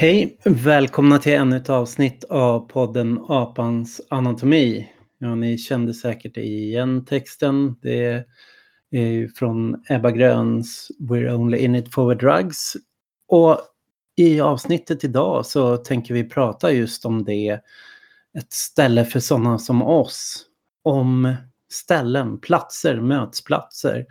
Hej! 0.00 0.38
Välkomna 0.44 1.18
till 1.18 1.32
ännu 1.32 1.56
ett 1.56 1.70
avsnitt 1.70 2.24
av 2.24 2.68
podden 2.68 3.24
Apans 3.28 4.00
anatomi. 4.08 4.92
Ja, 5.18 5.34
ni 5.34 5.58
kände 5.58 5.94
säkert 5.94 6.36
igen 6.36 7.04
texten. 7.04 7.76
Det 7.82 8.24
är 8.90 9.28
från 9.28 9.84
Ebba 9.88 10.10
Gröns 10.10 10.90
We're 10.98 11.34
only 11.34 11.58
in 11.58 11.74
it 11.74 11.94
for 11.94 12.14
the 12.14 12.26
drugs. 12.26 12.76
Och 13.28 13.58
i 14.16 14.40
avsnittet 14.40 15.04
idag 15.04 15.46
så 15.46 15.76
tänker 15.76 16.14
vi 16.14 16.24
prata 16.24 16.72
just 16.72 17.04
om 17.04 17.24
det. 17.24 17.60
Ett 18.38 18.52
ställe 18.52 19.04
för 19.04 19.20
sådana 19.20 19.58
som 19.58 19.82
oss. 19.82 20.46
Om 20.82 21.36
ställen, 21.72 22.40
platser, 22.40 23.00
mötesplatser. 23.00 24.06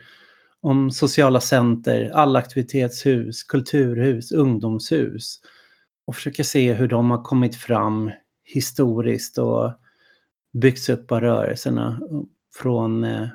Om 0.62 0.92
sociala 0.92 1.40
center, 1.40 2.12
allaktivitetshus, 2.14 3.44
kulturhus, 3.44 4.32
ungdomshus 4.32 5.42
och 6.08 6.16
försöka 6.16 6.44
se 6.44 6.74
hur 6.74 6.88
de 6.88 7.12
har 7.12 7.24
kommit 7.24 7.56
fram 7.56 8.12
historiskt 8.44 9.38
och 9.38 9.72
byggts 10.54 10.90
upp 10.90 11.12
av 11.12 11.22
rörelserna 11.22 12.02
från 12.56 13.04
eh, 13.04 13.28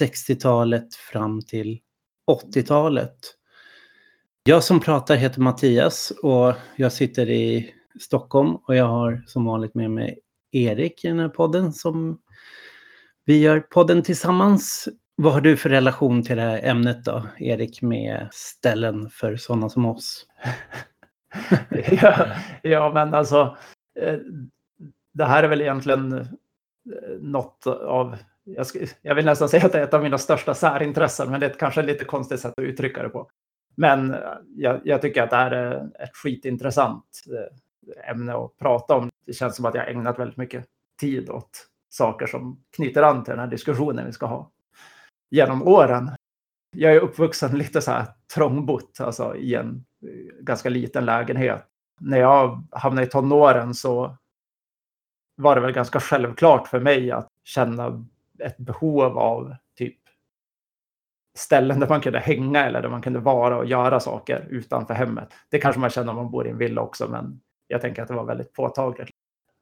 60-talet 0.00 0.94
fram 0.94 1.42
till 1.42 1.80
80-talet. 2.30 3.16
Jag 4.42 4.64
som 4.64 4.80
pratar 4.80 5.16
heter 5.16 5.40
Mattias 5.40 6.12
och 6.22 6.54
jag 6.76 6.92
sitter 6.92 7.30
i 7.30 7.74
Stockholm 8.00 8.56
och 8.56 8.76
jag 8.76 8.86
har 8.86 9.22
som 9.26 9.44
vanligt 9.44 9.74
med 9.74 9.90
mig 9.90 10.18
Erik 10.52 11.04
i 11.04 11.08
den 11.08 11.18
här 11.18 11.28
podden 11.28 11.72
som 11.72 12.20
vi 13.24 13.38
gör 13.38 13.60
podden 13.60 14.02
tillsammans. 14.02 14.88
Vad 15.16 15.32
har 15.32 15.40
du 15.40 15.56
för 15.56 15.68
relation 15.68 16.22
till 16.22 16.36
det 16.36 16.42
här 16.42 16.64
ämnet 16.64 17.04
då, 17.04 17.26
Erik, 17.38 17.82
med 17.82 18.28
ställen 18.32 19.10
för 19.10 19.36
sådana 19.36 19.68
som 19.68 19.86
oss? 19.86 20.26
ja, 22.02 22.26
ja, 22.62 22.90
men 22.94 23.14
alltså. 23.14 23.56
Eh, 24.00 24.18
det 25.12 25.24
här 25.24 25.42
är 25.42 25.48
väl 25.48 25.60
egentligen 25.60 26.12
eh, 26.12 26.26
något 27.20 27.66
av, 27.66 28.16
jag, 28.44 28.66
ska, 28.66 28.78
jag 29.02 29.14
vill 29.14 29.24
nästan 29.24 29.48
säga 29.48 29.66
att 29.66 29.72
det 29.72 29.78
är 29.78 29.84
ett 29.84 29.94
av 29.94 30.02
mina 30.02 30.18
största 30.18 30.54
särintressen, 30.54 31.30
men 31.30 31.40
det 31.40 31.46
är 31.46 31.50
kanske 31.50 31.80
ett 31.80 31.86
lite 31.86 32.04
konstigt 32.04 32.40
sätt 32.40 32.52
att 32.56 32.64
uttrycka 32.64 33.02
det 33.02 33.08
på. 33.08 33.30
Men 33.76 34.14
eh, 34.14 34.20
jag, 34.56 34.80
jag 34.84 35.02
tycker 35.02 35.22
att 35.22 35.30
det 35.30 35.36
här 35.36 35.50
är 35.50 36.02
ett 36.02 36.16
skitintressant 36.16 37.04
eh, 37.36 38.10
ämne 38.10 38.34
att 38.34 38.56
prata 38.58 38.94
om. 38.94 39.10
Det 39.26 39.32
känns 39.32 39.56
som 39.56 39.64
att 39.64 39.74
jag 39.74 39.90
ägnat 39.90 40.18
väldigt 40.18 40.36
mycket 40.36 40.66
tid 41.00 41.30
åt 41.30 41.66
saker 41.88 42.26
som 42.26 42.62
knyter 42.76 43.02
an 43.02 43.24
till 43.24 43.30
den 43.30 43.40
här 43.40 43.46
diskussionen 43.46 44.06
vi 44.06 44.12
ska 44.12 44.26
ha 44.26 44.50
genom 45.30 45.62
åren. 45.62 46.10
Jag 46.76 46.94
är 46.94 47.00
uppvuxen 47.00 47.58
lite 47.58 47.80
så 47.80 47.90
här 47.90 48.06
trångbott, 48.34 49.00
alltså 49.00 49.36
i 49.36 49.54
en 49.54 49.84
Eh, 50.02 50.42
ganska 50.44 50.68
liten 50.68 51.04
lägenhet. 51.04 51.66
När 52.00 52.18
jag 52.18 52.68
hamnade 52.70 53.06
i 53.06 53.10
tonåren 53.10 53.74
så 53.74 54.16
var 55.36 55.54
det 55.54 55.60
väl 55.60 55.72
ganska 55.72 56.00
självklart 56.00 56.68
för 56.68 56.80
mig 56.80 57.10
att 57.10 57.28
känna 57.44 58.06
ett 58.38 58.56
behov 58.58 59.18
av 59.18 59.54
typ 59.76 59.98
ställen 61.38 61.80
där 61.80 61.88
man 61.88 62.00
kunde 62.00 62.18
hänga 62.18 62.66
eller 62.66 62.82
där 62.82 62.88
man 62.88 63.02
kunde 63.02 63.18
vara 63.18 63.58
och 63.58 63.66
göra 63.66 64.00
saker 64.00 64.46
utanför 64.50 64.94
hemmet. 64.94 65.28
Det 65.50 65.58
kanske 65.58 65.80
man 65.80 65.90
känner 65.90 66.10
om 66.10 66.16
man 66.16 66.30
bor 66.30 66.46
i 66.46 66.50
en 66.50 66.58
villa 66.58 66.82
också, 66.82 67.08
men 67.08 67.40
jag 67.66 67.80
tänker 67.80 68.02
att 68.02 68.08
det 68.08 68.14
var 68.14 68.24
väldigt 68.24 68.52
påtagligt. 68.52 69.10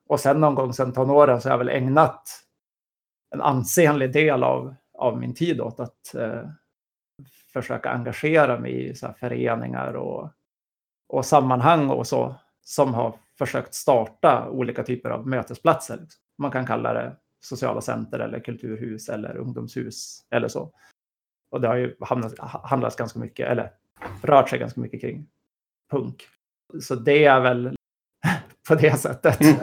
Och 0.09 0.21
sen 0.21 0.41
någon 0.41 0.55
gång 0.55 0.73
sen 0.73 0.93
tonåren 0.93 1.41
så 1.41 1.49
har 1.49 1.53
jag 1.53 1.59
väl 1.59 1.69
ägnat 1.69 2.45
en 3.31 3.41
ansenlig 3.41 4.13
del 4.13 4.43
av, 4.45 4.75
av 4.99 5.19
min 5.19 5.35
tid 5.35 5.61
åt 5.61 5.81
att 5.81 6.15
eh, 6.15 6.43
försöka 7.53 7.91
engagera 7.91 8.61
mig 8.61 8.89
i 8.89 8.95
så 8.95 9.15
föreningar 9.21 9.93
och, 9.93 10.31
och 11.09 11.27
sammanhang 11.27 11.91
och 11.91 12.07
så 12.07 12.35
som 12.61 12.95
har 12.95 13.15
försökt 13.39 13.75
starta 13.75 14.49
olika 14.51 14.83
typer 14.83 15.11
av 15.11 15.27
mötesplatser. 15.27 16.01
Man 16.39 16.51
kan 16.51 16.67
kalla 16.67 16.93
det 16.93 17.17
sociala 17.41 17.81
center 17.81 18.19
eller 18.19 18.41
kulturhus 18.41 19.09
eller 19.09 19.37
ungdomshus 19.37 20.27
eller 20.31 20.49
så. 20.49 20.73
Och 21.51 21.61
det 21.61 21.69
har 21.69 21.77
ju 21.77 21.97
hamnat, 22.01 22.39
handlat 22.39 22.97
ganska 22.97 23.19
mycket, 23.19 23.49
eller 23.49 23.71
rört 24.23 24.49
sig 24.49 24.59
ganska 24.59 24.81
mycket 24.81 25.01
kring 25.01 25.27
punk. 25.91 26.29
Så 26.81 26.95
det 26.95 27.25
är 27.25 27.41
väl 27.41 27.77
på 28.69 28.75
det 28.75 29.01
sättet. 29.01 29.41
Mm. 29.41 29.57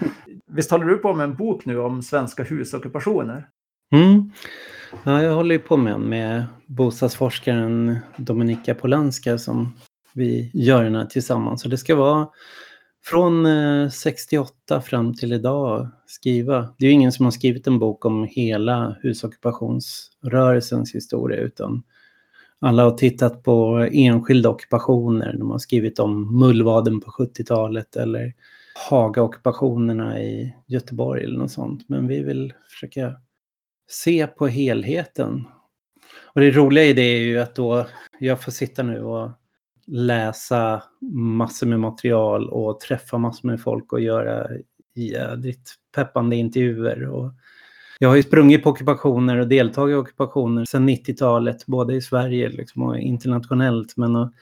Visst 0.46 0.72
håller 0.72 0.86
du 0.86 0.98
på 0.98 1.14
med 1.14 1.24
en 1.24 1.36
bok 1.36 1.66
nu 1.66 1.80
om 1.80 2.04
svenska 2.04 2.44
husockupationer? 2.44 3.50
Mm. 3.92 4.32
Ja, 5.04 5.24
jag 5.24 5.36
håller 5.36 5.56
ju 5.56 5.60
på 5.60 5.78
med 5.78 6.00
med 6.00 6.46
bostadsforskaren 6.66 7.98
Dominika 8.18 8.76
Polanska 8.76 9.38
som 9.38 9.76
vi 10.14 10.52
gör 10.54 10.84
den 10.84 10.96
här 10.96 11.06
tillsammans. 11.06 11.62
Så 11.62 11.70
det 11.70 11.78
ska 11.78 11.96
vara 11.96 12.28
från 13.06 13.46
eh, 13.46 13.90
68 13.90 14.82
fram 14.82 15.14
till 15.14 15.34
idag 15.34 15.88
skriva. 16.06 16.74
Det 16.78 16.86
är 16.86 16.88
ju 16.88 16.94
ingen 16.94 17.12
som 17.12 17.26
har 17.26 17.32
skrivit 17.32 17.68
en 17.68 17.80
bok 17.80 18.06
om 18.06 18.28
hela 18.32 18.98
husockupationsrörelsens 19.02 20.96
historia 20.96 21.40
utan 21.40 21.84
alla 22.60 22.84
har 22.84 22.92
tittat 22.92 23.44
på 23.44 23.88
enskilda 23.92 24.50
ockupationer. 24.50 25.36
De 25.38 25.52
har 25.52 25.60
skrivit 25.60 26.00
om 26.00 26.40
Mullvaden 26.40 27.02
på 27.02 27.12
70-talet 27.12 27.96
eller 27.96 28.34
Haga-ockupationerna 28.90 30.22
i 30.22 30.56
Göteborg 30.66 31.24
eller 31.24 31.38
något 31.38 31.52
sånt. 31.52 31.90
Men 31.90 32.08
vi 32.08 32.24
vill 32.24 32.54
försöka 32.70 33.16
se 33.88 34.28
på 34.28 34.48
helheten. 34.48 35.48
Och 36.24 36.42
det 36.42 36.52
roliga 36.52 36.84
i 36.84 36.94
det 36.94 37.02
är 37.02 37.20
ju 37.20 37.40
att 37.40 37.56
då 37.56 37.88
jag 38.20 38.42
får 38.42 38.52
sitta 38.52 38.84
nu 38.84 39.04
och 39.04 39.32
läsa 39.88 40.84
massor 41.12 41.68
med 41.68 41.80
material 41.80 42.50
och 42.50 42.80
träffa 42.80 43.18
massor 43.18 43.48
med 43.48 43.62
folk 43.62 43.94
och 43.94 44.02
göra 44.02 44.48
jädrigt 44.96 45.74
peppande 45.96 46.36
intervjuer. 46.36 47.08
Och 47.08 47.32
jag 48.00 48.10
har 48.10 48.16
ju 48.16 48.24
sprungit 48.24 48.64
på 48.64 48.70
ockupationer 48.70 49.38
och 49.38 49.48
deltagit 49.48 49.94
i 49.94 49.98
ockupationer 49.98 50.66
sedan 50.66 50.90
90-talet, 50.90 51.66
både 51.66 51.96
i 51.96 52.02
Sverige 52.02 52.50
liksom 52.50 52.82
och 52.82 53.00
internationellt. 53.00 53.98
Men 53.98 54.16
att 54.16 54.34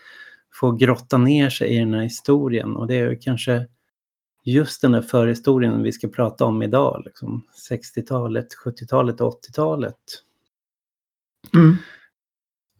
få 0.59 0.71
grotta 0.71 1.17
ner 1.17 1.49
sig 1.49 1.69
i 1.69 1.79
den 1.79 1.93
här 1.93 2.03
historien 2.03 2.75
och 2.75 2.87
det 2.87 2.95
är 2.95 3.21
kanske 3.21 3.67
just 4.43 4.81
den 4.81 4.91
där 4.91 5.01
förhistorien 5.01 5.83
vi 5.83 5.91
ska 5.91 6.07
prata 6.07 6.45
om 6.45 6.61
idag. 6.61 7.01
Liksom 7.05 7.47
60-talet, 7.71 8.47
70-talet 8.65 9.21
och 9.21 9.41
80-talet. 9.41 9.95
Mm. 11.53 11.75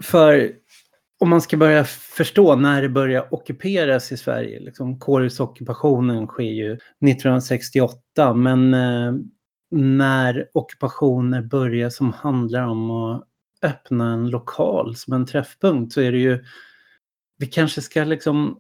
För 0.04 0.52
om 1.20 1.30
man 1.30 1.42
ska 1.42 1.58
börja 1.58 1.84
förstå 1.86 2.56
när 2.56 2.82
det 2.82 2.90
börjar 2.90 3.34
ockuperas 3.34 4.12
i 4.12 4.18
Sverige. 4.18 4.60
Liksom, 4.60 5.00
Kårhusockupationen 5.00 6.28
sker 6.28 6.44
ju 6.44 6.74
1968 6.74 8.34
men 8.34 8.74
eh, 8.74 9.14
när 9.72 10.50
ockupationer 10.54 11.42
börjar 11.42 11.90
som 11.90 12.14
handlar 12.14 12.68
om 12.68 12.92
att 12.92 13.24
öppna 13.62 14.14
en 14.14 14.30
lokal 14.30 14.96
som 14.96 15.14
en 15.14 15.26
träffpunkt 15.26 15.94
så 15.94 16.02
är 16.02 16.12
det 16.12 16.18
ju 16.18 16.44
vi 17.38 17.46
kanske 17.46 17.82
ska 17.82 18.04
liksom 18.04 18.60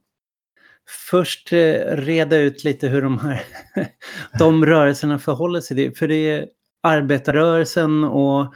först 1.10 1.54
eh, 1.54 1.96
reda 1.96 2.38
ut 2.38 2.64
lite 2.64 2.88
hur 2.88 3.02
de 3.02 3.20
här 3.20 3.44
de 4.40 4.66
rörelserna 4.66 5.20
förhåller 5.20 5.62
sig 5.62 5.78
till. 5.78 5.96
För 5.96 6.08
det 6.08 6.16
är 6.16 6.48
arbetarrörelsen 6.84 8.04
och 8.04 8.54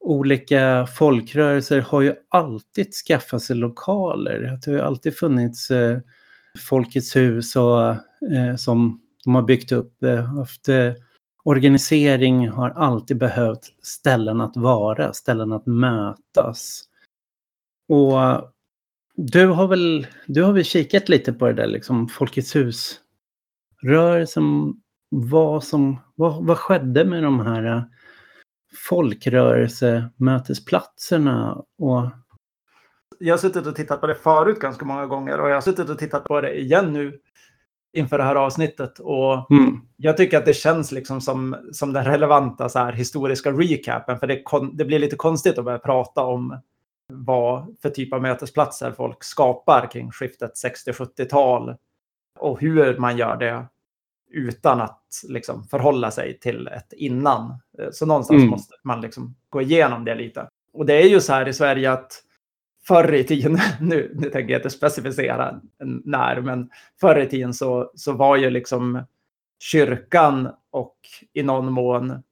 olika 0.00 0.86
folkrörelser 0.86 1.80
har 1.80 2.00
ju 2.00 2.14
alltid 2.28 2.94
skaffat 2.94 3.42
sig 3.42 3.56
lokaler. 3.56 4.40
Det 4.40 4.70
har 4.70 4.78
ju 4.78 4.84
alltid 4.84 5.16
funnits 5.16 5.70
eh, 5.70 5.98
Folkets 6.68 7.16
hus 7.16 7.56
och, 7.56 7.90
eh, 8.32 8.56
som 8.56 9.00
de 9.24 9.34
har 9.34 9.42
byggt 9.42 9.72
upp. 9.72 10.04
Haft, 10.36 10.68
organisering 11.44 12.48
har 12.48 12.70
alltid 12.70 13.18
behövt 13.18 13.72
ställen 13.82 14.40
att 14.40 14.56
vara, 14.56 15.12
ställen 15.12 15.52
att 15.52 15.66
mötas. 15.66 16.82
Och 17.88 18.53
du 19.16 19.46
har 19.46 19.68
väl, 19.68 20.06
du 20.26 20.42
har 20.42 20.52
väl 20.52 20.64
kikat 20.64 21.08
lite 21.08 21.32
på 21.32 21.46
det 21.46 21.52
där 21.52 21.66
liksom 21.66 22.08
Folkets 22.08 22.56
hus-rörelsen. 22.56 24.74
Vad, 25.08 25.64
som, 25.64 26.00
vad, 26.14 26.46
vad 26.46 26.58
skedde 26.58 27.04
med 27.04 27.22
de 27.22 27.40
här 27.40 27.76
äh, 27.76 27.82
folkrörelsemötesplatserna? 28.88 31.64
Och... 31.78 32.10
Jag 33.18 33.32
har 33.32 33.38
suttit 33.38 33.66
och 33.66 33.76
tittat 33.76 34.00
på 34.00 34.06
det 34.06 34.14
förut 34.14 34.60
ganska 34.60 34.84
många 34.84 35.06
gånger 35.06 35.40
och 35.40 35.50
jag 35.50 35.54
har 35.54 35.60
suttit 35.60 35.90
och 35.90 35.98
tittat 35.98 36.24
på 36.24 36.40
det 36.40 36.60
igen 36.60 36.92
nu 36.92 37.18
inför 37.92 38.18
det 38.18 38.24
här 38.24 38.34
avsnittet. 38.34 38.98
Och 38.98 39.50
mm. 39.50 39.80
Jag 39.96 40.16
tycker 40.16 40.38
att 40.38 40.46
det 40.46 40.54
känns 40.54 40.92
liksom 40.92 41.20
som, 41.20 41.56
som 41.72 41.92
den 41.92 42.04
relevanta 42.04 42.68
så 42.68 42.78
här, 42.78 42.92
historiska 42.92 43.52
recapen. 43.52 44.18
För 44.18 44.26
det, 44.26 44.42
det 44.72 44.84
blir 44.84 44.98
lite 44.98 45.16
konstigt 45.16 45.58
att 45.58 45.64
börja 45.64 45.78
prata 45.78 46.22
om 46.22 46.60
vad 47.12 47.76
för 47.82 47.90
typ 47.90 48.12
av 48.12 48.22
mötesplatser 48.22 48.92
folk 48.92 49.24
skapar 49.24 49.90
kring 49.90 50.10
skiftet 50.10 50.52
60-70-tal 50.86 51.76
och 52.38 52.60
hur 52.60 52.98
man 52.98 53.16
gör 53.16 53.36
det 53.36 53.66
utan 54.30 54.80
att 54.80 55.02
liksom 55.28 55.64
förhålla 55.64 56.10
sig 56.10 56.38
till 56.38 56.66
ett 56.66 56.92
innan. 56.92 57.58
Så 57.92 58.06
någonstans 58.06 58.38
mm. 58.38 58.50
måste 58.50 58.74
man 58.82 59.00
liksom 59.00 59.34
gå 59.48 59.62
igenom 59.62 60.04
det 60.04 60.14
lite. 60.14 60.48
Och 60.72 60.86
det 60.86 61.02
är 61.02 61.08
ju 61.08 61.20
så 61.20 61.32
här 61.32 61.48
i 61.48 61.52
Sverige 61.52 61.92
att 61.92 62.22
förr 62.86 63.14
i 63.14 63.24
tiden, 63.24 63.58
nu, 63.80 64.12
nu 64.14 64.30
tänker 64.30 64.52
jag 64.52 64.58
inte 64.58 64.70
specificera 64.70 65.60
när, 66.04 66.40
men 66.40 66.70
förr 67.00 67.20
i 67.20 67.28
tiden 67.28 67.54
så, 67.54 67.92
så 67.94 68.12
var 68.12 68.36
ju 68.36 68.50
liksom 68.50 69.04
kyrkan 69.58 70.48
och 70.70 70.96
i 71.32 71.42
någon 71.42 71.72
mån 71.72 72.22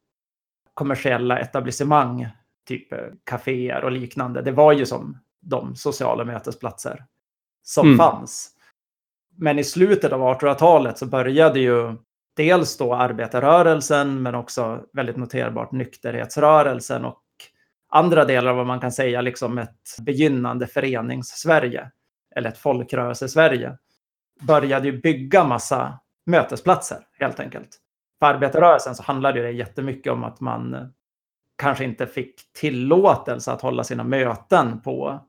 kommersiella 0.74 1.38
etablissemang, 1.38 2.28
typ 2.66 2.88
kaféer 3.24 3.84
och 3.84 3.92
liknande, 3.92 4.42
det 4.42 4.52
var 4.52 4.72
ju 4.72 4.86
som 4.86 5.18
de 5.40 5.76
sociala 5.76 6.24
mötesplatser 6.24 7.04
som 7.62 7.86
mm. 7.86 7.98
fanns. 7.98 8.50
Men 9.36 9.58
i 9.58 9.64
slutet 9.64 10.12
av 10.12 10.20
1800-talet 10.20 10.98
så 10.98 11.06
började 11.06 11.60
ju 11.60 11.96
dels 12.36 12.76
då 12.76 12.94
arbetarrörelsen 12.94 14.22
men 14.22 14.34
också 14.34 14.84
väldigt 14.92 15.16
noterbart 15.16 15.72
nykterhetsrörelsen 15.72 17.04
och 17.04 17.22
andra 17.88 18.24
delar 18.24 18.50
av 18.50 18.56
vad 18.56 18.66
man 18.66 18.80
kan 18.80 18.92
säga 18.92 19.20
liksom 19.20 19.58
ett 19.58 19.96
begynnande 20.00 20.66
förenings-Sverige 20.66 21.90
eller 22.36 22.48
ett 22.48 22.58
folkrörelse-Sverige 22.58 23.78
började 24.40 24.88
ju 24.88 25.00
bygga 25.00 25.44
massa 25.44 25.98
mötesplatser 26.26 26.98
helt 27.18 27.40
enkelt. 27.40 27.78
För 28.18 28.26
arbetarrörelsen 28.26 28.94
så 28.94 29.02
handlade 29.02 29.42
det 29.42 29.50
jättemycket 29.50 30.12
om 30.12 30.24
att 30.24 30.40
man 30.40 30.92
kanske 31.56 31.84
inte 31.84 32.06
fick 32.06 32.52
tillåtelse 32.52 33.52
att 33.52 33.62
hålla 33.62 33.84
sina 33.84 34.04
möten 34.04 34.80
på 34.80 35.20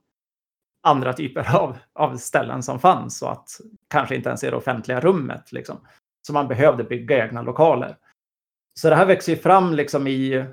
andra 0.83 1.13
typer 1.13 1.55
av, 1.55 1.77
av 1.93 2.17
ställen 2.17 2.63
som 2.63 2.79
fanns 2.79 3.21
och 3.21 3.31
att 3.31 3.49
kanske 3.89 4.15
inte 4.15 4.29
ens 4.29 4.43
i 4.43 4.49
det 4.49 4.55
offentliga 4.55 4.99
rummet. 4.99 5.51
Liksom. 5.51 5.77
Så 6.27 6.33
man 6.33 6.47
behövde 6.47 6.83
bygga 6.83 7.25
egna 7.25 7.41
lokaler. 7.41 7.97
Så 8.79 8.89
det 8.89 8.95
här 8.95 9.05
växer 9.05 9.31
ju 9.31 9.37
fram 9.37 9.73
liksom 9.73 10.07
i, 10.07 10.45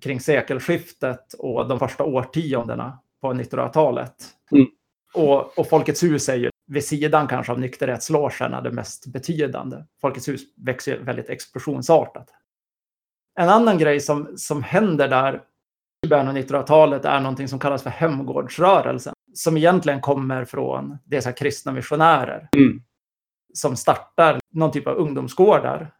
kring 0.00 0.20
sekelskiftet 0.20 1.32
och 1.38 1.68
de 1.68 1.78
första 1.78 2.04
årtiondena 2.04 2.98
på 3.20 3.32
1900-talet. 3.32 4.14
Mm. 4.50 4.66
Och, 5.14 5.58
och 5.58 5.68
Folkets 5.68 6.02
hus 6.02 6.28
är 6.28 6.36
ju 6.36 6.50
vid 6.66 6.84
sidan 6.84 7.26
kanske 7.26 7.52
av 7.52 7.60
nykterhetslogerna 7.60 8.60
det 8.60 8.70
mest 8.70 9.06
betydande. 9.06 9.76
Folkets 10.00 10.28
hus 10.28 10.40
växer 10.56 10.92
ju 10.92 11.02
väldigt 11.02 11.30
explosionsartat. 11.30 12.28
En 13.40 13.48
annan 13.48 13.78
grej 13.78 14.00
som, 14.00 14.32
som 14.36 14.62
händer 14.62 15.08
där 15.08 15.42
i 16.06 16.08
början 16.08 16.28
av 16.28 16.36
1900-talet 16.36 17.04
är 17.04 17.20
någonting 17.20 17.48
som 17.48 17.58
kallas 17.58 17.82
för 17.82 17.90
hemgårdsrörelsen. 17.90 19.14
Som 19.34 19.56
egentligen 19.56 20.00
kommer 20.00 20.44
från 20.44 20.98
dessa 21.04 21.32
kristna 21.32 21.72
missionärer. 21.72 22.48
Mm. 22.56 22.82
Som 23.54 23.76
startar 23.76 24.40
någon 24.52 24.72
typ 24.72 24.86
av 24.86 24.96
ungdomsgårdar 24.96 25.94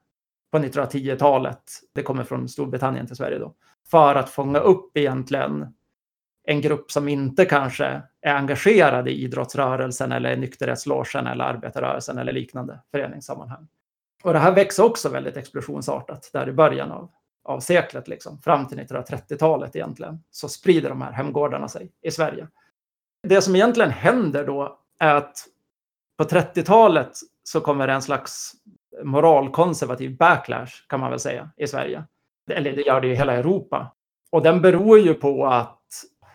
på 0.53 0.59
1910-talet. 0.59 1.63
Det 1.95 2.03
kommer 2.03 2.25
från 2.25 2.49
Storbritannien 2.49 3.07
till 3.07 3.17
Sverige 3.17 3.39
då. 3.39 3.55
För 3.91 4.15
att 4.15 4.31
fånga 4.31 4.59
upp 4.59 4.97
egentligen 4.97 5.75
en 6.45 6.61
grupp 6.61 6.91
som 6.91 7.09
inte 7.09 7.45
kanske 7.45 8.03
är 8.23 8.35
engagerad 8.35 9.09
i 9.09 9.13
idrottsrörelsen 9.13 10.13
eller 10.13 10.37
nykterhetslogen 10.37 11.27
eller 11.27 11.45
arbetarrörelsen 11.45 12.19
eller 12.19 12.33
liknande 12.33 12.81
föreningssammanhang. 12.91 13.69
Och 14.25 14.33
det 14.33 14.39
här 14.39 14.53
växer 14.53 14.85
också 14.85 15.09
väldigt 15.09 15.37
explosionsartat 15.37 16.31
där 16.33 16.49
i 16.49 16.53
början 16.53 16.93
av, 16.93 17.11
av 17.45 17.61
seklet, 17.61 18.09
liksom, 18.09 18.39
fram 18.39 18.69
till 18.69 18.79
1930-talet 18.79 19.77
egentligen, 19.77 20.19
så 20.31 20.49
sprider 20.49 20.89
de 20.89 21.03
här 21.03 21.13
hemgårdarna 21.13 21.69
sig 21.69 21.93
i 22.03 22.11
Sverige. 22.11 22.49
Det 23.23 23.43
som 23.43 23.57
egentligen 23.57 23.91
händer 23.91 24.47
då 24.47 24.79
är 24.99 25.15
att 25.15 25.47
på 26.19 26.25
30-talet 26.25 27.11
så 27.43 27.61
kommer 27.61 27.87
det 27.87 27.93
en 27.93 28.03
slags 28.03 28.53
moralkonservativ 29.03 30.17
backlash 30.17 30.87
kan 30.89 31.01
man 31.01 31.11
väl 31.11 31.21
säga 31.21 31.51
i 31.57 31.67
Sverige. 31.67 32.05
Eller 32.51 32.73
det 32.73 32.83
gör 32.83 33.01
det 33.01 33.09
i 33.09 33.15
hela 33.15 33.33
Europa. 33.33 33.95
Och 34.31 34.43
den 34.43 34.63
beror 34.63 34.99
ju 34.99 35.15
på 35.15 35.47
att 35.47 35.81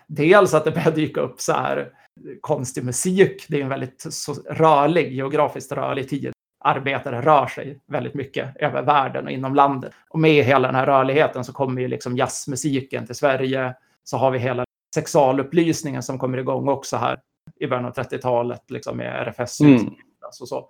dels 0.08 0.54
att 0.54 0.66
det 0.66 0.72
börjar 0.72 0.92
dyka 0.92 1.22
upp 1.22 1.42
så 1.42 1.54
här 1.54 1.94
konstig 2.42 2.84
musik. 2.84 3.46
Det 3.50 3.60
är 3.60 3.64
en 3.64 3.70
väldigt 3.70 4.06
rörlig, 4.50 5.14
geografiskt 5.14 5.72
rörlig 5.72 6.10
tid. 6.10 6.34
Arbetare 6.60 7.22
rör 7.22 7.48
sig 7.48 7.80
väldigt 7.86 8.14
mycket 8.14 8.58
över 8.58 8.82
världen 8.82 9.26
och 9.26 9.32
inom 9.32 9.56
landet. 9.56 9.94
Och 10.10 10.20
med 10.20 10.46
hela 10.46 10.68
den 10.68 10.76
här 10.76 10.86
rörligheten 10.86 11.44
så 11.44 11.54
kommer 11.54 11.82
ju 11.82 11.88
liksom 11.88 12.18
jazzmusiken 12.18 13.06
till 13.06 13.16
Sverige. 13.16 13.76
Så 14.04 14.18
har 14.18 14.32
vi 14.32 14.40
hela 14.40 14.66
sexualupplysningen 14.96 16.04
som 16.04 16.20
kommer 16.20 16.38
igång 16.38 16.70
också 16.70 16.98
här 16.98 17.20
i 17.60 17.68
början 17.68 17.86
av 17.86 17.94
30-talet 17.94 18.72
liksom 18.72 18.98
med 18.98 19.28
RFS. 19.28 19.62
Mm. 19.62 19.94
Och 20.42 20.48
så. 20.48 20.70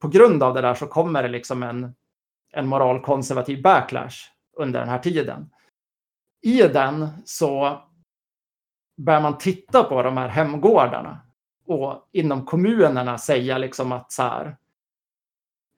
På 0.00 0.08
grund 0.08 0.42
av 0.42 0.54
det 0.54 0.60
där 0.60 0.74
så 0.74 0.86
kommer 0.86 1.22
det 1.22 1.28
liksom 1.28 1.62
en, 1.62 1.94
en 2.52 2.66
moralkonservativ 2.66 3.62
backlash 3.62 4.16
under 4.56 4.80
den 4.80 4.88
här 4.88 4.98
tiden. 4.98 5.50
I 6.42 6.62
den 6.62 7.08
så 7.24 7.82
börjar 8.96 9.20
man 9.20 9.38
titta 9.38 9.84
på 9.84 10.02
de 10.02 10.16
här 10.16 10.28
hemgårdarna 10.28 11.20
och 11.66 12.08
inom 12.12 12.44
kommunerna 12.44 13.18
säga 13.18 13.58
liksom 13.58 13.92
att 13.92 14.12
så 14.12 14.22
här, 14.22 14.56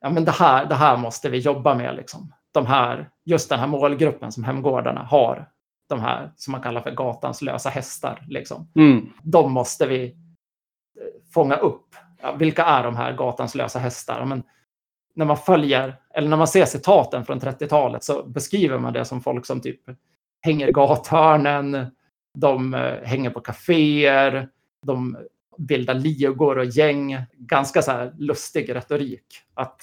ja 0.01 0.09
men 0.09 0.25
det 0.25 0.31
här, 0.31 0.65
det 0.65 0.75
här 0.75 0.97
måste 0.97 1.29
vi 1.29 1.37
jobba 1.37 1.75
med 1.75 1.95
liksom. 1.95 2.33
De 2.51 2.65
här, 2.65 3.09
just 3.25 3.49
den 3.49 3.59
här 3.59 3.67
målgruppen 3.67 4.31
som 4.31 4.43
hemgårdarna 4.43 5.03
har, 5.03 5.49
de 5.89 5.99
här 5.99 6.31
som 6.35 6.51
man 6.51 6.61
kallar 6.61 6.81
för 6.81 6.91
gatans 6.91 7.41
lösa 7.41 7.69
hästar, 7.69 8.25
liksom. 8.27 8.71
Mm. 8.75 9.09
De 9.23 9.51
måste 9.51 9.87
vi 9.87 10.05
eh, 10.05 11.31
fånga 11.33 11.55
upp. 11.55 11.95
Ja, 12.21 12.31
vilka 12.31 12.65
är 12.65 12.83
de 12.83 12.95
här 12.95 13.13
gatans 13.13 13.55
lösa 13.55 13.79
hästar? 13.79 14.25
Men 14.25 14.43
när 15.15 15.25
man 15.25 15.37
följer, 15.37 15.95
eller 16.13 16.29
när 16.29 16.37
man 16.37 16.47
ser 16.47 16.65
citaten 16.65 17.25
från 17.25 17.39
30-talet 17.39 18.03
så 18.03 18.23
beskriver 18.23 18.77
man 18.77 18.93
det 18.93 19.05
som 19.05 19.21
folk 19.21 19.45
som 19.45 19.61
typ 19.61 19.81
hänger 20.41 20.67
i 20.67 20.71
gathörnen, 20.71 21.87
de 22.37 22.73
eh, 22.73 23.03
hänger 23.03 23.29
på 23.29 23.39
kaféer, 23.39 24.49
de 24.85 25.17
bildar 25.59 25.93
ligor 25.93 26.57
och 26.57 26.65
gäng. 26.65 27.17
Ganska 27.33 27.81
så 27.81 27.91
här 27.91 28.13
lustig 28.17 28.75
retorik 28.75 29.25
att 29.53 29.81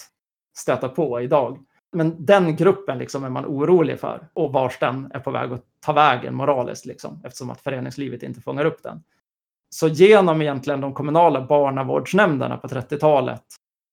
stöta 0.57 0.89
på 0.89 1.21
idag. 1.21 1.59
Men 1.93 2.27
den 2.27 2.57
gruppen 2.57 2.99
liksom 2.99 3.25
är 3.25 3.31
man 3.31 3.47
orolig 3.47 4.01
för 4.01 4.29
och 4.33 4.53
vars 4.53 4.79
den 4.79 5.11
är 5.15 5.21
på 5.21 5.31
väg 5.31 5.53
att 5.53 5.65
ta 5.81 5.93
vägen 5.93 6.35
moraliskt 6.35 6.87
liksom, 6.87 7.21
eftersom 7.25 7.51
att 7.51 7.61
föreningslivet 7.61 8.23
inte 8.23 8.41
fångar 8.41 8.65
upp 8.65 8.83
den. 8.83 9.03
Så 9.71 9.89
genom 9.89 10.43
egentligen 10.43 10.81
de 10.81 10.95
kommunala 10.95 11.47
barnavårdsnämnderna 11.47 12.57
på 12.57 12.69
30-talet 12.69 13.45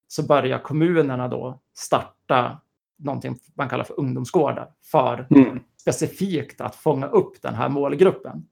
så 0.07 0.23
börjar 0.23 0.59
kommunerna 0.59 1.27
då 1.27 1.59
starta 1.73 2.61
någonting 2.97 3.39
man 3.55 3.69
kallar 3.69 3.83
för 3.83 3.99
ungdomsgårdar 3.99 4.69
för 4.83 5.27
mm. 5.29 5.59
specifikt 5.77 6.61
att 6.61 6.75
fånga 6.75 7.07
upp 7.07 7.41
den 7.41 7.55
här 7.55 7.69
målgruppen. 7.69 8.47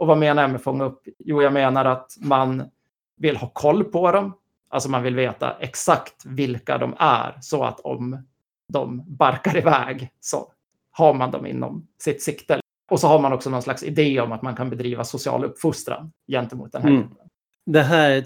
Och 0.00 0.06
vad 0.06 0.18
menar 0.18 0.42
jag 0.42 0.50
med 0.50 0.62
fånga 0.62 0.84
upp? 0.84 1.02
Jo, 1.18 1.42
jag 1.42 1.52
menar 1.52 1.84
att 1.84 2.16
man 2.20 2.70
vill 3.16 3.36
ha 3.36 3.48
koll 3.48 3.84
på 3.84 4.12
dem. 4.12 4.32
Alltså 4.68 4.90
man 4.90 5.02
vill 5.02 5.14
veta 5.14 5.56
exakt 5.60 6.26
vilka 6.26 6.78
de 6.78 6.94
är 6.98 7.38
så 7.40 7.64
att 7.64 7.80
om 7.80 8.24
de 8.72 9.04
barkar 9.06 9.56
iväg 9.56 10.10
så 10.20 10.52
har 10.90 11.14
man 11.14 11.30
dem 11.30 11.46
inom 11.46 11.88
sitt 12.02 12.22
sikte. 12.22 12.60
Och 12.90 13.00
så 13.00 13.06
har 13.06 13.18
man 13.18 13.32
också 13.32 13.50
någon 13.50 13.62
slags 13.62 13.82
idé 13.82 14.20
om 14.20 14.32
att 14.32 14.42
man 14.42 14.56
kan 14.56 14.70
bedriva 14.70 15.04
social 15.04 15.44
uppfostran 15.44 16.12
gentemot 16.28 16.72
den 16.72 16.82
här 16.82 16.88
mm. 16.88 17.00
gruppen. 17.02 17.28
Det 17.66 17.82
här 17.82 18.24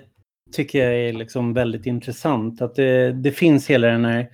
tycker 0.52 0.84
jag 0.84 1.08
är 1.08 1.12
liksom 1.12 1.54
väldigt 1.54 1.86
intressant. 1.86 2.62
Att 2.62 2.74
det, 2.74 3.12
det 3.12 3.32
finns 3.32 3.70
hela 3.70 3.86
den 3.86 4.04
här 4.04 4.30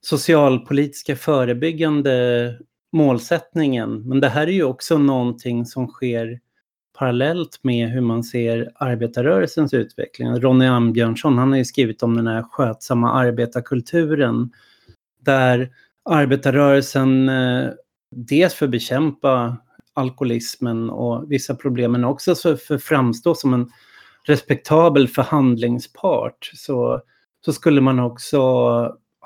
socialpolitiska 0.00 1.16
förebyggande 1.16 2.58
målsättningen. 2.92 4.08
Men 4.08 4.20
det 4.20 4.28
här 4.28 4.46
är 4.46 4.52
ju 4.52 4.64
också 4.64 4.98
någonting 4.98 5.66
som 5.66 5.88
sker 5.88 6.40
parallellt 7.02 7.58
med 7.62 7.90
hur 7.90 8.00
man 8.00 8.24
ser 8.24 8.72
arbetarrörelsens 8.74 9.74
utveckling. 9.74 10.40
Ronny 10.40 10.66
Ambjörnsson, 10.66 11.38
han 11.38 11.50
har 11.50 11.58
ju 11.58 11.64
skrivit 11.64 12.02
om 12.02 12.16
den 12.16 12.26
här 12.26 12.42
skötsamma 12.42 13.12
arbetarkulturen 13.12 14.50
där 15.20 15.70
arbetarrörelsen 16.04 17.28
eh, 17.28 17.70
dels 18.10 18.54
för 18.54 18.66
att 18.66 18.70
bekämpa 18.70 19.56
alkoholismen 19.94 20.90
och 20.90 21.32
vissa 21.32 21.54
problem, 21.54 21.92
men 21.92 22.04
också 22.04 22.34
för 22.34 22.74
att 22.74 22.82
framstå 22.82 23.34
som 23.34 23.54
en 23.54 23.70
respektabel 24.24 25.08
förhandlingspart 25.08 26.50
så, 26.54 27.00
så 27.44 27.52
skulle 27.52 27.80
man 27.80 27.98
också 27.98 28.38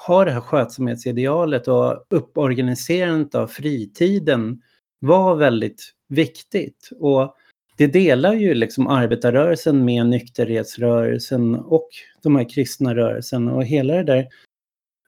ha 0.07 0.25
det 0.25 0.31
här 0.31 0.41
skötsamhetsidealet 0.41 1.69
och 1.69 2.07
upporganiserandet 2.11 3.35
av 3.35 3.47
fritiden 3.47 4.63
var 4.99 5.35
väldigt 5.35 5.93
viktigt. 6.09 6.91
Och 7.01 7.37
det 7.77 7.87
delar 7.87 8.35
ju 8.35 8.55
liksom 8.55 8.87
arbetarrörelsen 8.87 9.85
med 9.85 10.07
nykterhetsrörelsen 10.07 11.55
och 11.55 11.89
de 12.23 12.37
här 12.37 12.49
kristna 12.49 12.95
rörelsen 12.95 13.49
och 13.49 13.65
hela 13.65 13.95
det 13.95 14.03
där 14.03 14.27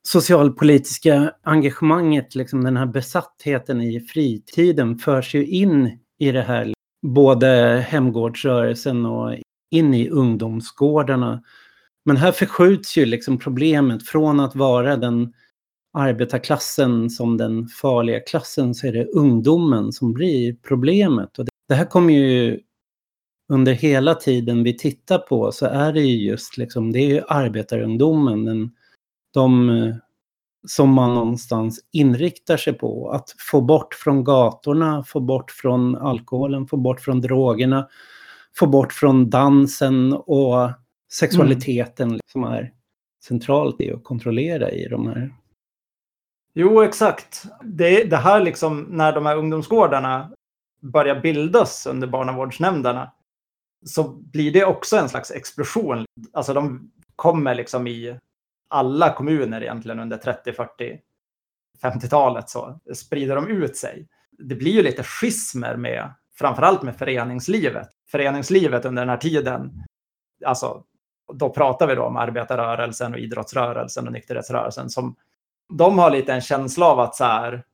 socialpolitiska 0.02 1.34
engagemanget, 1.42 2.34
liksom 2.34 2.64
den 2.64 2.76
här 2.76 2.86
besattheten 2.86 3.80
i 3.80 4.00
fritiden 4.00 4.98
förs 4.98 5.34
ju 5.34 5.46
in 5.46 5.98
i 6.18 6.32
det 6.32 6.42
här, 6.42 6.72
både 7.06 7.48
hemgårdsrörelsen 7.88 9.06
och 9.06 9.34
in 9.70 9.94
i 9.94 10.08
ungdomsgårdarna. 10.08 11.42
Men 12.04 12.16
här 12.16 12.32
förskjuts 12.32 12.98
ju 12.98 13.06
liksom 13.06 13.38
problemet 13.38 14.06
från 14.06 14.40
att 14.40 14.56
vara 14.56 14.96
den 14.96 15.32
arbetarklassen 15.92 17.10
som 17.10 17.36
den 17.36 17.68
farliga 17.68 18.20
klassen 18.20 18.74
så 18.74 18.86
är 18.86 18.92
det 18.92 19.06
ungdomen 19.06 19.92
som 19.92 20.12
blir 20.12 20.56
problemet. 20.62 21.38
Och 21.38 21.44
det 21.68 21.74
här 21.74 21.84
kommer 21.84 22.14
ju 22.14 22.60
under 23.52 23.72
hela 23.72 24.14
tiden 24.14 24.62
vi 24.62 24.78
tittar 24.78 25.18
på 25.18 25.52
så 25.52 25.66
är 25.66 25.92
det 25.92 26.00
ju 26.00 26.28
just 26.28 26.56
liksom, 26.56 26.92
det 26.92 26.98
är 26.98 27.08
ju 27.08 27.22
arbetarungdomen, 27.28 28.44
den, 28.44 28.70
de 29.34 29.70
som 30.66 30.90
man 30.90 31.14
någonstans 31.14 31.80
inriktar 31.92 32.56
sig 32.56 32.72
på. 32.72 33.10
Att 33.10 33.34
få 33.38 33.60
bort 33.60 33.94
från 33.94 34.24
gatorna, 34.24 35.04
få 35.04 35.20
bort 35.20 35.50
från 35.50 35.96
alkoholen, 35.96 36.66
få 36.66 36.76
bort 36.76 37.00
från 37.00 37.20
drogerna, 37.20 37.88
få 38.58 38.66
bort 38.66 38.92
från 38.92 39.30
dansen 39.30 40.12
och 40.12 40.70
sexualiteten 41.12 42.08
mm. 42.08 42.20
som 42.32 42.44
är 42.44 42.72
centralt 43.24 43.80
i 43.80 43.92
att 43.92 44.04
kontrollera 44.04 44.70
i 44.70 44.88
de 44.88 45.06
här. 45.06 45.34
Jo, 46.54 46.82
exakt. 46.82 47.44
Det, 47.64 48.04
det 48.04 48.16
här 48.16 48.40
liksom 48.40 48.86
när 48.90 49.12
de 49.12 49.26
här 49.26 49.36
ungdomsgårdarna 49.36 50.30
börjar 50.80 51.20
bildas 51.20 51.86
under 51.86 52.06
barnavårdsnämnderna 52.06 53.12
så 53.86 54.08
blir 54.08 54.52
det 54.52 54.64
också 54.64 54.96
en 54.96 55.08
slags 55.08 55.30
explosion. 55.30 56.04
Alltså 56.32 56.54
de 56.54 56.90
kommer 57.16 57.54
liksom 57.54 57.86
i 57.86 58.18
alla 58.68 59.12
kommuner 59.12 59.62
egentligen 59.62 60.00
under 60.00 60.16
30, 60.16 60.52
40, 60.52 61.00
50-talet 61.82 62.50
så 62.50 62.80
sprider 62.94 63.34
de 63.34 63.48
ut 63.48 63.76
sig. 63.76 64.08
Det 64.30 64.54
blir 64.54 64.72
ju 64.72 64.82
lite 64.82 65.02
schismer 65.02 65.76
med 65.76 66.12
framförallt 66.34 66.82
med 66.82 66.96
föreningslivet. 66.96 67.88
Föreningslivet 68.10 68.84
under 68.84 69.02
den 69.02 69.08
här 69.08 69.16
tiden, 69.16 69.84
alltså 70.44 70.84
då 71.32 71.50
pratar 71.50 71.86
vi 71.86 71.94
då 71.94 72.02
om 72.02 72.16
arbetarrörelsen 72.16 73.12
och 73.12 73.20
idrottsrörelsen 73.20 74.06
och 74.06 74.12
nykterhetsrörelsen 74.12 74.90
som 74.90 75.16
de 75.68 75.98
har 75.98 76.10
lite 76.10 76.32
en 76.32 76.40
känsla 76.40 76.86
av 76.86 77.00
att 77.00 77.14
så 77.14 77.24
här 77.24 77.64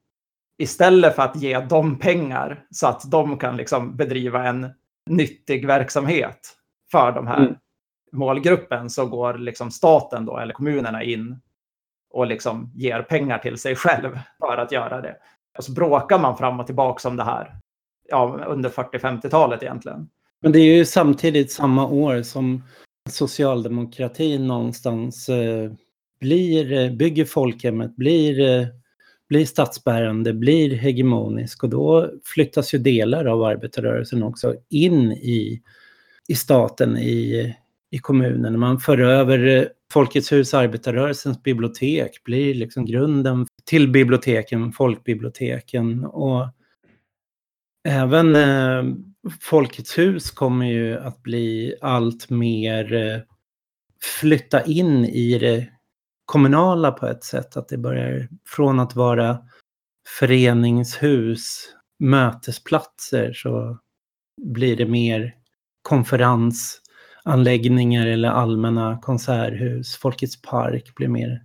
istället 0.58 1.14
för 1.16 1.22
att 1.22 1.36
ge 1.36 1.60
dem 1.60 1.98
pengar 1.98 2.64
så 2.70 2.86
att 2.86 3.10
de 3.10 3.38
kan 3.38 3.56
liksom 3.56 3.96
bedriva 3.96 4.48
en 4.48 4.70
nyttig 5.10 5.66
verksamhet 5.66 6.56
för 6.90 7.12
de 7.12 7.26
här 7.26 7.40
mm. 7.40 7.54
målgruppen 8.12 8.90
så 8.90 9.06
går 9.06 9.34
liksom 9.34 9.70
staten 9.70 10.26
då 10.26 10.38
eller 10.38 10.54
kommunerna 10.54 11.02
in 11.02 11.40
och 12.10 12.26
liksom 12.26 12.72
ger 12.74 13.02
pengar 13.02 13.38
till 13.38 13.58
sig 13.58 13.76
själv 13.76 14.18
för 14.38 14.56
att 14.56 14.72
göra 14.72 15.00
det. 15.00 15.16
Och 15.58 15.64
så 15.64 15.72
bråkar 15.72 16.18
man 16.18 16.36
fram 16.36 16.60
och 16.60 16.66
tillbaka 16.66 17.08
om 17.08 17.16
det 17.16 17.24
här 17.24 17.58
ja, 18.08 18.44
under 18.46 18.68
40-50-talet 18.68 19.62
egentligen. 19.62 20.08
Men 20.42 20.52
det 20.52 20.58
är 20.58 20.76
ju 20.76 20.84
samtidigt 20.84 21.52
samma 21.52 21.86
år 21.86 22.22
som 22.22 22.62
socialdemokratin 23.10 24.46
någonstans 24.46 25.28
eh, 25.28 25.72
blir, 26.20 26.72
eh, 26.72 26.90
bygger 26.90 27.24
folkhemmet, 27.24 27.96
blir, 27.96 28.60
eh, 28.60 28.66
blir 29.28 29.46
statsbärande, 29.46 30.34
blir 30.34 30.74
hegemonisk 30.74 31.64
och 31.64 31.70
då 31.70 32.10
flyttas 32.24 32.74
ju 32.74 32.78
delar 32.78 33.24
av 33.24 33.42
arbetarrörelsen 33.42 34.22
också 34.22 34.54
in 34.70 35.12
i, 35.12 35.62
i 36.28 36.34
staten, 36.34 36.98
i, 36.98 37.54
i 37.90 37.98
kommunen. 37.98 38.58
Man 38.58 38.80
för 38.80 38.98
över 38.98 39.46
eh, 39.46 39.64
Folkets 39.92 40.32
hus, 40.32 40.54
arbetarrörelsens 40.54 41.42
bibliotek, 41.42 42.24
blir 42.24 42.54
liksom 42.54 42.86
grunden 42.86 43.46
till 43.64 43.88
biblioteken, 43.88 44.72
folkbiblioteken 44.72 46.04
och 46.04 46.48
även 47.88 48.36
eh, 48.36 48.94
Folkets 49.40 49.98
hus 49.98 50.30
kommer 50.30 50.66
ju 50.66 50.98
att 50.98 51.22
bli 51.22 51.74
allt 51.80 52.30
mer 52.30 52.94
eh, 52.94 53.20
flytta 54.20 54.64
in 54.64 55.04
i 55.04 55.38
det 55.38 55.66
kommunala 56.24 56.92
på 56.92 57.06
ett 57.06 57.24
sätt. 57.24 57.56
Att 57.56 57.68
det 57.68 57.78
börjar 57.78 58.28
från 58.48 58.80
att 58.80 58.96
vara 58.96 59.38
föreningshus, 60.18 61.74
mötesplatser 61.98 63.32
så 63.32 63.78
blir 64.42 64.76
det 64.76 64.86
mer 64.86 65.34
konferensanläggningar 65.82 68.06
eller 68.06 68.28
allmänna 68.28 68.98
konserthus. 69.02 69.96
Folkets 69.96 70.42
park 70.42 70.94
blir 70.94 71.08
mer 71.08 71.44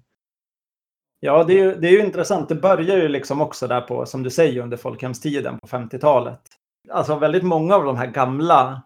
Ja, 1.21 1.43
det 1.43 1.53
är, 1.53 1.63
ju, 1.63 1.75
det 1.75 1.87
är 1.87 1.91
ju 1.91 2.05
intressant. 2.05 2.49
Det 2.49 2.55
börjar 2.55 2.97
ju 2.97 3.07
liksom 3.07 3.41
också 3.41 3.67
där 3.67 3.81
på, 3.81 4.05
som 4.05 4.23
du 4.23 4.29
säger, 4.29 4.61
under 4.61 4.77
folkhemstiden 4.77 5.59
på 5.59 5.67
50-talet. 5.67 6.41
Alltså 6.89 7.15
väldigt 7.15 7.43
många 7.43 7.75
av 7.75 7.83
de 7.83 7.97
här 7.97 8.07
gamla 8.07 8.83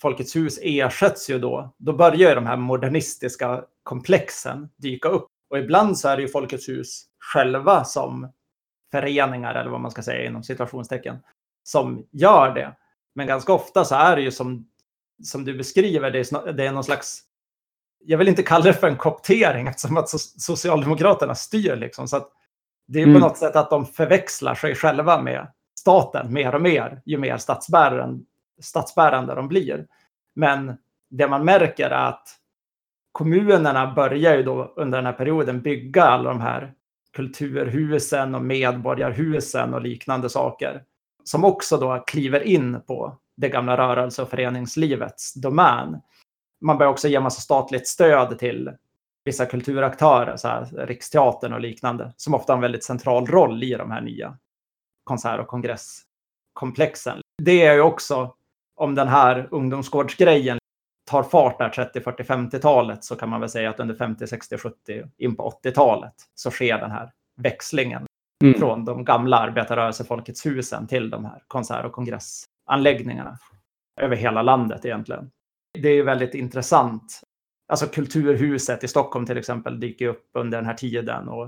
Folkets 0.00 0.36
hus 0.36 0.58
ersätts 0.62 1.30
ju 1.30 1.38
då. 1.38 1.74
Då 1.78 1.92
börjar 1.92 2.34
de 2.34 2.46
här 2.46 2.56
modernistiska 2.56 3.64
komplexen 3.82 4.68
dyka 4.76 5.08
upp. 5.08 5.26
Och 5.50 5.58
ibland 5.58 5.98
så 5.98 6.08
är 6.08 6.16
det 6.16 6.22
ju 6.22 6.28
Folkets 6.28 6.68
hus 6.68 7.04
själva 7.18 7.84
som 7.84 8.32
föreningar, 8.90 9.54
eller 9.54 9.70
vad 9.70 9.80
man 9.80 9.90
ska 9.90 10.02
säga 10.02 10.26
inom 10.26 10.42
situationstecken, 10.42 11.16
som 11.62 12.06
gör 12.10 12.54
det. 12.54 12.76
Men 13.14 13.26
ganska 13.26 13.52
ofta 13.52 13.84
så 13.84 13.94
är 13.94 14.16
det 14.16 14.22
ju 14.22 14.30
som, 14.30 14.68
som 15.24 15.44
du 15.44 15.54
beskriver, 15.54 16.10
det 16.10 16.18
är, 16.18 16.52
det 16.52 16.66
är 16.66 16.72
någon 16.72 16.84
slags 16.84 17.24
jag 18.00 18.18
vill 18.18 18.28
inte 18.28 18.42
kalla 18.42 18.64
det 18.64 18.72
för 18.72 18.88
en 18.88 18.96
koptering 18.96 19.66
eftersom 19.66 19.96
att 19.96 20.08
Socialdemokraterna 20.40 21.34
styr. 21.34 21.76
Liksom, 21.76 22.08
så 22.08 22.16
att 22.16 22.32
det 22.86 22.98
är 22.98 23.02
mm. 23.02 23.14
på 23.14 23.20
något 23.20 23.38
sätt 23.38 23.56
att 23.56 23.70
de 23.70 23.86
förväxlar 23.86 24.54
sig 24.54 24.74
själva 24.74 25.22
med 25.22 25.46
staten 25.80 26.32
mer 26.32 26.54
och 26.54 26.62
mer 26.62 27.02
ju 27.06 27.18
mer 27.18 27.36
statsbäraren, 27.36 28.24
statsbärande 28.60 29.34
de 29.34 29.48
blir. 29.48 29.86
Men 30.34 30.76
det 31.10 31.28
man 31.28 31.44
märker 31.44 31.90
är 31.90 32.08
att 32.08 32.28
kommunerna 33.12 33.92
börjar 33.94 34.36
ju 34.36 34.42
då 34.42 34.72
under 34.76 34.98
den 34.98 35.06
här 35.06 35.12
perioden 35.12 35.60
bygga 35.60 36.02
alla 36.02 36.30
de 36.30 36.40
här 36.40 36.72
kulturhusen 37.12 38.34
och 38.34 38.42
medborgarhusen 38.42 39.74
och 39.74 39.82
liknande 39.82 40.28
saker 40.28 40.82
som 41.24 41.44
också 41.44 41.76
då 41.76 42.04
kliver 42.06 42.40
in 42.40 42.80
på 42.86 43.18
det 43.36 43.48
gamla 43.48 43.76
rörelse 43.76 44.22
och 44.22 44.30
föreningslivets 44.30 45.34
domän 45.34 46.00
man 46.60 46.78
börjar 46.78 46.92
också 46.92 47.08
ge 47.08 47.20
massa 47.20 47.40
statligt 47.40 47.88
stöd 47.88 48.38
till 48.38 48.70
vissa 49.24 49.46
kulturaktörer, 49.46 50.36
så 50.36 50.48
här, 50.48 50.86
Riksteatern 50.86 51.52
och 51.52 51.60
liknande, 51.60 52.12
som 52.16 52.34
ofta 52.34 52.52
har 52.52 52.56
en 52.56 52.62
väldigt 52.62 52.84
central 52.84 53.26
roll 53.26 53.62
i 53.62 53.74
de 53.74 53.90
här 53.90 54.00
nya 54.00 54.38
konsert 55.04 55.40
och 55.40 55.46
kongresskomplexen. 55.46 57.20
Det 57.42 57.66
är 57.66 57.74
ju 57.74 57.80
också, 57.80 58.34
om 58.78 58.94
den 58.94 59.08
här 59.08 59.48
ungdomsgårdsgrejen 59.50 60.58
tar 61.10 61.22
fart 61.22 61.58
där 61.58 61.68
30, 61.68 62.00
40, 62.00 62.22
50-talet 62.22 63.04
så 63.04 63.16
kan 63.16 63.28
man 63.28 63.40
väl 63.40 63.48
säga 63.48 63.70
att 63.70 63.80
under 63.80 63.94
50, 63.94 64.26
60, 64.26 64.58
70 64.58 65.04
in 65.18 65.36
på 65.36 65.52
80-talet 65.64 66.14
så 66.34 66.50
sker 66.50 66.78
den 66.78 66.90
här 66.90 67.10
växlingen 67.36 68.06
mm. 68.44 68.58
från 68.58 68.84
de 68.84 69.04
gamla 69.04 69.38
arbetarrörelsefolkets 69.38 70.46
husen 70.46 70.86
till 70.86 71.10
de 71.10 71.24
här 71.24 71.42
konsert 71.48 71.84
och 71.84 71.92
kongressanläggningarna 71.92 73.38
över 74.00 74.16
hela 74.16 74.42
landet 74.42 74.84
egentligen 74.84 75.30
det 75.72 75.88
är 75.88 76.02
väldigt 76.02 76.34
intressant. 76.34 77.20
Alltså 77.68 77.86
Kulturhuset 77.86 78.84
i 78.84 78.88
Stockholm 78.88 79.26
till 79.26 79.38
exempel 79.38 79.80
dyker 79.80 80.06
upp 80.06 80.30
under 80.34 80.58
den 80.58 80.66
här 80.66 80.74
tiden. 80.74 81.28
Och 81.28 81.44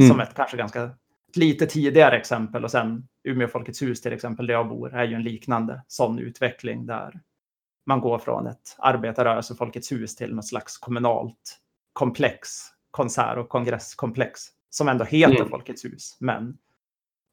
mm. 0.00 0.10
Som 0.10 0.20
ett 0.20 0.34
kanske 0.34 0.56
ganska 0.56 0.90
ett 1.28 1.36
lite 1.36 1.66
tidigare 1.66 2.16
exempel. 2.16 2.64
Och 2.64 2.70
sen 2.70 3.08
Umeå 3.24 3.48
Folkets 3.48 3.82
hus 3.82 4.00
till 4.00 4.12
exempel, 4.12 4.46
där 4.46 4.54
jag 4.54 4.68
bor, 4.68 4.94
är 4.94 5.04
ju 5.04 5.14
en 5.14 5.22
liknande 5.22 5.82
sån 5.86 6.18
utveckling 6.18 6.86
där 6.86 7.20
man 7.86 8.00
går 8.00 8.18
från 8.18 8.46
ett 8.46 8.76
arbetarrörelse 8.78 9.54
Folkets 9.54 9.92
hus 9.92 10.16
till 10.16 10.34
något 10.34 10.46
slags 10.46 10.78
kommunalt 10.78 11.58
komplex, 11.92 12.48
konsert 12.90 13.38
och 13.38 13.48
kongresskomplex 13.48 14.40
som 14.70 14.88
ändå 14.88 15.04
heter 15.04 15.36
mm. 15.36 15.48
Folkets 15.48 15.84
hus, 15.84 16.16
men 16.20 16.58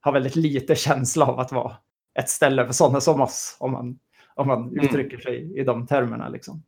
har 0.01 0.11
väldigt 0.11 0.35
lite 0.35 0.75
känsla 0.75 1.25
av 1.25 1.39
att 1.39 1.51
vara 1.51 1.77
ett 2.19 2.29
ställe 2.29 2.65
för 2.65 2.73
sådana 2.73 3.01
som 3.01 3.21
oss, 3.21 3.57
om 3.59 3.71
man 3.71 3.99
om 4.35 4.47
man 4.47 4.63
mm. 4.63 4.85
uttrycker 4.85 5.17
sig 5.17 5.59
i 5.59 5.63
de 5.63 5.87
termerna. 5.87 6.29
Liksom. 6.29 6.63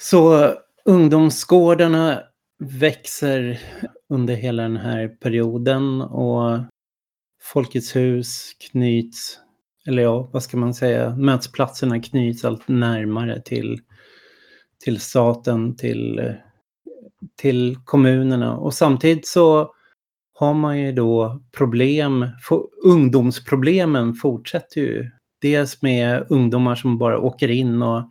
Så 0.00 0.54
ungdomsgårdarna 0.84 2.22
växer 2.58 3.60
under 4.08 4.34
hela 4.34 4.62
den 4.62 4.76
här 4.76 5.08
perioden 5.08 6.00
och 6.00 6.60
Folkets 7.42 7.96
hus 7.96 8.52
knyts, 8.70 9.38
eller 9.86 10.02
ja, 10.02 10.30
vad 10.32 10.42
ska 10.42 10.56
man 10.56 10.74
säga, 10.74 11.16
mötesplatserna 11.16 12.02
knyts 12.02 12.44
allt 12.44 12.68
närmare 12.68 13.42
till, 13.42 13.80
till 14.84 15.00
staten, 15.00 15.76
till 15.76 16.34
till 17.36 17.78
kommunerna 17.84 18.56
och 18.56 18.74
samtidigt 18.74 19.26
så 19.26 19.74
har 20.34 20.54
man 20.54 20.80
ju 20.80 20.92
då 20.92 21.40
problem, 21.52 22.26
ungdomsproblemen 22.84 24.14
fortsätter 24.14 24.80
ju. 24.80 25.10
Dels 25.40 25.82
med 25.82 26.26
ungdomar 26.28 26.74
som 26.74 26.98
bara 26.98 27.18
åker 27.18 27.48
in 27.48 27.82
och 27.82 28.10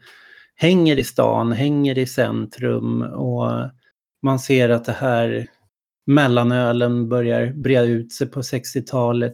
hänger 0.59 0.99
i 0.99 1.03
stan, 1.03 1.51
hänger 1.51 1.97
i 1.97 2.05
centrum 2.05 3.01
och 3.01 3.51
man 4.21 4.39
ser 4.39 4.69
att 4.69 4.85
det 4.85 4.91
här 4.91 5.47
mellanölen 6.05 7.09
börjar 7.09 7.53
breda 7.53 7.85
ut 7.85 8.13
sig 8.13 8.27
på 8.27 8.41
60-talet. 8.41 9.33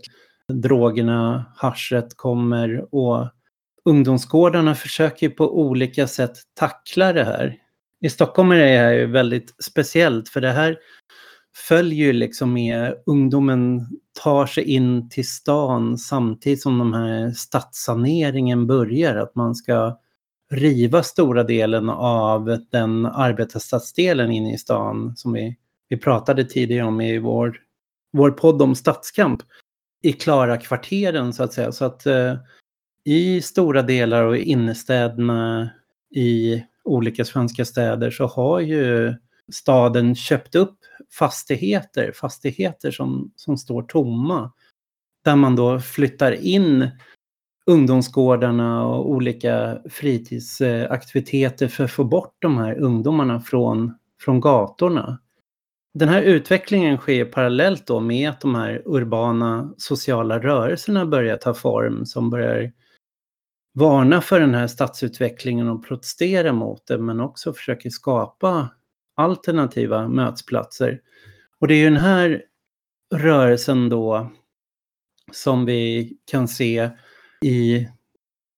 Drogerna, 0.54 1.46
haschet 1.56 2.18
kommer 2.18 2.96
och 2.96 3.30
ungdomsgårdarna 3.86 4.76
försöker 4.76 5.30
på 5.30 5.60
olika 5.60 6.08
sätt 6.08 6.38
tackla 6.54 7.14
det 7.14 7.24
här. 7.24 7.58
I 8.02 8.10
Stockholm 8.10 8.52
är 8.52 8.56
det 8.56 8.78
här 8.78 8.94
ju 8.94 9.06
väldigt 9.06 9.56
speciellt 9.64 10.30
för 10.30 10.42
det 10.42 10.52
här 10.52 10.78
följer 11.68 12.06
ju 12.06 12.14
liksom 12.14 12.54
med 12.54 12.94
ungdomen 13.06 13.88
tar 14.24 14.46
sig 14.46 14.64
in 14.64 15.10
till 15.10 15.28
stan 15.28 15.98
samtidigt 15.98 16.62
som 16.62 16.78
de 16.78 16.94
här 16.94 17.32
stadssaneringen 17.32 18.68
börjar. 18.68 19.16
Att 19.16 19.36
man 19.36 19.56
ska 19.56 20.00
riva 20.52 21.04
stora 21.04 21.44
delen 21.44 21.90
av 21.90 22.60
den 22.72 23.06
arbetarstadsdelen 23.06 24.32
inne 24.32 24.54
i 24.54 24.58
stan 24.58 25.14
som 25.16 25.34
vi, 25.34 25.58
vi 25.90 25.98
pratade 25.98 26.44
tidigare 26.44 26.88
om 26.88 27.02
i 27.02 27.20
vår, 27.20 27.58
vår 28.14 28.32
podd 28.32 28.62
om 28.62 28.76
stadskamp 28.76 29.42
i 30.04 30.14
klara 30.14 30.58
kvarteren 30.58 31.34
så 31.34 31.44
att 31.44 31.54
säga. 31.54 31.72
Så 31.72 31.86
att 31.86 32.06
eh, 32.06 32.36
i 33.04 33.42
stora 33.42 33.82
delar 33.82 34.24
av 34.24 34.38
innerstäderna 34.38 35.70
i 36.16 36.64
olika 36.84 37.26
svenska 37.26 37.66
städer 37.66 38.12
så 38.12 38.26
har 38.28 38.60
ju 38.60 39.14
staden 39.52 40.16
köpt 40.16 40.56
upp 40.56 40.78
fastigheter, 41.20 42.12
fastigheter 42.12 42.92
som, 42.92 43.32
som 43.36 43.58
står 43.58 43.84
tomma. 43.84 44.52
Där 45.24 45.36
man 45.36 45.56
då 45.56 45.80
flyttar 45.80 46.32
in 46.32 46.90
ungdomsgårdarna 47.66 48.86
och 48.86 49.10
olika 49.10 49.78
fritidsaktiviteter 49.90 51.68
för 51.68 51.84
att 51.84 51.92
få 51.92 52.04
bort 52.04 52.36
de 52.40 52.58
här 52.58 52.80
ungdomarna 52.80 53.40
från, 53.40 53.94
från 54.20 54.40
gatorna. 54.40 55.20
Den 55.94 56.10
här 56.10 56.22
utvecklingen 56.22 56.98
sker 56.98 57.26
parallellt 57.26 57.88
då 57.88 58.00
med 58.00 58.30
att 58.30 58.42
de 58.42 58.56
här 58.56 58.82
urbana 58.86 59.74
sociala 59.78 60.40
rörelserna 60.40 61.06
börjar 61.06 61.38
ta 61.38 61.54
form 61.54 62.06
som 62.06 62.30
börjar 62.30 62.72
varna 63.74 64.22
för 64.22 64.40
den 64.40 64.54
här 64.54 64.68
stadsutvecklingen 64.68 65.70
och 65.70 65.86
protestera 65.88 66.54
mot 66.54 66.88
det 66.88 66.98
men 66.98 67.20
också 67.20 67.54
försöker 67.54 67.90
skapa 67.90 68.70
alternativa 69.16 70.08
mötesplatser. 70.08 71.02
Och 71.60 71.68
det 71.68 71.74
är 71.74 71.78
ju 71.78 71.90
den 71.90 71.98
här 71.98 72.44
rörelsen 73.14 73.90
då 73.90 74.32
som 75.32 75.66
vi 75.66 76.14
kan 76.26 76.48
se 76.48 76.90
i 77.46 77.88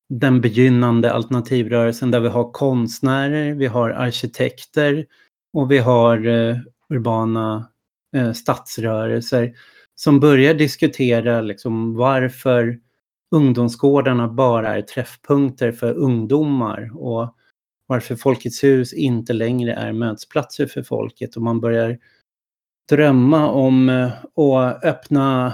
den 0.10 0.41
begynnande 0.41 1.13
alternativrörelsen 1.13 2.12
där 2.12 2.20
vi 2.20 2.27
har 2.27 2.51
konstnärer, 2.51 3.53
vi 3.53 3.65
har 3.65 3.89
arkitekter 3.89 5.06
och 5.53 5.72
vi 5.72 5.77
har 5.77 6.27
eh, 6.27 6.58
urbana 6.89 7.69
eh, 8.15 8.32
stadsrörelser 8.32 9.54
som 9.95 10.19
börjar 10.19 10.54
diskutera 10.54 11.41
liksom 11.41 11.95
varför 11.95 12.80
ungdomsgårdarna 13.36 14.28
bara 14.28 14.78
är 14.78 14.82
träffpunkter 14.82 15.71
för 15.71 15.93
ungdomar 15.93 16.91
och 16.93 17.36
varför 17.88 18.15
Folkets 18.15 18.63
hus 18.63 18.93
inte 18.93 19.34
längre 19.34 19.73
är 19.73 19.93
mötesplatser 19.93 20.65
för 20.65 20.84
folket. 20.84 21.36
Och 21.36 21.41
man 21.41 21.60
börjar 21.60 21.97
drömma 22.89 23.50
om 23.50 23.89
eh, 23.89 24.12
att 24.36 24.84
öppna 24.84 25.54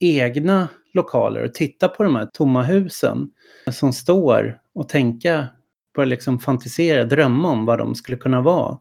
egna 0.00 0.68
lokaler 0.94 1.44
och 1.44 1.54
titta 1.54 1.88
på 1.88 2.02
de 2.02 2.16
här 2.16 2.26
tomma 2.26 2.62
husen 2.62 3.30
som 3.72 3.92
står 3.92 4.60
och 4.74 4.88
tänka, 4.88 5.48
börja 5.94 6.06
liksom 6.06 6.38
fantisera, 6.38 7.04
drömma 7.04 7.50
om 7.50 7.66
vad 7.66 7.78
de 7.78 7.94
skulle 7.94 8.18
kunna 8.18 8.40
vara. 8.40 8.78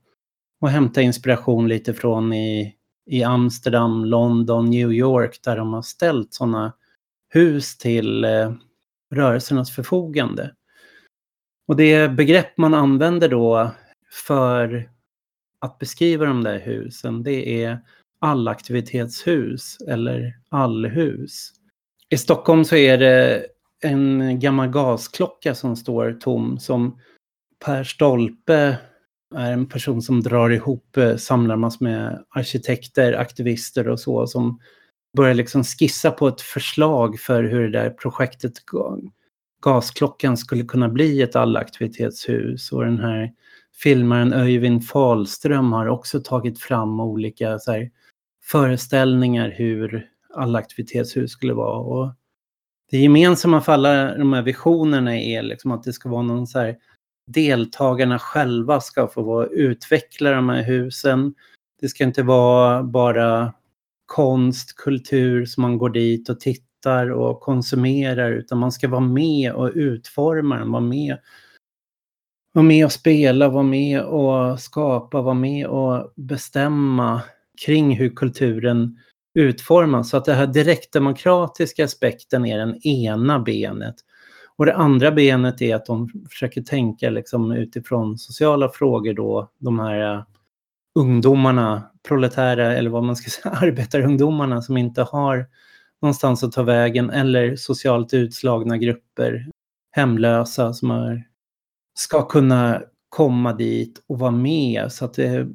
Och 0.61 0.69
hämta 0.69 1.01
inspiration 1.01 1.67
lite 1.67 1.93
från 1.93 2.33
i, 2.33 2.75
i 3.05 3.23
Amsterdam, 3.23 4.05
London, 4.05 4.69
New 4.69 4.91
York 4.91 5.39
där 5.43 5.57
de 5.57 5.73
har 5.73 5.81
ställt 5.81 6.33
sådana 6.33 6.73
hus 7.29 7.77
till 7.77 8.23
eh, 8.23 8.53
rörelsernas 9.11 9.75
förfogande. 9.75 10.53
Och 11.67 11.75
det 11.75 12.11
begrepp 12.11 12.57
man 12.57 12.73
använder 12.73 13.29
då 13.29 13.71
för 14.27 14.89
att 15.59 15.79
beskriva 15.79 16.25
de 16.25 16.43
där 16.43 16.59
husen, 16.59 17.23
det 17.23 17.63
är 17.63 17.79
allaktivitetshus 18.19 19.77
eller 19.87 20.33
allhus. 20.49 21.51
I 22.13 22.17
Stockholm 22.17 22.65
så 22.65 22.75
är 22.75 22.97
det 22.97 23.45
en 23.83 24.39
gammal 24.39 24.67
gasklocka 24.67 25.55
som 25.55 25.75
står 25.75 26.11
tom 26.11 26.59
som 26.59 26.99
Per 27.65 27.83
Stolpe 27.83 28.77
är 29.35 29.51
en 29.51 29.65
person 29.65 30.01
som 30.01 30.21
drar 30.21 30.49
ihop, 30.49 30.97
eh, 30.97 31.15
samlar 31.15 31.55
massor 31.55 31.85
med 31.85 32.23
arkitekter, 32.29 33.13
aktivister 33.13 33.87
och 33.87 33.99
så 33.99 34.27
som 34.27 34.59
börjar 35.17 35.33
liksom 35.33 35.63
skissa 35.63 36.11
på 36.11 36.27
ett 36.27 36.41
förslag 36.41 37.19
för 37.19 37.43
hur 37.43 37.69
det 37.69 37.79
där 37.79 37.89
projektet 37.89 38.53
gasklockan 39.61 40.37
skulle 40.37 40.63
kunna 40.63 40.89
bli 40.89 41.21
ett 41.21 41.35
allaktivitetshus. 41.35 42.71
Och 42.71 42.85
den 42.85 42.99
här 42.99 43.31
filmaren 43.83 44.33
Öyvind 44.33 44.87
Fahlström 44.87 45.71
har 45.71 45.87
också 45.87 46.19
tagit 46.19 46.59
fram 46.59 46.99
olika 46.99 47.59
så 47.59 47.71
här, 47.71 47.91
föreställningar 48.43 49.49
hur 49.49 50.12
alla 50.33 50.59
aktivitetshus 50.59 51.31
skulle 51.31 51.53
vara. 51.53 51.77
Och 51.77 52.13
det 52.91 52.97
gemensamma 52.97 53.61
för 53.61 53.73
alla 53.73 54.17
de 54.17 54.33
här 54.33 54.41
visionerna 54.41 55.19
är 55.19 55.43
liksom 55.43 55.71
att 55.71 55.83
det 55.83 55.93
ska 55.93 56.09
vara 56.09 56.21
någon 56.21 56.47
så 56.47 56.59
här 56.59 56.77
deltagarna 57.27 58.19
själva 58.19 58.81
ska 58.81 59.07
få 59.07 59.21
vara 59.21 59.47
utveckla 59.47 60.31
de 60.31 60.49
här 60.49 60.63
husen. 60.63 61.33
Det 61.81 61.89
ska 61.89 62.03
inte 62.03 62.23
vara 62.23 62.83
bara 62.83 63.53
konst, 64.05 64.75
kultur 64.75 65.45
som 65.45 65.61
man 65.61 65.77
går 65.77 65.89
dit 65.89 66.29
och 66.29 66.39
tittar 66.39 67.11
och 67.11 67.39
konsumerar 67.39 68.31
utan 68.31 68.57
man 68.57 68.71
ska 68.71 68.87
vara 68.87 69.01
med 69.01 69.53
och 69.53 69.71
utforma 69.75 70.57
den, 70.57 70.71
vara 70.71 70.81
med, 70.81 71.17
vara 72.53 72.65
med 72.65 72.85
och 72.85 72.91
spela, 72.91 73.49
vara 73.49 73.63
med 73.63 74.01
och 74.03 74.59
skapa, 74.59 75.21
vara 75.21 75.33
med 75.33 75.67
och 75.67 76.13
bestämma 76.15 77.21
kring 77.65 77.95
hur 77.95 78.09
kulturen 78.09 78.99
utformas. 79.33 80.09
Så 80.09 80.17
att 80.17 80.25
det 80.25 80.33
här 80.33 80.47
direktdemokratiska 80.47 81.85
aspekten 81.85 82.45
är 82.45 82.57
den 82.57 82.87
ena 82.87 83.39
benet. 83.39 83.95
Och 84.55 84.65
det 84.65 84.75
andra 84.75 85.11
benet 85.11 85.61
är 85.61 85.75
att 85.75 85.85
de 85.85 86.09
försöker 86.29 86.61
tänka 86.61 87.09
liksom 87.09 87.51
utifrån 87.51 88.17
sociala 88.17 88.69
frågor 88.69 89.13
då, 89.13 89.51
de 89.59 89.79
här 89.79 90.15
eh, 90.15 90.23
ungdomarna, 90.99 91.83
proletära 92.07 92.73
eller 92.73 92.89
vad 92.89 93.03
man 93.03 93.15
ska 93.15 93.29
säga, 93.29 93.55
arbetarungdomarna 93.61 94.61
som 94.61 94.77
inte 94.77 95.01
har 95.01 95.47
någonstans 96.01 96.43
att 96.43 96.51
ta 96.51 96.63
vägen 96.63 97.09
eller 97.09 97.55
socialt 97.55 98.13
utslagna 98.13 98.77
grupper, 98.77 99.49
hemlösa 99.91 100.73
som 100.73 100.91
är, 100.91 101.23
ska 101.99 102.27
kunna 102.27 102.81
komma 103.09 103.53
dit 103.53 104.03
och 104.07 104.19
vara 104.19 104.31
med. 104.31 104.91
Så 104.91 105.05
att 105.05 105.13
det, 105.13 105.47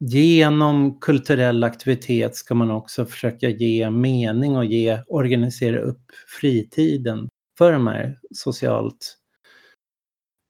genom 0.00 1.00
kulturell 1.00 1.64
aktivitet 1.64 2.36
ska 2.36 2.54
man 2.54 2.70
också 2.70 3.06
försöka 3.06 3.48
ge 3.48 3.90
mening 3.90 4.56
och 4.56 4.64
ge, 4.64 5.02
organisera 5.06 5.78
upp 5.78 6.02
fritiden 6.40 7.28
för 7.58 7.72
de 7.72 7.86
här 7.86 8.18
socialt 8.34 9.16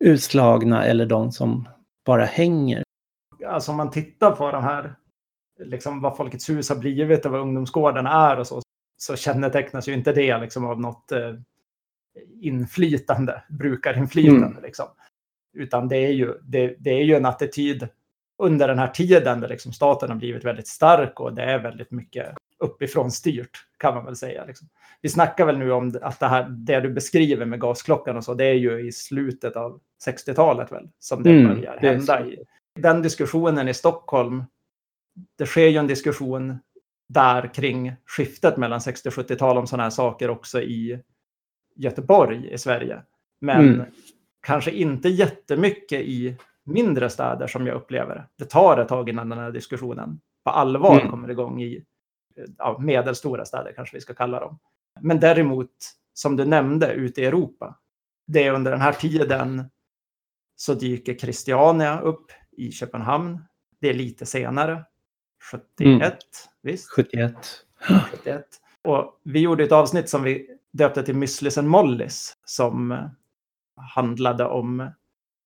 utslagna 0.05 0.85
eller 0.85 1.07
de 1.07 1.33
som 1.33 1.69
bara 2.05 2.25
hänger 2.25 2.83
alltså 3.47 3.71
om 3.71 3.77
man 3.77 3.91
tittar 3.91 4.31
på 4.31 4.53
de 4.53 4.63
här, 4.63 4.95
liksom 5.59 6.01
vad 6.01 6.17
Folkets 6.17 6.51
hus 6.51 6.69
har 6.69 6.77
blivit 6.77 7.27
och 7.27 7.33
vad 7.33 7.41
ungdomsgården 7.41 8.07
är 8.07 8.39
och 8.39 8.47
så, 8.47 8.63
så 8.97 9.17
kännetecknas 9.17 9.89
ju 9.89 9.93
inte 9.93 10.13
det 10.13 10.39
liksom 10.39 10.65
av 10.65 10.81
något 10.81 11.13
eh, 11.13 11.35
inflytande, 12.41 13.43
brukarinflytande. 13.49 14.47
Mm. 14.47 14.63
Liksom. 14.63 14.87
Utan 15.53 15.89
det 15.89 15.97
är, 15.97 16.13
ju, 16.13 16.35
det, 16.43 16.77
det, 16.79 16.91
är 16.91 17.05
ju 17.05 17.15
en 17.15 17.27
attityd 17.27 17.89
under 18.41 18.69
den 18.69 18.79
här 18.79 18.89
tiden 18.89 19.41
där 19.41 19.49
liksom 19.49 19.73
staten 19.73 20.11
har 20.11 20.17
blivit 20.17 20.45
väldigt 20.45 20.69
stark 20.69 21.21
och 21.21 21.35
det 21.35 21.43
är 21.43 21.59
väldigt 21.59 21.91
mycket 21.91 22.35
uppifrån 22.59 23.11
styrt 23.11 23.67
kan 23.79 23.95
man 23.95 24.05
väl 24.05 24.17
säga. 24.17 24.45
Liksom. 24.45 24.69
Vi 25.03 25.09
snackar 25.09 25.47
väl 25.47 25.59
nu 25.59 25.73
om 25.73 25.99
att 26.03 26.21
det 26.21 26.27
här, 26.27 26.49
det 26.49 26.81
du 26.81 26.91
beskriver 26.91 27.47
med 27.47 27.61
gasklockan 27.61 28.17
och 28.17 28.25
så, 28.25 28.35
det 28.35 28.45
är 28.45 28.55
ju 28.55 28.87
i 28.89 28.93
slutet 28.93 29.57
av 29.57 29.81
60-talet 30.07 30.73
väl 30.73 30.89
som 30.99 31.23
det 31.23 31.31
mm, 31.31 31.55
börjar 31.55 31.79
hända 31.79 32.27
i, 32.27 32.45
den 32.75 33.03
diskussionen 33.03 33.69
i 33.69 33.75
Stockholm, 33.75 34.45
det 35.39 35.47
sker 35.47 35.67
ju 35.69 35.77
en 35.77 35.87
diskussion 35.87 36.59
där 37.09 37.55
kring 37.55 37.93
skiftet 38.07 38.57
mellan 38.57 38.81
60 38.81 39.09
och 39.09 39.15
70-tal 39.15 39.59
om 39.59 39.67
sådana 39.67 39.83
här 39.83 39.91
saker 39.91 40.31
också 40.31 40.63
i 40.63 41.01
Göteborg 41.77 42.53
i 42.53 42.59
Sverige. 42.59 43.03
Men 43.41 43.69
mm. 43.69 43.87
kanske 44.41 44.71
inte 44.71 45.09
jättemycket 45.09 46.01
i 46.01 46.37
mindre 46.73 47.11
städer 47.11 47.47
som 47.47 47.67
jag 47.67 47.77
upplever 47.77 48.29
det. 48.37 48.45
Tar 48.45 48.79
ett 48.79 48.89
tag 48.89 49.09
innan 49.09 49.29
den 49.29 49.39
här 49.39 49.51
diskussionen 49.51 50.21
på 50.45 50.51
allvar 50.51 51.01
mm. 51.01 51.11
kommer 51.11 51.31
igång 51.31 51.63
i 51.63 51.85
ja, 52.59 52.79
medelstora 52.79 53.45
städer 53.45 53.73
kanske 53.77 53.97
vi 53.97 54.01
ska 54.01 54.15
kalla 54.15 54.41
dem. 54.41 54.59
Men 55.01 55.21
däremot, 55.21 55.71
som 56.15 56.37
du 56.37 56.45
nämnde, 56.45 56.93
ute 56.93 57.21
i 57.21 57.25
Europa. 57.25 57.79
Det 58.27 58.47
är 58.47 58.53
under 58.53 58.71
den 58.71 58.81
här 58.81 58.93
tiden 58.93 59.65
så 60.57 60.75
dyker 60.75 61.15
Christiania 61.15 62.01
upp 62.01 62.33
i 62.53 62.73
Köpenhamn. 62.73 63.45
Det 63.81 63.89
är 63.89 63.95
lite 63.95 64.27
senare. 64.27 64.85
71, 65.51 65.81
mm. 65.81 66.11
visst? 66.63 66.91
71. 66.91 67.35
71. 68.11 68.47
Och 68.83 69.21
vi 69.25 69.41
gjorde 69.41 69.65
ett 69.65 69.73
avsnitt 69.73 70.09
som 70.09 70.23
vi 70.23 70.57
döpte 70.73 71.03
till 71.03 71.15
Müslis 71.15 71.59
and 71.59 71.69
Mollis 71.69 72.37
som 72.45 73.09
handlade 73.77 74.45
om 74.45 74.91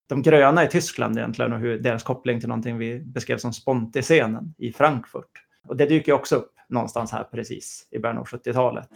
de 0.08 0.22
gröna 0.22 0.64
i 0.64 0.68
Tyskland 0.68 1.18
egentligen 1.18 1.52
och 1.52 1.58
hur 1.58 1.78
deras 1.78 2.02
koppling 2.02 2.40
till 2.40 2.48
någonting 2.48 2.78
vi 2.78 3.00
beskrev 3.00 3.38
som 3.38 3.52
Sponti-scenen 3.52 4.54
i 4.58 4.72
Frankfurt. 4.72 5.30
Och 5.68 5.76
det 5.76 5.86
dyker 5.86 6.12
också 6.12 6.36
upp 6.36 6.52
någonstans 6.68 7.12
här 7.12 7.24
precis 7.24 7.88
i 7.90 7.98
början 7.98 8.18
av 8.18 8.26
70-talet. 8.26 8.88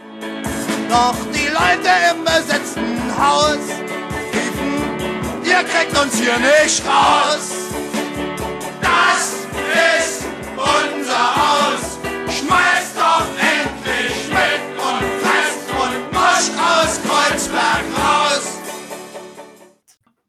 Doch 0.91 1.33
die 1.33 1.51
Leute 1.51 1.91
im 2.11 2.25
besetzten 2.25 3.11
Haus 3.11 3.99
riefen, 4.39 5.45
ihr 5.45 5.63
kriegt 5.65 6.03
uns 6.03 6.21
hier 6.21 6.39
nicht 6.39 6.87
raus. 6.87 7.58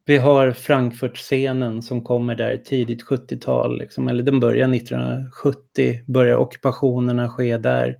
Vi 0.10 0.18
har 0.18 0.52
Frankfurt-scenen 0.52 1.82
som 1.82 2.04
kommer 2.04 2.36
där 2.36 2.58
tidigt 2.58 3.06
70-tal, 3.06 3.78
liksom, 3.80 4.08
eller 4.08 4.24
den 4.24 4.40
börjar 4.40 4.76
1970, 4.76 6.04
börjar 6.08 6.38
ockupationerna 6.38 7.30
ske 7.30 7.58
där. 7.58 7.98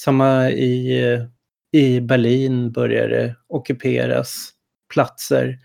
Samma 0.00 0.50
i, 0.50 1.02
eh, 1.12 1.20
i 1.80 2.00
Berlin 2.00 2.72
börjar 2.72 3.08
det 3.08 3.36
ockuperas 3.48 4.50
platser 4.94 5.58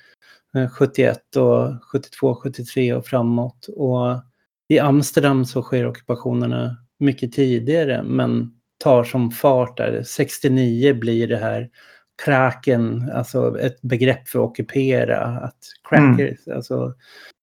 eh, 0.56 0.70
71 0.70 1.36
och 1.36 1.84
72, 1.92 2.36
73 2.36 2.94
och 2.94 3.06
framåt. 3.06 3.70
Och 3.76 4.22
i 4.68 4.80
Amsterdam 4.80 5.46
så 5.46 5.62
sker 5.62 5.88
ockupationerna 5.88 6.78
mycket 6.98 7.34
tidigare 7.34 8.04
men 8.04 8.52
tar 8.78 9.04
som 9.04 9.32
fart 9.32 9.78
där. 9.78 10.04
69 10.04 10.94
blir 10.94 11.28
det 11.28 11.38
här 11.38 11.70
kraken, 12.26 13.12
alltså 13.14 13.60
ett 13.60 13.82
begrepp 13.82 14.28
för 14.28 14.40
att 14.40 14.46
ockupera, 14.46 15.26
att 15.26 15.58
crackers, 15.90 16.48
mm. 16.48 16.58
alltså 16.58 16.94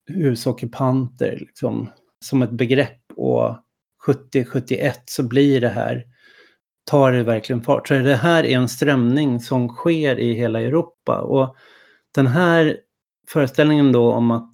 husockupanter, 0.06 1.36
liksom, 1.40 1.90
som 2.24 2.42
ett 2.42 2.50
begrepp. 2.50 3.00
Och 3.16 3.56
70-71 4.06 4.92
så 5.04 5.22
blir 5.22 5.60
det 5.60 5.68
här, 5.68 6.04
tar 6.90 7.12
det 7.12 7.22
verkligen 7.22 7.62
fart. 7.62 7.88
Så 7.88 7.94
det 7.94 8.16
här 8.16 8.44
är 8.44 8.56
en 8.56 8.68
strömning 8.68 9.40
som 9.40 9.68
sker 9.68 10.18
i 10.18 10.32
hela 10.32 10.60
Europa. 10.60 11.20
Och 11.20 11.56
den 12.14 12.26
här 12.26 12.76
föreställningen 13.28 13.92
då 13.92 14.12
om 14.12 14.30
att 14.30 14.52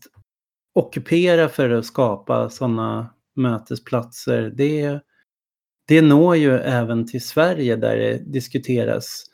ockupera 0.74 1.48
för 1.48 1.70
att 1.70 1.86
skapa 1.86 2.50
sådana 2.50 3.14
mötesplatser, 3.36 4.52
det, 4.56 5.00
det 5.88 6.02
når 6.02 6.36
ju 6.36 6.58
även 6.58 7.06
till 7.06 7.24
Sverige 7.26 7.76
där 7.76 7.96
det 7.96 8.32
diskuteras 8.32 9.24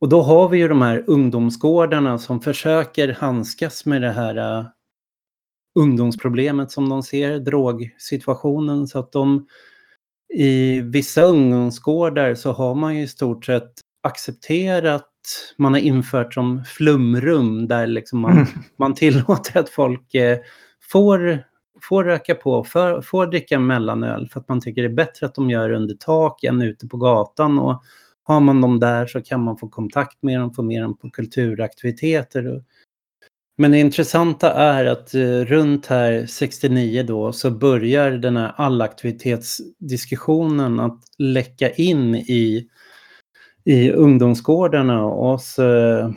och 0.00 0.08
då 0.08 0.22
har 0.22 0.48
vi 0.48 0.58
ju 0.58 0.68
de 0.68 0.82
här 0.82 1.04
ungdomsgårdarna 1.06 2.18
som 2.18 2.40
försöker 2.40 3.12
handskas 3.12 3.86
med 3.86 4.02
det 4.02 4.10
här 4.10 4.58
uh, 4.58 4.66
ungdomsproblemet 5.78 6.70
som 6.70 6.88
de 6.88 7.02
ser, 7.02 7.38
drogsituationen. 7.38 8.86
Så 8.86 8.98
att 8.98 9.12
de 9.12 9.46
i 10.34 10.80
vissa 10.80 11.22
ungdomsgårdar 11.22 12.34
så 12.34 12.52
har 12.52 12.74
man 12.74 12.96
ju 12.96 13.02
i 13.02 13.08
stort 13.08 13.44
sett 13.44 13.72
accepterat, 14.02 15.10
man 15.56 15.72
har 15.72 15.80
infört 15.80 16.34
som 16.34 16.64
flumrum 16.64 17.68
där 17.68 17.86
liksom 17.86 18.20
man, 18.20 18.32
mm. 18.32 18.46
man 18.76 18.94
tillåter 18.94 19.60
att 19.60 19.68
folk 19.68 20.14
eh, 20.14 20.38
får, 20.92 21.44
får 21.82 22.04
röka 22.04 22.34
på, 22.34 22.64
för, 22.64 23.00
får 23.00 23.26
dricka 23.26 23.58
mellanöl 23.58 24.28
för 24.28 24.40
att 24.40 24.48
man 24.48 24.60
tycker 24.60 24.82
det 24.82 24.88
är 24.88 24.94
bättre 24.94 25.26
att 25.26 25.34
de 25.34 25.50
gör 25.50 25.68
det 25.68 25.76
under 25.76 25.94
tak 25.94 26.44
än 26.44 26.62
ute 26.62 26.88
på 26.88 26.96
gatan. 26.96 27.58
Och 27.58 27.82
har 28.28 28.40
man 28.40 28.60
dem 28.60 28.80
där 28.80 29.06
så 29.06 29.22
kan 29.22 29.42
man 29.42 29.58
få 29.58 29.68
kontakt 29.68 30.22
med 30.22 30.40
dem, 30.40 30.54
få 30.54 30.62
med 30.62 30.82
dem 30.82 30.96
på 30.96 31.10
kulturaktiviteter. 31.10 32.64
Men 33.56 33.70
det 33.70 33.78
intressanta 33.78 34.52
är 34.52 34.84
att 34.84 35.14
eh, 35.14 35.30
runt 35.30 35.86
här 35.86 36.26
69 36.26 37.02
då 37.02 37.32
så 37.32 37.50
börjar 37.50 38.10
den 38.10 38.36
här 38.36 38.52
allaktivitetsdiskussionen 38.56 40.80
att 40.80 41.00
läcka 41.18 41.70
in 41.70 42.14
i, 42.14 42.68
i 43.64 43.90
ungdomsgårdarna 43.90 45.04
och 45.04 45.30
hos 45.30 45.58
eh, 45.58 46.10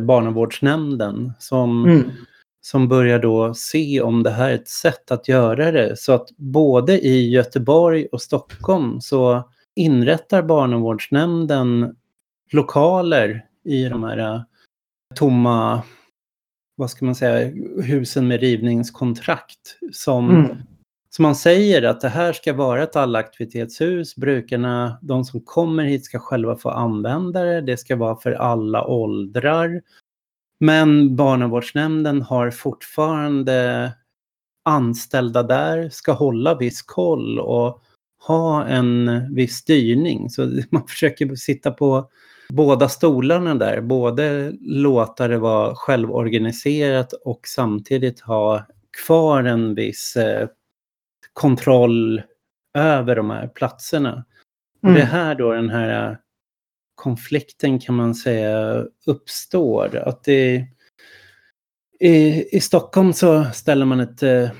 barnavårdsnämnden 0.00 1.32
som, 1.38 1.84
mm. 1.84 2.10
som 2.60 2.88
börjar 2.88 3.18
då 3.18 3.54
se 3.54 4.00
om 4.00 4.22
det 4.22 4.30
här 4.30 4.50
är 4.50 4.54
ett 4.54 4.68
sätt 4.68 5.10
att 5.10 5.28
göra 5.28 5.72
det. 5.72 5.98
Så 5.98 6.12
att 6.12 6.28
både 6.36 7.00
i 7.00 7.30
Göteborg 7.30 8.06
och 8.06 8.22
Stockholm 8.22 9.00
så 9.00 9.44
inrättar 9.76 10.42
barnavårdsnämnden 10.42 11.96
lokaler 12.52 13.46
i 13.64 13.84
de 13.84 14.04
här 14.04 14.18
äh, 14.18 14.42
tomma, 15.14 15.82
vad 16.76 16.90
ska 16.90 17.04
man 17.04 17.14
säga, 17.14 17.52
husen 17.82 18.28
med 18.28 18.40
rivningskontrakt 18.40 19.78
som, 19.92 20.30
mm. 20.30 20.56
som 21.10 21.22
man 21.22 21.34
säger 21.34 21.82
att 21.82 22.00
det 22.00 22.08
här 22.08 22.32
ska 22.32 22.52
vara 22.52 22.82
ett 22.82 22.96
allaktivitetshus. 22.96 24.16
Brukarna, 24.16 24.98
de 25.02 25.24
som 25.24 25.40
kommer 25.40 25.84
hit 25.84 26.04
ska 26.04 26.18
själva 26.18 26.56
få 26.56 26.70
använda 26.70 27.42
det. 27.42 27.60
Det 27.60 27.76
ska 27.76 27.96
vara 27.96 28.16
för 28.16 28.32
alla 28.32 28.84
åldrar. 28.84 29.82
Men 30.60 31.16
barnavårdsnämnden 31.16 32.22
har 32.22 32.50
fortfarande 32.50 33.92
anställda 34.62 35.42
där, 35.42 35.88
ska 35.88 36.12
hålla 36.12 36.54
viss 36.54 36.82
koll 36.82 37.38
och 37.38 37.82
ha 38.20 38.66
en 38.66 39.10
viss 39.34 39.56
styrning. 39.56 40.30
Så 40.30 40.60
man 40.70 40.86
försöker 40.86 41.34
sitta 41.34 41.70
på 41.70 42.10
båda 42.48 42.88
stolarna 42.88 43.54
där. 43.54 43.80
Både 43.80 44.52
låta 44.60 45.28
det 45.28 45.38
vara 45.38 45.74
självorganiserat 45.74 47.12
och 47.12 47.40
samtidigt 47.46 48.20
ha 48.20 48.66
kvar 49.06 49.44
en 49.44 49.74
viss 49.74 50.16
eh, 50.16 50.48
kontroll 51.32 52.22
över 52.74 53.16
de 53.16 53.30
här 53.30 53.48
platserna. 53.48 54.24
Mm. 54.82 54.94
Det 54.94 55.00
är 55.00 55.06
här 55.06 55.34
då 55.34 55.52
den 55.52 55.70
här 55.70 56.18
konflikten 56.94 57.78
kan 57.78 57.94
man 57.94 58.14
säga 58.14 58.84
uppstår. 59.06 59.96
Att 59.96 60.24
det, 60.24 60.66
i, 62.00 62.44
I 62.56 62.60
Stockholm 62.60 63.12
så 63.12 63.44
ställer 63.44 63.86
man 63.86 64.00
ett 64.00 64.22
eh, 64.22 64.50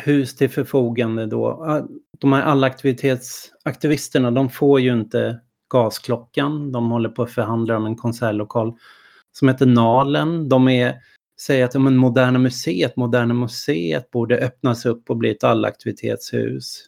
hus 0.00 0.36
till 0.36 0.50
förfogande 0.50 1.26
då. 1.26 1.64
De 2.18 2.32
här 2.32 2.42
allaktivitetsaktivisterna, 2.42 4.30
de 4.30 4.50
får 4.50 4.80
ju 4.80 4.92
inte 4.92 5.40
gasklockan. 5.72 6.72
De 6.72 6.90
håller 6.90 7.08
på 7.08 7.22
att 7.22 7.30
förhandla 7.30 7.76
om 7.76 7.86
en 7.86 7.96
konsertlokal 7.96 8.74
som 9.32 9.48
heter 9.48 9.66
Nalen. 9.66 10.48
De 10.48 10.68
är, 10.68 10.94
säger 11.40 11.64
att 11.64 11.74
men 11.74 11.96
Moderna 11.96 12.38
Museet, 12.38 12.96
Moderna 12.96 13.34
Museet 13.34 14.10
borde 14.10 14.38
öppnas 14.38 14.86
upp 14.86 15.10
och 15.10 15.16
bli 15.16 15.30
ett 15.30 15.44
allaktivitetshus. 15.44 16.84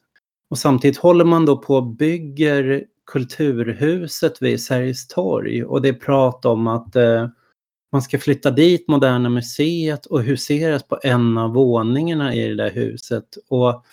Och 0.50 0.58
samtidigt 0.58 0.98
håller 0.98 1.24
man 1.24 1.46
då 1.46 1.56
på 1.56 1.74
och 1.74 1.86
bygger 1.86 2.84
Kulturhuset 3.12 4.42
vid 4.42 4.60
Sergels 4.60 5.08
torg 5.08 5.64
och 5.64 5.82
det 5.82 5.88
är 5.88 5.92
prat 5.92 6.44
om 6.44 6.66
att 6.66 6.96
eh, 6.96 7.28
man 7.92 8.02
ska 8.02 8.18
flytta 8.18 8.50
dit 8.50 8.88
Moderna 8.88 9.28
Museet 9.28 10.06
och 10.06 10.22
huseras 10.22 10.82
på 10.88 10.98
en 11.02 11.38
av 11.38 11.52
våningarna 11.52 12.34
i 12.34 12.48
det 12.48 12.54
där 12.54 12.70
huset. 12.70 13.24
Och 13.48 13.84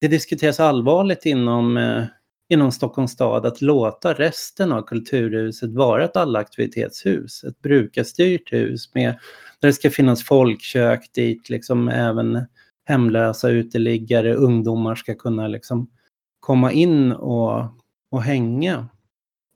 det 0.00 0.08
diskuteras 0.08 0.60
allvarligt 0.60 1.26
inom, 1.26 1.76
eh, 1.76 2.04
inom 2.48 2.72
Stockholms 2.72 3.12
stad 3.12 3.46
att 3.46 3.60
låta 3.60 4.12
resten 4.12 4.72
av 4.72 4.82
Kulturhuset 4.82 5.70
vara 5.70 6.04
ett 6.04 6.16
allaktivitetshus, 6.16 7.44
ett 7.44 7.62
brukarstyrt 7.62 8.52
hus 8.52 8.94
med, 8.94 9.18
där 9.60 9.68
det 9.68 9.72
ska 9.72 9.90
finnas 9.90 10.24
folkkök 10.24 11.10
dit 11.12 11.50
liksom 11.50 11.88
även 11.88 12.46
hemlösa 12.84 13.48
uteliggare, 13.48 14.34
ungdomar 14.34 14.94
ska 14.94 15.14
kunna 15.14 15.48
liksom 15.48 15.90
komma 16.40 16.72
in 16.72 17.12
och, 17.12 17.64
och 18.10 18.22
hänga. 18.22 18.88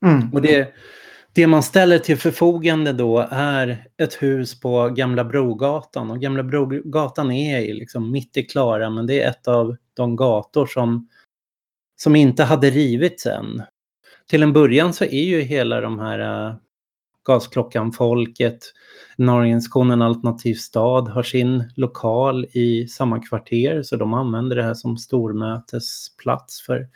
Mm. 0.06 0.32
Och 0.32 0.42
det, 0.42 0.74
det 1.34 1.46
man 1.46 1.62
ställer 1.62 1.98
till 1.98 2.16
förfogande 2.16 2.92
då 2.92 3.28
är 3.30 3.88
ett 3.96 4.22
hus 4.22 4.60
på 4.60 4.88
Gamla 4.88 5.24
Brogatan. 5.24 6.10
Och 6.10 6.20
Gamla 6.20 6.42
Brogatan 6.42 7.30
är 7.30 7.74
liksom 7.74 8.10
mitt 8.10 8.36
i 8.36 8.42
Klara, 8.42 8.90
men 8.90 9.06
det 9.06 9.22
är 9.22 9.30
ett 9.30 9.48
av 9.48 9.76
de 9.94 10.16
gator 10.16 10.66
som, 10.66 11.08
som 11.96 12.16
inte 12.16 12.44
hade 12.44 12.70
rivits 12.70 13.26
än. 13.26 13.62
Till 14.26 14.42
en 14.42 14.52
början 14.52 14.92
så 14.92 15.04
är 15.04 15.24
ju 15.24 15.40
hela 15.40 15.80
de 15.80 15.98
här 15.98 16.48
äh, 16.48 16.54
Gasklockan-folket, 17.24 18.58
Norrgenskonen 19.16 20.02
Alternativ 20.02 20.54
Stad 20.54 21.08
har 21.08 21.22
sin 21.22 21.72
lokal 21.76 22.44
i 22.44 22.88
samma 22.88 23.22
kvarter, 23.22 23.82
så 23.82 23.96
de 23.96 24.14
använder 24.14 24.56
det 24.56 24.62
här 24.62 24.74
som 24.74 24.96
stormötesplats 24.96 26.62
för, 26.62 26.88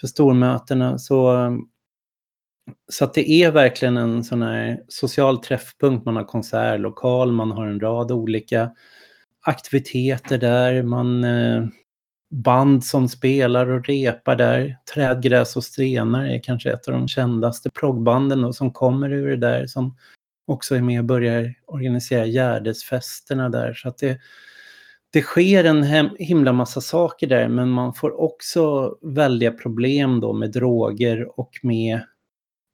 för 0.00 0.06
stormötena. 0.06 0.98
Så 0.98 1.32
så 2.88 3.04
att 3.04 3.14
det 3.14 3.30
är 3.30 3.50
verkligen 3.50 3.96
en 3.96 4.24
sån 4.24 4.42
här 4.42 4.80
social 4.88 5.38
träffpunkt. 5.38 6.04
Man 6.04 6.16
har 6.16 6.24
konsertlokal, 6.24 7.32
man 7.32 7.50
har 7.50 7.66
en 7.66 7.80
rad 7.80 8.12
olika 8.12 8.70
aktiviteter 9.46 10.38
där. 10.38 10.82
Man, 10.82 11.24
eh, 11.24 11.64
band 12.30 12.84
som 12.84 13.08
spelar 13.08 13.66
och 13.70 13.86
repar 13.86 14.36
där. 14.36 14.76
Trädgräs 14.94 15.56
och 15.56 15.64
stenar 15.64 16.24
är 16.24 16.42
kanske 16.42 16.72
ett 16.72 16.88
av 16.88 16.94
de 16.94 17.08
kändaste 17.08 17.70
proggbanden 17.70 18.42
då 18.42 18.52
som 18.52 18.72
kommer 18.72 19.12
ur 19.12 19.30
det 19.30 19.36
där. 19.36 19.66
Som 19.66 19.96
också 20.46 20.74
är 20.74 20.82
med 20.82 20.98
och 20.98 21.04
börjar 21.04 21.54
organisera 21.66 22.26
Gärdesfesterna 22.26 23.48
där. 23.48 23.74
Så 23.74 23.88
att 23.88 23.98
det, 23.98 24.20
det 25.12 25.22
sker 25.22 25.64
en 25.64 25.82
hem, 25.82 26.08
himla 26.18 26.52
massa 26.52 26.80
saker 26.80 27.26
där 27.26 27.48
men 27.48 27.68
man 27.70 27.94
får 27.94 28.20
också 28.20 28.94
väldiga 29.02 29.52
problem 29.52 30.20
då 30.20 30.32
med 30.32 30.52
droger 30.52 31.40
och 31.40 31.50
med 31.62 32.00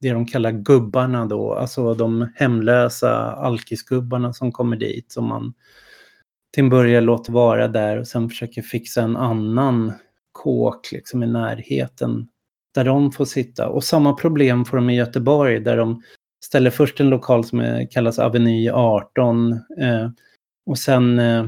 det 0.01 0.11
de 0.11 0.25
kallar 0.25 0.51
gubbarna 0.51 1.25
då, 1.25 1.53
alltså 1.53 1.93
de 1.93 2.29
hemlösa 2.35 3.31
alkisgubbarna 3.31 4.33
som 4.33 4.51
kommer 4.51 4.77
dit 4.77 5.11
som 5.11 5.25
man 5.25 5.53
till 6.53 6.63
en 6.63 6.69
början 6.69 7.05
låter 7.05 7.31
vara 7.31 7.67
där 7.67 7.97
och 7.97 8.07
sen 8.07 8.29
försöker 8.29 8.61
fixa 8.61 9.01
en 9.01 9.17
annan 9.17 9.93
kåk 10.31 10.91
liksom 10.91 11.23
i 11.23 11.27
närheten 11.27 12.27
där 12.75 12.85
de 12.85 13.11
får 13.11 13.25
sitta. 13.25 13.69
Och 13.69 13.83
samma 13.83 14.13
problem 14.13 14.65
får 14.65 14.77
de 14.77 14.89
i 14.89 14.95
Göteborg 14.95 15.59
där 15.59 15.77
de 15.77 16.01
ställer 16.45 16.69
först 16.69 16.99
en 16.99 17.09
lokal 17.09 17.45
som 17.45 17.59
är, 17.59 17.91
kallas 17.91 18.19
Aveny 18.19 18.69
18 18.69 19.51
eh, 19.53 20.09
och 20.65 20.77
sen 20.77 21.19
eh, 21.19 21.47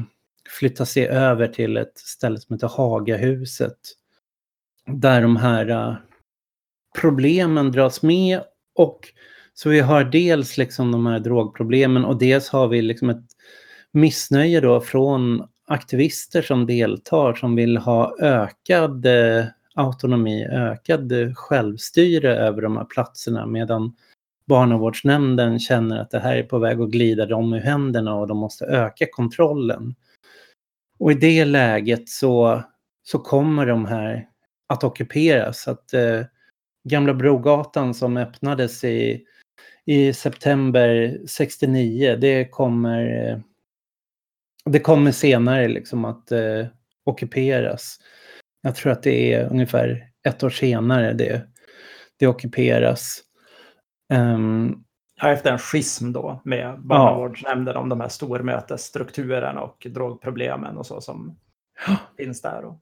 flyttas 0.58 0.94
det 0.94 1.06
över 1.06 1.48
till 1.48 1.76
ett 1.76 1.98
ställe 1.98 2.38
som 2.38 2.54
heter 2.54 2.68
Hagahuset. 2.68 3.78
Där 4.86 5.22
de 5.22 5.36
här 5.36 5.68
eh, 5.68 5.96
problemen 7.00 7.72
dras 7.72 8.02
med 8.02 8.40
och 8.74 9.00
så 9.54 9.68
vi 9.68 9.80
har 9.80 10.04
dels 10.04 10.58
liksom 10.58 10.92
de 10.92 11.06
här 11.06 11.18
drogproblemen 11.18 12.04
och 12.04 12.18
dels 12.18 12.48
har 12.48 12.68
vi 12.68 12.82
liksom 12.82 13.10
ett 13.10 13.26
missnöje 13.92 14.60
då 14.60 14.80
från 14.80 15.48
aktivister 15.66 16.42
som 16.42 16.66
deltar 16.66 17.34
som 17.34 17.56
vill 17.56 17.76
ha 17.76 18.16
ökad 18.20 19.06
eh, 19.06 19.44
autonomi, 19.74 20.44
ökad 20.44 21.12
självstyre 21.34 22.36
över 22.36 22.62
de 22.62 22.76
här 22.76 22.84
platserna 22.84 23.46
medan 23.46 23.96
barnavårdsnämnden 24.46 25.58
känner 25.58 26.00
att 26.00 26.10
det 26.10 26.18
här 26.18 26.36
är 26.36 26.42
på 26.42 26.58
väg 26.58 26.80
att 26.80 26.90
glida 26.90 27.26
dem 27.26 27.52
ur 27.52 27.60
händerna 27.60 28.14
och 28.14 28.26
de 28.26 28.38
måste 28.38 28.64
öka 28.64 29.06
kontrollen. 29.12 29.94
Och 30.98 31.12
i 31.12 31.14
det 31.14 31.44
läget 31.44 32.08
så, 32.08 32.62
så 33.02 33.18
kommer 33.18 33.66
de 33.66 33.86
här 33.86 34.28
att 34.66 34.84
ockuperas. 34.84 35.68
Att, 35.68 35.94
eh, 35.94 36.20
Gamla 36.84 37.14
Brogatan 37.14 37.94
som 37.94 38.16
öppnades 38.16 38.84
i, 38.84 39.24
i 39.84 40.12
september 40.12 41.18
69, 41.26 42.16
det 42.16 42.44
kommer, 42.44 43.30
eh, 43.30 43.38
det 44.64 44.80
kommer 44.80 45.12
senare 45.12 45.68
liksom 45.68 46.04
att 46.04 46.32
eh, 46.32 46.66
ockuperas. 47.04 47.98
Jag 48.62 48.74
tror 48.74 48.92
att 48.92 49.02
det 49.02 49.32
är 49.32 49.48
ungefär 49.50 50.08
ett 50.28 50.42
år 50.42 50.50
senare 50.50 51.12
det, 51.12 51.42
det 52.16 52.26
ockuperas. 52.26 53.20
Um, 54.12 54.84
ja, 55.20 55.30
efter 55.30 55.52
en 55.52 55.58
schism 55.58 56.12
då 56.12 56.40
med 56.44 56.80
barnavårdsnämnden 56.80 57.74
ja. 57.74 57.80
om 57.80 57.88
de 57.88 58.00
här 58.00 58.08
stormötesstrukturerna 58.08 59.60
och 59.60 59.86
drogproblemen 59.90 60.76
och 60.76 60.86
så 60.86 61.00
som 61.00 61.38
ja. 61.86 61.96
finns 62.16 62.42
där. 62.42 62.64
Och... 62.64 62.80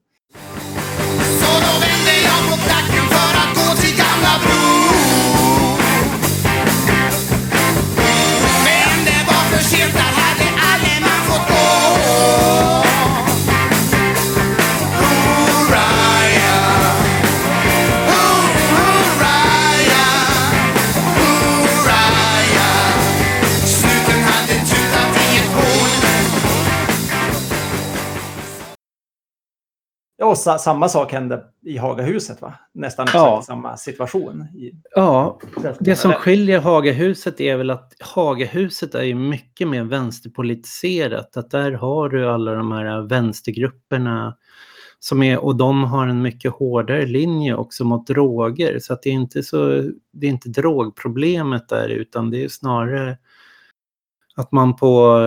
Så 1.39 1.51
då 1.65 1.71
vände 1.79 2.13
jag 2.27 2.39
på 2.49 2.55
klacken 2.65 3.05
för 3.09 3.31
att 3.41 3.51
gå 3.55 3.81
till 3.81 3.95
Gamla 3.97 4.33
Bro. 4.43 4.63
Men 8.65 9.05
det 9.05 9.21
var 9.27 9.43
för 9.51 9.63
sent, 9.63 9.93
där 9.93 10.13
hade 10.21 10.47
alle 10.69 10.99
man 11.01 11.21
fått 11.27 11.47
gå. 11.49 12.86
Och 30.29 30.37
sa, 30.37 30.57
samma 30.57 30.89
sak 30.89 31.11
hände 31.11 31.43
i 31.65 31.77
Hagahuset, 31.77 32.41
va? 32.41 32.53
Nästan 32.73 33.07
ja. 33.13 33.43
samma 33.45 33.77
situation. 33.77 34.45
Ja, 34.95 35.39
det 35.79 35.95
som 35.95 36.11
skiljer 36.11 36.59
Hagahuset 36.59 37.41
är 37.41 37.57
väl 37.57 37.69
att 37.69 37.93
Hagahuset 37.99 38.95
är 38.95 39.03
ju 39.03 39.15
mycket 39.15 39.67
mer 39.67 39.83
vänsterpolitiserat. 39.83 41.37
Att 41.37 41.51
där 41.51 41.71
har 41.71 42.09
du 42.09 42.29
alla 42.29 42.53
de 42.53 42.71
här 42.71 43.01
vänstergrupperna 43.01 44.37
som 44.99 45.23
är, 45.23 45.37
och 45.37 45.55
de 45.55 45.83
har 45.83 46.07
en 46.07 46.21
mycket 46.21 46.51
hårdare 46.51 47.05
linje 47.05 47.55
också 47.55 47.83
mot 47.83 48.07
droger. 48.07 48.79
Så 48.79 48.93
att 48.93 49.01
det 49.01 49.09
är 49.09 49.13
inte 49.13 49.43
så, 49.43 49.83
det 50.11 50.27
är 50.27 50.29
inte 50.29 50.49
drogproblemet 50.49 51.69
där 51.69 51.89
utan 51.89 52.31
det 52.31 52.43
är 52.43 52.47
snarare 52.47 53.17
att 54.35 54.51
man 54.51 54.75
på 54.75 55.19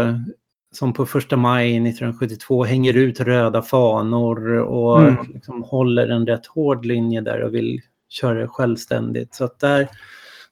som 0.72 0.92
på 0.92 1.06
första 1.06 1.36
maj 1.36 1.68
1972 1.68 2.64
hänger 2.64 2.96
ut 2.96 3.20
röda 3.20 3.62
fanor 3.62 4.48
och 4.58 5.02
mm. 5.02 5.26
liksom 5.34 5.62
håller 5.62 6.08
en 6.08 6.26
rätt 6.26 6.46
hård 6.46 6.84
linje 6.84 7.20
där 7.20 7.42
och 7.42 7.54
vill 7.54 7.80
köra 8.08 8.48
självständigt. 8.48 9.34
Så 9.34 9.44
att 9.44 9.58
där, 9.58 9.88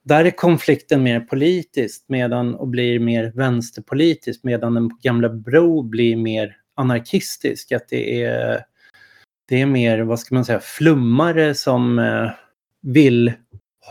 där 0.03 0.25
är 0.25 0.31
konflikten 0.31 1.03
mer 1.03 1.21
politisk 1.21 2.05
medan, 2.09 2.55
och 2.55 2.69
blir 2.69 2.99
mer 2.99 3.33
vänsterpolitisk 3.35 4.45
medan 4.45 4.75
den 4.75 4.91
gamla 5.03 5.29
Bro 5.29 5.83
blir 5.83 6.17
mer 6.17 6.57
anarkistisk. 6.75 7.73
Att 7.73 7.89
det 7.89 8.23
är, 8.23 8.65
det 9.49 9.61
är 9.61 9.67
mer, 9.67 10.01
vad 10.01 10.21
ska 10.21 10.35
man 10.35 10.45
säga, 10.45 10.61
flummare 10.61 11.55
som 11.55 11.99
eh, 11.99 12.31
vill 12.83 13.33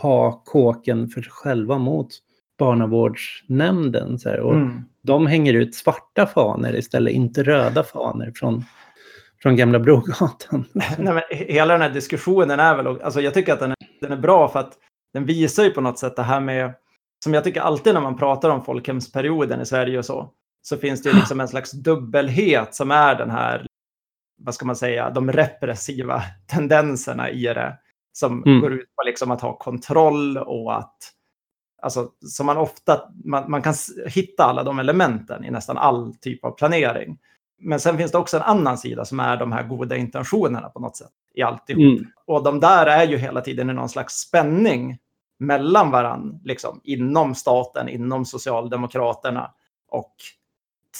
ha 0.02 0.42
kåken 0.44 1.08
för 1.08 1.22
sig 1.22 1.32
själva 1.32 1.78
mot 1.78 2.08
barnavårdsnämnden. 2.58 4.18
Så 4.18 4.28
här, 4.28 4.40
och 4.40 4.54
mm. 4.54 4.84
De 5.08 5.26
hänger 5.26 5.54
ut 5.54 5.74
svarta 5.74 6.26
fanor 6.26 6.74
istället, 6.74 7.12
inte 7.12 7.42
röda 7.42 7.84
fanor 7.84 8.32
från, 8.34 8.64
från 9.42 9.56
Gamla 9.56 9.78
Brogatan. 9.78 10.64
Nej, 10.72 10.96
men 10.98 11.22
hela 11.30 11.72
den 11.72 11.82
här 11.82 11.90
diskussionen 11.90 12.60
är 12.60 12.76
väl, 12.76 12.86
alltså 12.86 13.20
jag 13.20 13.34
tycker 13.34 13.52
att 13.52 13.60
den 13.60 13.70
är, 13.70 13.76
den 14.00 14.12
är 14.12 14.16
bra 14.16 14.48
för 14.48 14.60
att 14.60 14.72
den 15.12 15.24
visar 15.24 15.64
ju 15.64 15.70
på 15.70 15.80
något 15.80 15.98
sätt 15.98 16.16
det 16.16 16.22
här 16.22 16.40
med, 16.40 16.74
som 17.24 17.34
jag 17.34 17.44
tycker 17.44 17.60
alltid 17.60 17.94
när 17.94 18.00
man 18.00 18.18
pratar 18.18 18.50
om 18.50 18.64
folkhemsperioden 18.64 19.60
i 19.60 19.66
Sverige 19.66 19.98
och 19.98 20.04
så, 20.04 20.30
så 20.62 20.76
finns 20.76 21.02
det 21.02 21.12
liksom 21.12 21.40
en 21.40 21.48
slags 21.48 21.72
dubbelhet 21.72 22.74
som 22.74 22.90
är 22.90 23.14
den 23.14 23.30
här, 23.30 23.66
vad 24.42 24.54
ska 24.54 24.66
man 24.66 24.76
säga, 24.76 25.10
de 25.10 25.32
repressiva 25.32 26.22
tendenserna 26.46 27.30
i 27.30 27.42
det. 27.42 27.78
Som 28.12 28.42
mm. 28.44 28.60
går 28.60 28.72
ut 28.72 28.96
på 28.96 29.02
liksom 29.06 29.30
att 29.30 29.40
ha 29.40 29.58
kontroll 29.58 30.38
och 30.38 30.78
att 30.78 30.98
Alltså, 31.82 32.08
som 32.20 32.46
man 32.46 32.56
ofta, 32.56 33.02
man, 33.24 33.50
man 33.50 33.62
kan 33.62 33.74
hitta 34.06 34.44
alla 34.44 34.62
de 34.62 34.78
elementen 34.78 35.44
i 35.44 35.50
nästan 35.50 35.78
all 35.78 36.14
typ 36.14 36.44
av 36.44 36.50
planering. 36.50 37.18
Men 37.60 37.80
sen 37.80 37.98
finns 37.98 38.12
det 38.12 38.18
också 38.18 38.36
en 38.36 38.42
annan 38.42 38.78
sida 38.78 39.04
som 39.04 39.20
är 39.20 39.36
de 39.36 39.52
här 39.52 39.62
goda 39.62 39.96
intentionerna 39.96 40.68
på 40.68 40.80
något 40.80 40.96
sätt 40.96 41.10
i 41.34 41.42
alltihop. 41.42 41.98
Mm. 41.98 42.06
Och 42.24 42.42
de 42.42 42.60
där 42.60 42.86
är 42.86 43.06
ju 43.06 43.16
hela 43.16 43.40
tiden 43.40 43.70
i 43.70 43.72
någon 43.72 43.88
slags 43.88 44.14
spänning 44.14 44.98
mellan 45.38 45.90
varann, 45.90 46.40
liksom 46.44 46.80
inom 46.84 47.34
staten, 47.34 47.88
inom 47.88 48.24
Socialdemokraterna 48.24 49.50
och 49.88 50.14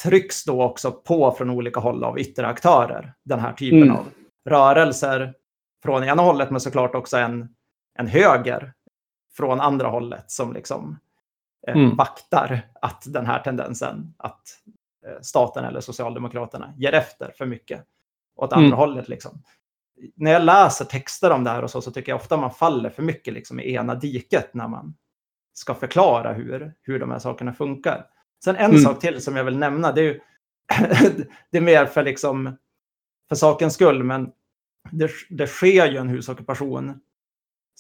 trycks 0.03 0.45
då 0.45 0.63
också 0.63 0.93
på 0.93 1.33
från 1.33 1.51
olika 1.51 1.81
håll 1.81 2.05
av 2.05 2.19
yttre 2.19 2.47
aktörer. 2.47 3.15
Den 3.25 3.41
här 3.41 3.53
typen 3.53 3.83
mm. 3.83 3.97
av 3.97 4.05
rörelser 4.49 5.35
från 5.83 6.05
ena 6.05 6.23
hållet, 6.23 6.51
men 6.51 6.61
såklart 6.61 6.95
också 6.95 7.17
en, 7.17 7.49
en 7.99 8.07
höger 8.07 8.73
från 9.39 9.61
andra 9.61 9.89
hållet 9.89 10.31
som 10.31 10.53
liksom 10.53 10.99
eh, 11.67 11.77
mm. 11.77 11.97
vaktar 11.97 12.61
att 12.83 13.05
den 13.07 13.27
här 13.27 13.43
tendensen 13.43 14.15
att 14.17 14.43
eh, 15.07 15.21
staten 15.23 15.65
eller 15.65 15.81
Socialdemokraterna 15.81 16.75
ger 16.77 16.93
efter 16.93 17.33
för 17.39 17.47
mycket 17.47 17.85
åt 18.37 18.53
andra 18.53 18.67
mm. 18.67 18.79
hållet. 18.79 19.09
Liksom. 19.09 19.43
När 20.15 20.31
jag 20.31 20.43
läser 20.43 20.85
texter 20.85 21.31
om 21.31 21.45
det 21.45 21.51
här 21.51 21.63
och 21.63 21.71
så, 21.71 21.81
så 21.81 21.91
tycker 21.91 22.13
jag 22.13 22.17
ofta 22.17 22.37
man 22.37 22.51
faller 22.51 22.91
för 22.91 23.03
mycket 23.03 23.35
liksom, 23.35 23.61
i 23.61 23.75
ena 23.75 23.95
diket 23.95 24.55
när 24.55 24.69
man 24.69 24.95
ska 25.53 25.75
förklara 25.75 26.33
hur, 26.33 26.75
hur 26.83 26.99
de 26.99 27.11
här 27.11 27.19
sakerna 27.19 27.53
funkar. 27.53 28.07
Sen 28.45 28.57
en 28.57 28.71
mm. 28.71 28.83
sak 28.83 29.01
till 29.01 29.21
som 29.21 29.37
jag 29.37 29.45
vill 29.45 29.59
nämna, 29.59 29.93
det 29.93 30.01
är, 30.01 30.05
ju, 30.05 30.21
det 31.51 31.59
är 31.59 31.63
mer 31.63 31.87
för, 31.87 32.03
liksom, 32.03 32.57
för 33.29 33.37
sakens 33.37 33.75
skull, 33.75 34.05
men 34.05 34.33
det, 34.91 35.11
det 35.31 35.47
sker 35.47 35.87
ju 35.87 35.97
en 35.97 36.09
husockupation 36.09 37.01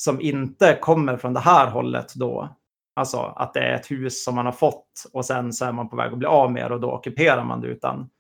som 0.00 0.20
inte 0.20 0.78
kommer 0.80 1.16
från 1.16 1.34
det 1.34 1.40
här 1.40 1.70
hållet 1.70 2.14
då. 2.14 2.56
Alltså 2.96 3.18
att 3.18 3.54
det 3.54 3.60
är 3.60 3.74
ett 3.74 3.90
hus 3.90 4.24
som 4.24 4.34
man 4.34 4.46
har 4.46 4.52
fått 4.52 5.04
och 5.12 5.24
sen 5.24 5.52
så 5.52 5.64
är 5.64 5.72
man 5.72 5.88
på 5.88 5.96
väg 5.96 6.12
att 6.12 6.18
bli 6.18 6.26
av 6.26 6.52
med 6.52 6.70
det 6.70 6.74
och 6.74 6.80
då 6.80 6.92
ockuperar 6.92 7.44
man 7.44 7.60
det 7.60 7.68
utan 7.68 8.10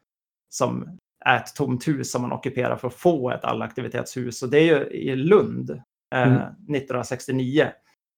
som 0.48 0.98
är 1.24 1.36
ett 1.36 1.54
tomt 1.54 1.88
hus 1.88 2.12
som 2.12 2.22
man 2.22 2.32
ockuperar 2.32 2.76
för 2.76 2.88
att 2.88 2.94
få 2.94 3.30
ett 3.30 3.44
allaktivitetshus. 3.44 4.42
Och 4.42 4.48
det 4.48 4.58
är 4.58 4.62
ju 4.62 4.84
i 4.84 5.16
Lund 5.16 5.70
eh, 6.14 6.22
mm. 6.22 6.36
1969. 6.36 7.68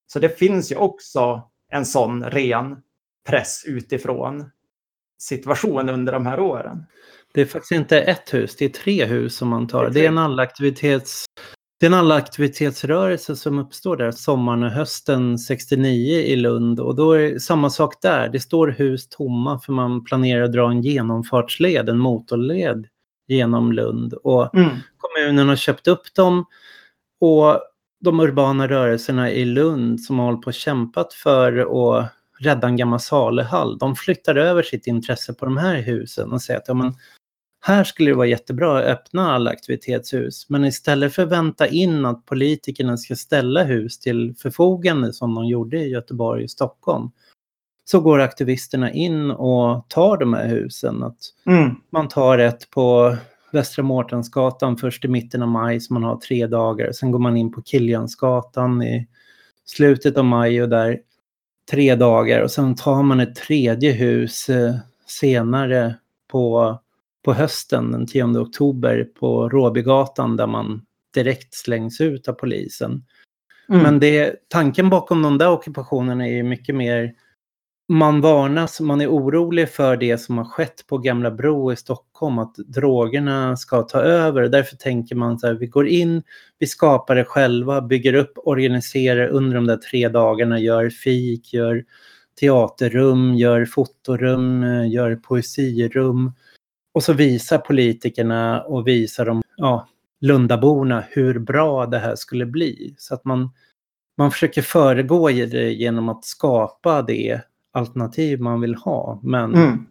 Så 0.06 0.18
det 0.18 0.38
finns 0.38 0.72
ju 0.72 0.76
också 0.76 1.42
en 1.72 1.86
sån 1.86 2.24
ren 2.24 2.82
press 3.28 3.64
utifrån 3.66 4.50
situation 5.18 5.88
under 5.88 6.12
de 6.12 6.26
här 6.26 6.40
åren. 6.40 6.86
Det 7.34 7.40
är 7.40 7.46
faktiskt 7.46 7.72
inte 7.72 8.00
ett 8.00 8.34
hus, 8.34 8.56
det 8.56 8.64
är 8.64 8.68
tre 8.68 9.04
hus 9.04 9.36
som 9.36 9.48
man 9.48 9.68
tar. 9.68 9.82
Det 9.82 9.88
är, 9.88 9.92
det 9.92 10.04
är 10.04 10.08
en 10.08 10.18
allaktivitets 10.18 11.24
det 11.80 11.86
är 11.86 11.90
en 11.90 11.94
allaktivitetsrörelse 11.94 13.36
som 13.36 13.58
uppstår 13.58 13.96
där 13.96 14.10
sommaren 14.10 14.62
och 14.62 14.70
hösten 14.70 15.38
69 15.38 16.18
i 16.18 16.36
Lund 16.36 16.80
och 16.80 16.96
då 16.96 17.12
är 17.12 17.32
det 17.32 17.40
samma 17.40 17.70
sak 17.70 18.02
där. 18.02 18.28
Det 18.28 18.40
står 18.40 18.68
hus 18.68 19.08
tomma 19.08 19.60
för 19.60 19.72
man 19.72 20.04
planerar 20.04 20.42
att 20.42 20.52
dra 20.52 20.70
en 20.70 20.82
genomfartsled, 20.82 21.88
en 21.88 21.98
motorled 21.98 22.86
genom 23.28 23.72
Lund. 23.72 24.14
Och 24.14 24.54
Mm. 24.54 24.70
kommunen 24.96 25.48
har 25.48 25.56
köpt 25.56 25.88
upp 25.88 26.14
dem. 26.14 26.44
Och 27.20 27.60
de 28.00 28.20
urbana 28.20 28.68
rörelserna 28.68 29.30
i 29.30 29.44
Lund 29.44 30.00
som 30.00 30.18
har 30.18 30.26
hållit 30.26 30.42
på 30.42 30.48
och 30.48 30.54
kämpat 30.54 31.12
för 31.12 31.58
att 31.58 32.12
rädda 32.40 32.66
en 32.68 32.76
gammal 32.76 33.00
saluhall, 33.00 33.78
de 33.78 33.96
flyttar 33.96 34.36
över 34.36 34.62
sitt 34.62 34.86
intresse 34.86 35.34
på 35.34 35.44
de 35.44 35.56
här 35.56 35.76
husen 35.82 36.32
och 36.32 36.42
säger 36.42 36.60
att 36.60 36.68
ja, 36.68 36.74
men, 36.74 36.94
här 37.60 37.84
skulle 37.84 38.10
det 38.10 38.16
vara 38.16 38.26
jättebra 38.26 38.78
att 38.78 38.84
öppna 38.84 39.32
alla 39.32 39.50
aktivitetshus. 39.50 40.48
Men 40.48 40.64
istället 40.64 41.14
för 41.14 41.22
att 41.22 41.28
vänta 41.28 41.66
in 41.68 42.04
att 42.04 42.26
politikerna 42.26 42.96
ska 42.96 43.16
ställa 43.16 43.62
hus 43.64 43.98
till 43.98 44.34
förfogande 44.38 45.12
som 45.12 45.34
de 45.34 45.46
gjorde 45.46 45.78
i 45.78 45.88
Göteborg 45.90 46.44
och 46.44 46.50
Stockholm, 46.50 47.10
så 47.84 48.00
går 48.00 48.20
aktivisterna 48.20 48.92
in 48.92 49.30
och 49.30 49.88
tar 49.88 50.16
de 50.16 50.34
här 50.34 50.46
husen. 50.48 51.02
Att 51.02 51.18
Mm. 51.46 51.70
man 51.90 52.08
tar 52.08 52.38
ett 52.38 52.70
på 52.70 53.16
Västra 53.52 53.82
Mårtensgatan 53.82 54.76
först 54.76 55.04
i 55.04 55.08
mitten 55.08 55.42
av 55.42 55.48
maj 55.48 55.80
så 55.80 55.92
man 55.94 56.04
har 56.04 56.16
tre 56.16 56.46
dagar. 56.46 56.92
Sen 56.92 57.10
går 57.10 57.18
man 57.18 57.36
in 57.36 57.52
på 57.52 57.62
Kiljansgatan 57.62 58.82
i 58.82 59.06
slutet 59.64 60.16
av 60.18 60.24
maj 60.24 60.62
och 60.62 60.68
där 60.68 60.98
tre 61.70 61.94
dagar. 61.94 62.40
Och 62.42 62.50
sen 62.50 62.74
tar 62.74 63.02
man 63.02 63.20
ett 63.20 63.34
tredje 63.34 63.92
hus 63.92 64.48
eh, 64.48 64.74
senare 65.06 65.94
på, 66.28 66.78
på 67.24 67.32
hösten 67.32 67.92
den 67.92 68.06
10 68.06 68.24
oktober 68.24 69.04
på 69.04 69.48
Råbygatan 69.48 70.36
där 70.36 70.46
man 70.46 70.82
direkt 71.14 71.54
slängs 71.54 72.00
ut 72.00 72.28
av 72.28 72.32
polisen. 72.32 73.04
Mm. 73.68 73.82
Men 73.82 74.00
det, 74.00 74.36
tanken 74.48 74.90
bakom 74.90 75.22
de 75.22 75.38
där 75.38 75.50
ockupationerna 75.50 76.26
är 76.26 76.32
ju 76.32 76.42
mycket 76.42 76.74
mer 76.74 77.14
man 77.90 78.20
varnas, 78.20 78.80
man 78.80 79.00
är 79.00 79.10
orolig 79.10 79.68
för 79.68 79.96
det 79.96 80.18
som 80.18 80.38
har 80.38 80.44
skett 80.44 80.86
på 80.86 80.98
Gamla 80.98 81.30
Bro 81.30 81.72
i 81.72 81.76
Stockholm, 81.76 82.38
att 82.38 82.54
drogerna 82.54 83.56
ska 83.56 83.82
ta 83.82 84.00
över. 84.00 84.42
Därför 84.42 84.76
tänker 84.76 85.14
man 85.14 85.38
så 85.38 85.46
här, 85.46 85.54
vi 85.54 85.66
går 85.66 85.88
in, 85.88 86.22
vi 86.58 86.66
skapar 86.66 87.16
det 87.16 87.24
själva, 87.24 87.80
bygger 87.80 88.14
upp, 88.14 88.32
organiserar 88.36 89.28
under 89.28 89.54
de 89.54 89.66
där 89.66 89.76
tre 89.76 90.08
dagarna, 90.08 90.58
gör 90.58 90.90
fik, 90.90 91.52
gör 91.52 91.84
teaterrum, 92.40 93.34
gör 93.34 93.64
fotorum, 93.64 94.64
gör 94.88 95.16
poesirum. 95.16 96.32
Och 97.00 97.04
så 97.04 97.12
visar 97.12 97.58
politikerna 97.58 98.62
och 98.62 98.86
visar 98.86 99.26
de, 99.26 99.42
ja, 99.56 99.88
Lundaborna 100.20 101.04
hur 101.10 101.38
bra 101.38 101.86
det 101.86 101.98
här 101.98 102.16
skulle 102.16 102.46
bli. 102.46 102.94
Så 102.98 103.14
att 103.14 103.24
man, 103.24 103.50
man 104.16 104.30
försöker 104.30 104.62
föregå 104.62 105.28
det 105.28 105.72
genom 105.72 106.08
att 106.08 106.24
skapa 106.24 107.02
det 107.02 107.40
alternativ 107.72 108.40
man 108.40 108.60
vill 108.60 108.74
ha. 108.74 109.20
Men, 109.22 109.54
Mm. 109.54 109.86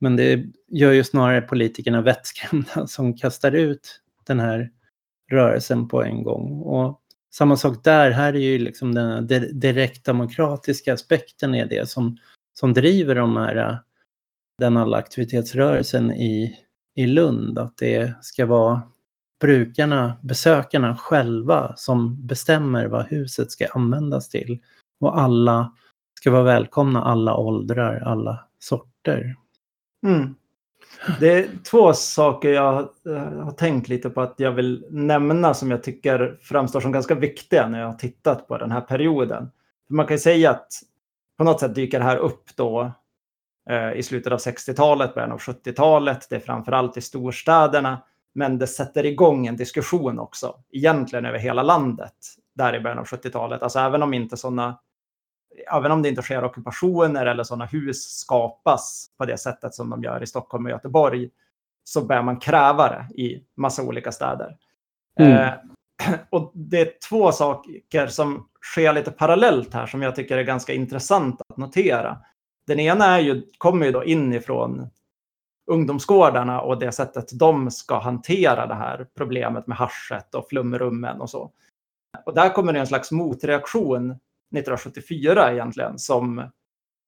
men 0.00 0.16
det 0.16 0.44
gör 0.68 0.92
ju 0.92 1.04
snarare 1.04 1.40
politikerna 1.40 2.02
vettskrämda 2.02 2.86
som 2.86 3.16
kastar 3.16 3.52
ut 3.52 4.00
den 4.26 4.40
här 4.40 4.70
rörelsen 5.30 5.88
på 5.88 6.02
en 6.02 6.22
gång. 6.22 6.60
Och 6.60 7.00
samma 7.32 7.56
sak 7.56 7.84
där, 7.84 8.10
här 8.10 8.32
är 8.32 8.38
ju 8.38 8.58
liksom 8.58 8.94
den 8.94 9.26
di- 9.26 9.52
direktdemokratiska 9.52 10.94
aspekten 10.94 11.54
är 11.54 11.66
det 11.66 11.88
som, 11.88 12.16
som 12.54 12.72
driver 12.74 13.14
de 13.14 13.36
här, 13.36 13.78
den 14.60 14.76
alla 14.76 14.96
aktivitetsrörelsen 14.96 16.10
i, 16.10 16.56
i 16.94 17.06
Lund. 17.06 17.58
Att 17.58 17.76
det 17.76 18.12
ska 18.20 18.46
vara 18.46 18.82
brukarna, 19.40 20.16
besökarna 20.22 20.96
själva 20.96 21.72
som 21.76 22.26
bestämmer 22.26 22.86
vad 22.86 23.06
huset 23.06 23.50
ska 23.50 23.66
användas 23.66 24.28
till. 24.28 24.58
Och 25.00 25.20
alla 25.20 25.72
ska 26.20 26.30
vara 26.30 26.42
välkomna, 26.42 27.04
alla 27.04 27.36
åldrar, 27.36 28.00
alla 28.00 28.44
sorter. 28.58 29.36
Mm. 30.06 30.34
Det 31.20 31.32
är 31.32 31.48
två 31.70 31.92
saker 31.92 32.48
jag 32.48 32.72
har 33.44 33.50
tänkt 33.50 33.88
lite 33.88 34.10
på 34.10 34.20
att 34.20 34.34
jag 34.36 34.52
vill 34.52 34.86
nämna 34.90 35.54
som 35.54 35.70
jag 35.70 35.82
tycker 35.82 36.38
framstår 36.42 36.80
som 36.80 36.92
ganska 36.92 37.14
viktiga 37.14 37.68
när 37.68 37.80
jag 37.80 37.86
har 37.86 37.94
tittat 37.94 38.48
på 38.48 38.58
den 38.58 38.70
här 38.70 38.80
perioden. 38.80 39.50
Man 39.88 40.06
kan 40.06 40.14
ju 40.14 40.20
säga 40.20 40.50
att 40.50 40.68
på 41.38 41.44
något 41.44 41.60
sätt 41.60 41.74
dyker 41.74 41.98
det 41.98 42.04
här 42.04 42.16
upp 42.16 42.44
då 42.56 42.92
i 43.94 44.02
slutet 44.02 44.32
av 44.32 44.38
60-talet, 44.38 45.14
början 45.14 45.32
av 45.32 45.38
70-talet. 45.38 46.26
Det 46.30 46.36
är 46.36 46.40
framförallt 46.40 46.96
i 46.96 47.00
storstäderna, 47.00 48.02
men 48.34 48.58
det 48.58 48.66
sätter 48.66 49.06
igång 49.06 49.46
en 49.46 49.56
diskussion 49.56 50.18
också, 50.18 50.54
egentligen 50.72 51.26
över 51.26 51.38
hela 51.38 51.62
landet, 51.62 52.14
där 52.54 52.74
i 52.74 52.80
början 52.80 52.98
av 52.98 53.06
70-talet. 53.06 53.62
Alltså 53.62 53.78
även 53.78 54.02
om 54.02 54.14
inte 54.14 54.36
sådana 54.36 54.78
även 55.72 55.90
om 55.90 56.02
det 56.02 56.08
inte 56.08 56.22
sker 56.22 56.44
ockupationer 56.44 57.26
eller 57.26 57.44
sådana 57.44 57.64
hus 57.64 58.02
skapas 58.02 59.10
på 59.18 59.24
det 59.24 59.38
sättet 59.38 59.74
som 59.74 59.90
de 59.90 60.02
gör 60.02 60.22
i 60.22 60.26
Stockholm 60.26 60.64
och 60.64 60.70
Göteborg, 60.70 61.30
så 61.84 62.04
börjar 62.04 62.22
man 62.22 62.40
kräva 62.40 62.88
det 62.88 63.22
i 63.22 63.44
massa 63.56 63.82
olika 63.82 64.12
städer. 64.12 64.56
Mm. 65.20 65.32
Eh, 65.32 65.52
och 66.30 66.52
det 66.54 66.80
är 66.80 66.92
två 67.08 67.32
saker 67.32 68.06
som 68.06 68.48
sker 68.62 68.92
lite 68.92 69.10
parallellt 69.10 69.74
här 69.74 69.86
som 69.86 70.02
jag 70.02 70.16
tycker 70.16 70.38
är 70.38 70.42
ganska 70.42 70.72
intressant 70.72 71.40
att 71.48 71.56
notera. 71.56 72.18
Den 72.70 72.80
ena 72.80 73.04
är 73.04 73.20
ju, 73.20 73.42
kommer 73.58 73.86
ju 73.86 73.92
då 73.92 74.04
inifrån 74.04 74.90
ungdomsgårdarna 75.70 76.60
och 76.60 76.78
det 76.78 76.92
sättet 76.92 77.38
de 77.38 77.70
ska 77.70 77.98
hantera 77.98 78.66
det 78.66 78.74
här 78.74 79.06
problemet 79.16 79.66
med 79.66 79.76
haschet 79.76 80.34
och 80.34 80.48
flumrummen 80.48 81.20
och 81.20 81.30
så. 81.30 81.50
Och 82.26 82.34
där 82.34 82.48
kommer 82.48 82.72
det 82.72 82.80
en 82.80 82.86
slags 82.86 83.10
motreaktion 83.10 84.10
1974 84.10 85.52
egentligen 85.52 85.98
som 85.98 86.42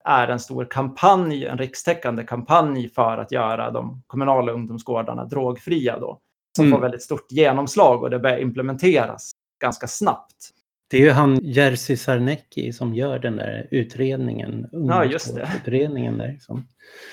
är 0.05 0.27
en 0.27 0.39
stor 0.39 0.65
kampanj, 0.65 1.45
en 1.45 1.57
rikstäckande 1.57 2.23
kampanj 2.23 2.89
för 2.89 3.17
att 3.17 3.31
göra 3.31 3.71
de 3.71 4.03
kommunala 4.07 4.51
ungdomsgårdarna 4.51 5.25
drogfria 5.25 5.99
då. 5.99 6.19
Som 6.57 6.65
Mm. 6.65 6.77
får 6.77 6.81
väldigt 6.81 7.03
stort 7.03 7.31
genomslag 7.31 8.03
och 8.03 8.09
det 8.09 8.19
börjar 8.19 8.37
implementeras 8.37 9.31
ganska 9.61 9.87
snabbt. 9.87 10.49
Det 10.93 10.97
är 10.97 11.01
ju 11.01 11.11
han 11.11 11.39
Jerzy 11.43 11.97
Sarnecki 11.97 12.73
som 12.73 12.93
gör 12.93 13.19
den 13.19 13.35
där 13.35 13.67
utredningen. 13.71 14.69
Ja, 14.71 15.05
just 15.05 15.35
det. 15.35 15.49
Utredningen 15.61 16.17
där. 16.17 16.37
Som, 16.41 16.67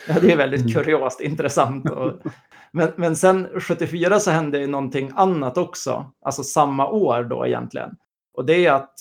Ja, 0.09 0.15
det 0.21 0.33
är 0.33 0.37
väldigt 0.37 0.61
Mm. 0.61 0.73
kuriost, 0.73 1.21
intressant. 1.21 1.91
Och, 1.91 2.13
men, 2.73 2.93
men 2.97 3.17
sen 3.17 3.49
74 3.61 4.21
så 4.21 4.31
hände 4.31 4.59
ju 4.59 4.67
någonting 4.67 5.11
annat 5.15 5.59
också, 5.59 6.13
alltså 6.23 6.43
samma 6.43 6.89
år 6.89 7.23
då 7.25 7.47
egentligen. 7.47 7.91
Och 8.35 8.45
det 8.47 8.67
är 8.67 8.73
att 8.73 8.95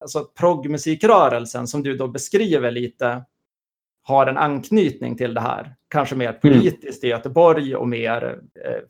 alltså, 0.00 0.24
proggmusikrörelsen 0.38 1.66
som 1.66 1.82
du 1.82 1.96
då 1.96 2.08
beskriver 2.08 2.70
lite 2.70 3.24
har 4.02 4.26
en 4.26 4.36
anknytning 4.36 5.16
till 5.16 5.34
det 5.34 5.40
här. 5.40 5.74
Kanske 5.88 6.16
mer 6.16 6.32
politiskt 6.32 7.04
i 7.04 7.08
Göteborg 7.08 7.76
och 7.76 7.88
mer 7.88 8.38
eh, 8.64 8.80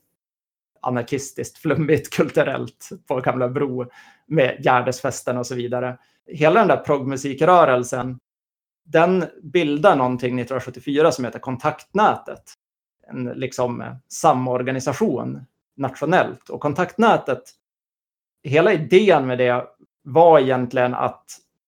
anarkistiskt, 0.81 1.59
flummigt, 1.59 2.11
kulturellt 2.17 2.89
på 3.09 3.21
Gamla 3.21 3.49
Bro 3.49 3.87
med 4.27 4.57
Gärdesfesten 4.65 5.37
och 5.37 5.47
så 5.47 5.55
vidare. 5.55 5.99
Hela 6.27 6.61
den 6.61 6.69
där 6.69 6.77
proggmusikrörelsen 6.77 8.19
den 8.85 9.25
bildar 9.43 9.97
någonting 9.97 10.41
1974 10.41 11.13
som 11.13 11.25
heter 11.25 11.39
Kontaktnätet. 11.39 12.43
En 13.07 13.25
liksom 13.25 13.99
samorganisation 14.09 15.45
nationellt. 15.77 16.51
Och 16.51 16.61
Kontaktnätet, 16.61 17.43
hela 18.43 18.73
idén 18.73 19.27
med 19.27 19.39
det 19.39 19.65
var 20.03 20.39
egentligen 20.39 20.95
att 20.95 21.25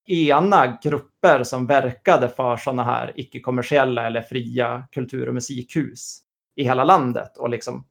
ena 0.07 0.77
grupper 0.83 1.43
som 1.43 1.67
verkade 1.67 2.29
för 2.29 2.57
sådana 2.57 2.83
här 2.83 3.13
icke-kommersiella 3.15 4.07
eller 4.07 4.21
fria 4.21 4.87
kultur 4.91 5.27
och 5.27 5.33
musikhus 5.33 6.19
i 6.55 6.63
hela 6.63 6.83
landet 6.83 7.37
och 7.37 7.49
liksom 7.49 7.87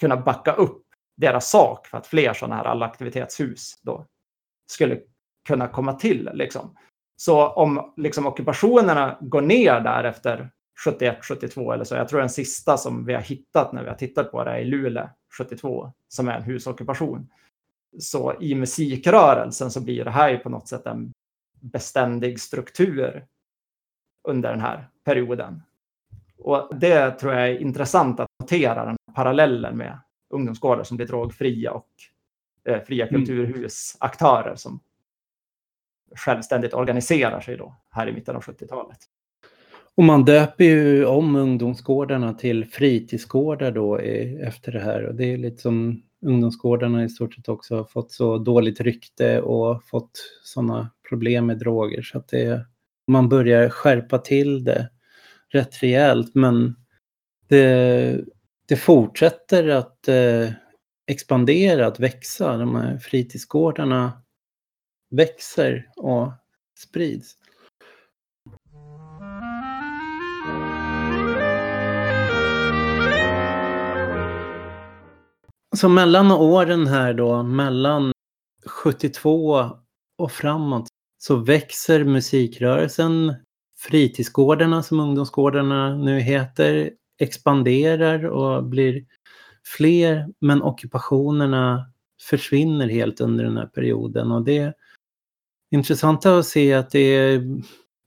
kunna 0.00 0.16
backa 0.16 0.52
upp 0.52 0.85
deras 1.16 1.50
sak 1.50 1.86
för 1.86 1.98
att 1.98 2.06
fler 2.06 2.32
sådana 2.32 2.56
här 2.56 2.64
allaktivitetshus 2.64 3.80
då 3.82 4.06
skulle 4.70 5.00
kunna 5.46 5.68
komma 5.68 5.92
till. 5.92 6.30
Liksom. 6.34 6.76
Så 7.16 7.48
om 7.48 7.92
liksom, 7.96 8.26
ockupationerna 8.26 9.18
går 9.20 9.42
ner 9.42 9.80
där 9.80 10.04
efter 10.04 10.50
71, 10.84 11.24
72 11.24 11.72
eller 11.72 11.84
så, 11.84 11.94
jag 11.94 12.08
tror 12.08 12.20
den 12.20 12.30
sista 12.30 12.76
som 12.76 13.04
vi 13.04 13.14
har 13.14 13.20
hittat 13.20 13.72
när 13.72 13.82
vi 13.82 13.88
har 13.88 13.96
tittat 13.96 14.30
på 14.30 14.44
det 14.44 14.50
är 14.50 14.58
i 14.58 14.64
Luleå 14.64 15.08
72, 15.38 15.92
som 16.08 16.28
är 16.28 16.36
en 16.36 16.42
husockupation. 16.42 17.28
Så 17.98 18.34
i 18.40 18.54
musikrörelsen 18.54 19.70
så 19.70 19.80
blir 19.80 20.04
det 20.04 20.10
här 20.10 20.30
ju 20.30 20.38
på 20.38 20.48
något 20.48 20.68
sätt 20.68 20.86
en 20.86 21.12
beständig 21.60 22.40
struktur 22.40 23.26
under 24.28 24.50
den 24.50 24.60
här 24.60 24.88
perioden. 25.04 25.62
Och 26.38 26.76
det 26.76 27.10
tror 27.10 27.32
jag 27.32 27.48
är 27.48 27.60
intressant 27.60 28.20
att 28.20 28.28
notera, 28.40 28.84
den 28.84 28.96
parallellen 29.14 29.76
med 29.76 29.98
ungdomsgårdar 30.30 30.84
som 30.84 30.96
blir 30.96 31.06
drogfria 31.06 31.72
och 31.72 31.88
eh, 32.68 32.82
fria 32.82 33.06
Mm. 33.06 33.20
kulturhusaktörer 33.20 34.54
som 34.56 34.80
självständigt 36.16 36.74
organiserar 36.74 37.40
sig 37.40 37.56
då 37.56 37.76
här 37.90 38.08
i 38.08 38.12
mitten 38.12 38.36
av 38.36 38.42
70-talet. 38.42 38.98
och 39.94 40.04
man 40.04 40.24
döper 40.24 40.64
ju 40.64 41.04
om 41.06 41.36
ungdomsgårdarna 41.36 42.34
till 42.34 42.64
fritidsgårdar 42.64 43.70
då 43.70 44.00
i, 44.00 44.40
efter 44.42 44.72
det 44.72 44.80
här. 44.80 45.02
Och 45.06 45.14
det 45.14 45.32
är 45.32 45.36
lite 45.38 45.62
som 45.62 46.02
ungdomsgårdarna 46.26 47.04
i 47.04 47.08
stort 47.08 47.34
sett 47.34 47.48
också 47.48 47.76
har 47.76 47.84
fått 47.84 48.12
så 48.12 48.38
dåligt 48.38 48.80
rykte 48.80 49.40
och 49.40 49.84
fått 49.84 50.10
sådana 50.44 50.90
problem 51.08 51.46
med 51.46 51.58
droger. 51.58 52.02
Så 52.02 52.18
att 52.18 52.28
det, 52.28 52.66
man 53.06 53.28
börjar 53.28 53.68
skärpa 53.68 54.18
till 54.18 54.64
det 54.64 54.90
rätt 55.48 55.82
rejält. 55.82 56.34
Men 56.34 56.76
det, 57.48 58.20
det 58.68 58.76
fortsätter 58.76 59.68
att 59.68 60.08
eh, 60.08 60.50
expandera, 61.06 61.86
att 61.86 62.00
växa. 62.00 62.56
De 62.56 62.74
här 62.76 62.98
fritidsgårdarna 62.98 64.22
växer 65.10 65.90
och 65.96 66.32
sprids. 66.78 67.36
Så 75.76 75.88
mellan 75.88 76.30
åren 76.30 76.86
här 76.86 77.14
då, 77.14 77.42
mellan 77.42 78.12
72 78.66 79.70
och 80.18 80.32
framåt, 80.32 80.88
så 81.18 81.36
växer 81.36 82.04
musikrörelsen. 82.04 83.34
Fritidsgårdarna 83.78 84.82
som 84.82 85.00
ungdomsgårdarna 85.00 85.96
nu 85.96 86.20
heter 86.20 86.90
expanderar 87.18 88.24
och 88.24 88.64
blir 88.64 89.04
fler, 89.76 90.28
men 90.40 90.62
ockupationerna 90.62 91.90
försvinner 92.20 92.88
helt 92.88 93.20
under 93.20 93.44
den 93.44 93.56
här 93.56 93.66
perioden. 93.66 94.32
Och 94.32 94.44
det 94.44 94.58
är 94.58 94.74
intressant 95.70 96.26
att 96.26 96.46
se 96.46 96.74
att 96.74 96.90
det 96.90 96.98
är 96.98 97.42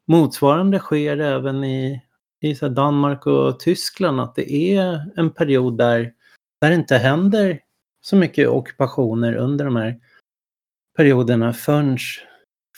motsvarande 0.08 0.80
sker 0.80 1.18
även 1.18 1.64
i, 1.64 2.02
i 2.42 2.54
Danmark 2.54 3.28
och 3.28 3.60
Tyskland, 3.60 4.22
att 4.22 4.36
det 4.36 4.54
är 4.54 5.12
en 5.16 5.30
period 5.30 5.78
där, 5.78 6.14
där 6.62 6.70
det 6.70 6.76
inte 6.76 6.98
händer 6.98 7.60
så 8.02 8.16
mycket 8.16 8.50
ockupationer 8.50 9.36
under 9.36 9.66
de 9.66 9.76
här 9.76 10.00
perioderna 10.98 11.54
förrän 11.54 11.98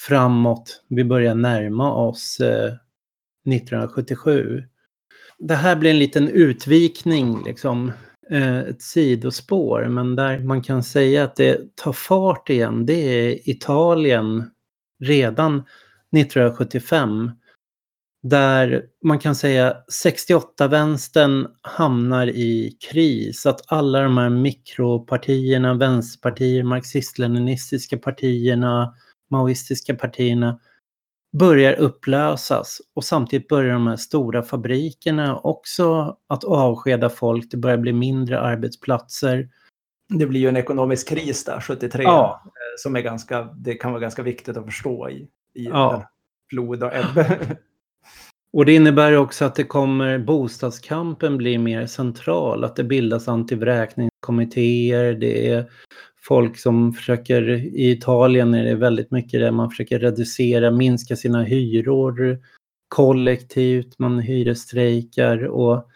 framåt 0.07 0.83
vi 0.87 1.03
börjar 1.03 1.35
närma 1.35 1.93
oss 1.93 2.39
eh, 2.39 2.73
1977. 3.47 4.63
Det 5.43 5.55
här 5.55 5.75
blir 5.75 5.91
en 5.91 5.99
liten 5.99 6.27
utvikning, 6.27 7.43
liksom, 7.43 7.91
eh, 8.29 8.59
ett 8.59 8.81
sidospår, 8.81 9.87
men 9.87 10.15
där 10.15 10.39
man 10.39 10.61
kan 10.61 10.83
säga 10.83 11.23
att 11.23 11.35
det 11.35 11.75
tar 11.75 11.93
fart 11.93 12.49
igen, 12.49 12.85
det 12.85 12.93
är 12.93 13.49
Italien 13.49 14.49
redan 15.03 15.63
1975. 16.15 17.31
Där 18.23 18.83
man 19.03 19.19
kan 19.19 19.35
säga 19.35 19.77
68-vänstern 20.03 21.47
hamnar 21.61 22.27
i 22.27 22.77
kris. 22.91 23.45
Att 23.45 23.61
alla 23.67 24.01
de 24.01 24.17
här 24.17 24.29
mikropartierna, 24.29 25.73
vänsterpartier, 25.73 26.63
marxist-leninistiska 26.63 27.97
partierna, 27.97 28.93
maoistiska 29.31 29.95
partierna 29.95 30.59
börjar 31.37 31.73
upplösas 31.73 32.81
och 32.93 33.03
samtidigt 33.03 33.47
börjar 33.47 33.73
de 33.73 33.87
här 33.87 33.95
stora 33.95 34.43
fabrikerna 34.43 35.37
också 35.37 36.17
att 36.27 36.43
avskeda 36.43 37.09
folk. 37.09 37.51
Det 37.51 37.57
börjar 37.57 37.77
bli 37.77 37.93
mindre 37.93 38.39
arbetsplatser. 38.39 39.49
Det 40.09 40.25
blir 40.27 40.39
ju 40.39 40.49
en 40.49 40.57
ekonomisk 40.57 41.09
kris 41.09 41.45
där, 41.45 41.59
73, 41.59 42.03
ja. 42.03 42.41
Eh, 42.45 42.51
som 42.77 42.95
är 42.95 43.01
ganska, 43.01 43.43
det 43.43 43.73
kan 43.73 43.91
vara 43.91 44.01
ganska 44.01 44.23
viktigt 44.23 44.57
att 44.57 44.65
förstå 44.65 45.09
i, 45.09 45.27
i 45.53 45.65
ja. 45.65 46.09
flod 46.49 46.83
och 46.83 46.91
ebbe. 46.95 47.57
Och 48.53 48.65
det 48.65 48.75
innebär 48.75 49.17
också 49.17 49.45
att 49.45 49.55
det 49.55 49.63
kommer, 49.63 50.19
bostadskampen 50.19 51.37
blir 51.37 51.57
mer 51.57 51.85
central, 51.85 52.63
att 52.63 52.75
det 52.75 52.83
bildas 52.83 53.27
antivräkningskommittéer, 53.27 55.13
det 55.13 55.49
är 55.49 55.71
folk 56.23 56.57
som 56.57 56.93
försöker, 56.93 57.49
i 57.49 57.91
Italien 57.91 58.53
är 58.53 58.63
det 58.63 58.75
väldigt 58.75 59.11
mycket 59.11 59.39
det 59.39 59.51
man 59.51 59.69
försöker 59.69 59.99
reducera, 59.99 60.71
minska 60.71 61.15
sina 61.15 61.43
hyror 61.43 62.39
kollektivt, 62.87 63.99
man 63.99 64.19
hyresstrejkar 64.19 65.43
och 65.43 65.87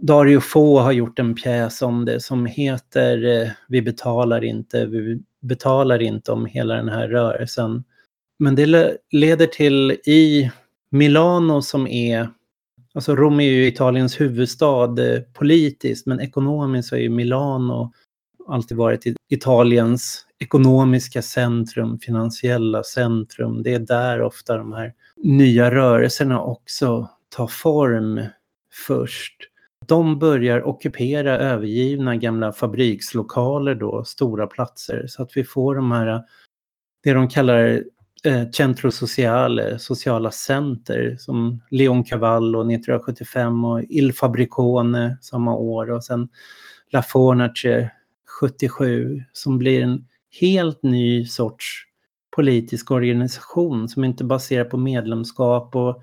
Dario 0.00 0.40
Fo 0.40 0.78
har 0.78 0.92
gjort 0.92 1.18
en 1.18 1.34
pjäs 1.34 1.82
om 1.82 2.04
det 2.04 2.20
som 2.20 2.46
heter 2.46 3.50
Vi 3.68 3.82
betalar 3.82 4.44
inte, 4.44 4.86
vi 4.86 5.22
betalar 5.40 6.02
inte 6.02 6.32
om 6.32 6.46
hela 6.46 6.74
den 6.74 6.88
här 6.88 7.08
rörelsen. 7.08 7.84
Men 8.38 8.54
det 8.54 8.96
leder 9.10 9.46
till 9.46 9.90
i 9.90 10.50
Milano 10.90 11.62
som 11.62 11.86
är, 11.86 12.30
alltså 12.94 13.16
Rom 13.16 13.40
är 13.40 13.44
ju 13.44 13.66
Italiens 13.66 14.20
huvudstad 14.20 15.14
eh, 15.14 15.20
politiskt, 15.20 16.06
men 16.06 16.20
ekonomiskt 16.20 16.88
så 16.88 16.96
är 16.96 17.00
ju 17.00 17.08
Milano 17.08 17.92
alltid 18.50 18.76
varit 18.76 19.04
Italiens 19.28 20.26
ekonomiska 20.38 21.22
centrum, 21.22 21.98
finansiella 21.98 22.82
centrum. 22.82 23.62
Det 23.62 23.74
är 23.74 23.78
där 23.78 24.22
ofta 24.22 24.56
de 24.56 24.72
här 24.72 24.92
nya 25.16 25.70
rörelserna 25.70 26.42
också 26.42 27.08
tar 27.28 27.46
form 27.46 28.20
först. 28.86 29.36
De 29.86 30.18
börjar 30.18 30.62
ockupera 30.62 31.38
övergivna 31.38 32.16
gamla 32.16 32.52
fabrikslokaler 32.52 33.74
då, 33.74 34.04
stora 34.04 34.46
platser, 34.46 35.06
så 35.06 35.22
att 35.22 35.36
vi 35.36 35.44
får 35.44 35.74
de 35.74 35.92
här, 35.92 36.22
det 37.02 37.12
de 37.12 37.28
kallar 37.28 37.84
eh, 38.24 38.50
Centro 38.50 38.90
Sociale, 38.90 39.78
sociala 39.78 40.30
center, 40.30 41.16
som 41.18 41.62
Leon 41.70 42.04
Cavallo 42.04 42.60
1975 42.60 43.64
och 43.64 43.82
Il 43.82 44.12
Fabricone 44.12 45.18
samma 45.20 45.54
år 45.54 45.90
och 45.90 46.04
sen 46.04 46.28
La 46.92 47.02
Fornace 47.02 47.90
77 48.40 49.22
som 49.32 49.58
blir 49.58 49.82
en 49.82 50.06
helt 50.40 50.82
ny 50.82 51.26
sorts 51.26 51.86
politisk 52.36 52.90
organisation 52.90 53.88
som 53.88 54.04
inte 54.04 54.24
baserar 54.24 54.64
på 54.64 54.76
medlemskap 54.76 55.76
och 55.76 56.02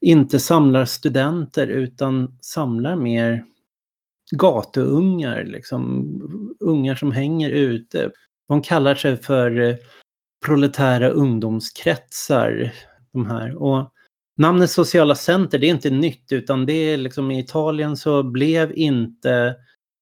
inte 0.00 0.40
samlar 0.40 0.84
studenter 0.84 1.66
utan 1.66 2.38
samlar 2.40 2.96
mer 2.96 3.44
gatuungar, 4.30 5.44
liksom 5.44 6.06
ungar 6.60 6.94
som 6.94 7.12
hänger 7.12 7.50
ute. 7.50 8.10
De 8.48 8.62
kallar 8.62 8.94
sig 8.94 9.16
för 9.16 9.60
eh, 9.60 9.76
proletära 10.46 11.08
ungdomskretsar, 11.08 12.72
de 13.12 13.26
här. 13.26 13.62
Och 13.62 13.92
namnet 14.36 14.70
sociala 14.70 15.14
center, 15.14 15.58
det 15.58 15.66
är 15.66 15.70
inte 15.70 15.90
nytt 15.90 16.32
utan 16.32 16.66
det 16.66 16.72
är 16.72 16.96
liksom 16.96 17.30
i 17.30 17.38
Italien 17.38 17.96
så 17.96 18.22
blev 18.22 18.72
inte 18.76 19.56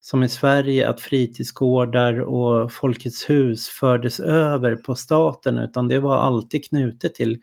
som 0.09 0.23
i 0.23 0.29
Sverige 0.29 0.89
att 0.89 1.01
fritidsgårdar 1.01 2.19
och 2.19 2.71
Folkets 2.71 3.29
hus 3.29 3.67
fördes 3.67 4.19
över 4.19 4.75
på 4.75 4.95
staten 4.95 5.57
utan 5.57 5.87
det 5.87 5.99
var 5.99 6.17
alltid 6.17 6.65
knutet 6.65 7.15
till 7.15 7.41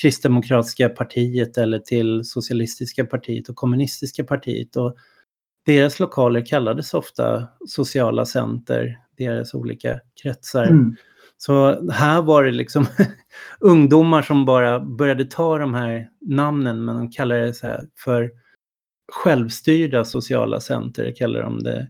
Kristdemokratiska 0.00 0.88
partiet 0.88 1.58
eller 1.58 1.78
till 1.78 2.24
Socialistiska 2.24 3.04
partiet 3.04 3.48
och 3.48 3.56
Kommunistiska 3.56 4.24
partiet. 4.24 4.76
Och 4.76 4.96
deras 5.64 6.00
lokaler 6.00 6.46
kallades 6.46 6.94
ofta 6.94 7.48
sociala 7.68 8.26
center, 8.26 8.98
deras 9.18 9.54
olika 9.54 10.00
kretsar. 10.22 10.64
Mm. 10.64 10.96
Så 11.36 11.90
här 11.90 12.22
var 12.22 12.44
det 12.44 12.52
liksom 12.52 12.86
ungdomar 13.60 14.22
som 14.22 14.44
bara 14.44 14.80
började 14.80 15.24
ta 15.24 15.58
de 15.58 15.74
här 15.74 16.08
namnen 16.20 16.84
men 16.84 16.96
de 16.96 17.10
kallade 17.10 17.46
det 17.46 17.54
så 17.54 17.80
för 17.96 18.30
självstyrda 19.12 20.04
sociala 20.04 20.60
center, 20.60 21.14
kallar 21.16 21.42
de 21.42 21.62
det. 21.62 21.88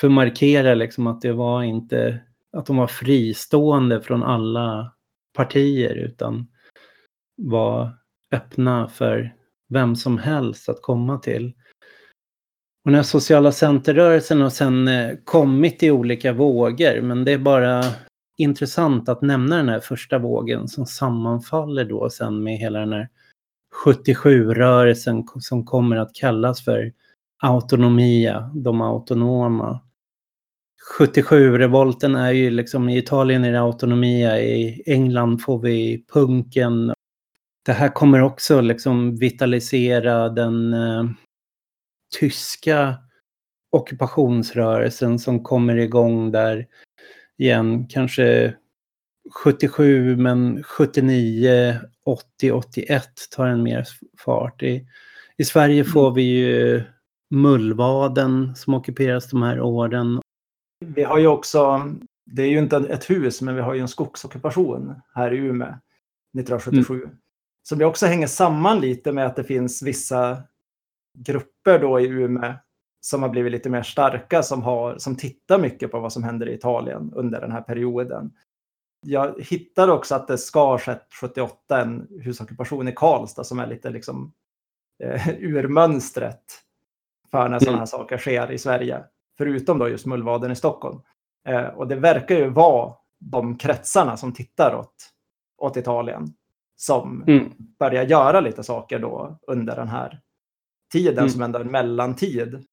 För 0.00 0.06
att 0.06 0.12
markera 0.12 0.74
liksom 0.74 1.06
att 1.06 1.20
det 1.20 1.32
var 1.32 1.62
inte, 1.62 2.20
att 2.56 2.66
de 2.66 2.76
var 2.76 2.86
fristående 2.86 4.02
från 4.02 4.22
alla 4.22 4.92
partier 5.36 5.94
utan 5.94 6.46
var 7.36 7.98
öppna 8.32 8.88
för 8.88 9.34
vem 9.68 9.96
som 9.96 10.18
helst 10.18 10.68
att 10.68 10.82
komma 10.82 11.18
till. 11.18 11.52
Och 12.84 12.90
den 12.90 12.94
här 12.94 13.02
sociala 13.02 13.52
centerrörelsen 13.52 14.40
har 14.40 14.50
sen 14.50 14.88
eh, 14.88 15.10
kommit 15.24 15.82
i 15.82 15.90
olika 15.90 16.32
vågor 16.32 17.00
men 17.00 17.24
det 17.24 17.32
är 17.32 17.38
bara 17.38 17.84
intressant 18.36 19.08
att 19.08 19.22
nämna 19.22 19.56
den 19.56 19.68
här 19.68 19.80
första 19.80 20.18
vågen 20.18 20.68
som 20.68 20.86
sammanfaller 20.86 21.84
då 21.84 22.10
sen 22.10 22.42
med 22.42 22.58
hela 22.58 22.78
den 22.78 22.92
här 22.92 23.08
77-rörelsen 23.84 25.24
som 25.40 25.64
kommer 25.64 25.96
att 25.96 26.14
kallas 26.14 26.64
för 26.64 26.92
autonomia, 27.42 28.50
de 28.54 28.80
autonoma. 28.80 29.80
77-revolten 30.94 32.14
är 32.14 32.32
ju 32.32 32.50
liksom, 32.50 32.88
i 32.88 32.98
Italien 32.98 33.44
är 33.44 33.52
det 33.52 33.60
autonomia, 33.60 34.40
i 34.40 34.82
England 34.86 35.42
får 35.42 35.58
vi 35.58 36.04
punken. 36.12 36.92
Det 37.64 37.72
här 37.72 37.88
kommer 37.88 38.22
också 38.22 38.60
liksom 38.60 39.16
vitalisera 39.16 40.28
den 40.28 40.74
eh, 40.74 41.04
tyska 42.20 42.94
ockupationsrörelsen 43.70 45.18
som 45.18 45.42
kommer 45.42 45.76
igång 45.76 46.32
där 46.32 46.66
igen, 47.38 47.86
kanske 47.88 48.54
77 49.44 50.16
men 50.16 50.62
79, 50.62 51.80
80, 52.04 52.52
81 52.52 53.08
tar 53.30 53.46
en 53.46 53.62
mer 53.62 53.84
fart. 54.24 54.62
I, 54.62 54.86
i 55.36 55.44
Sverige 55.44 55.80
mm. 55.80 55.92
får 55.92 56.10
vi 56.14 56.22
ju 56.22 56.82
Mullvaden 57.30 58.56
som 58.56 58.74
ockuperas 58.74 59.30
de 59.30 59.42
här 59.42 59.60
åren. 59.60 60.20
Vi 60.80 61.02
har 61.02 61.18
ju 61.18 61.26
också, 61.26 61.90
det 62.24 62.42
är 62.42 62.48
ju 62.48 62.58
inte 62.58 62.76
ett 62.76 63.10
hus, 63.10 63.42
men 63.42 63.54
vi 63.54 63.60
har 63.60 63.74
ju 63.74 63.80
en 63.80 63.88
skogsockupation 63.88 64.94
här 65.14 65.34
i 65.34 65.36
Umeå 65.36 65.68
1977. 65.68 66.94
Mm. 66.94 67.16
Som 67.62 67.82
också 67.82 68.06
hänger 68.06 68.26
samman 68.26 68.80
lite 68.80 69.12
med 69.12 69.26
att 69.26 69.36
det 69.36 69.44
finns 69.44 69.82
vissa 69.82 70.42
grupper 71.18 71.78
då 71.78 72.00
i 72.00 72.06
Umeå 72.06 72.54
som 73.00 73.22
har 73.22 73.28
blivit 73.28 73.52
lite 73.52 73.70
mer 73.70 73.82
starka 73.82 74.42
som, 74.42 74.62
har, 74.62 74.98
som 74.98 75.16
tittar 75.16 75.58
mycket 75.58 75.90
på 75.90 76.00
vad 76.00 76.12
som 76.12 76.22
händer 76.22 76.48
i 76.48 76.54
Italien 76.54 77.12
under 77.14 77.40
den 77.40 77.52
här 77.52 77.60
perioden. 77.60 78.32
Jag 79.06 79.42
hittade 79.42 79.92
också 79.92 80.14
att 80.14 80.28
det 80.28 80.38
ska 80.38 80.66
ha 80.66 80.78
78 81.20 81.82
en 81.82 82.06
husockupation 82.20 82.88
i 82.88 82.92
Karlstad 82.92 83.44
som 83.44 83.58
är 83.58 83.66
lite 83.66 83.90
liksom 83.90 84.32
eh, 85.02 85.28
ur 85.28 85.68
mönstret 85.68 86.42
för 87.30 87.48
när 87.48 87.58
sådana 87.58 87.78
här 87.78 87.86
saker 87.86 88.18
sker 88.18 88.52
i 88.52 88.58
Sverige. 88.58 89.04
Förutom 89.38 89.78
då 89.78 89.88
just 89.88 90.06
Mullvaden 90.06 90.52
i 90.52 90.56
Stockholm. 90.56 91.00
Eh, 91.48 91.66
och 91.66 91.88
det 91.88 91.96
verkar 91.96 92.34
ju 92.34 92.48
vara 92.48 92.94
de 93.18 93.58
kretsarna 93.58 94.16
som 94.16 94.32
tittar 94.32 94.74
åt, 94.74 94.94
åt 95.58 95.76
Italien 95.76 96.34
som 96.76 97.24
mm. 97.26 97.52
börjar 97.78 98.04
göra 98.04 98.40
lite 98.40 98.62
saker 98.62 98.98
då 98.98 99.38
under 99.46 99.76
den 99.76 99.88
här 99.88 100.20
tiden 100.92 101.18
mm. 101.18 101.30
som 101.30 101.42
ändå 101.42 101.58
är 101.58 101.64
en 101.64 101.70
mellantid 101.70 102.64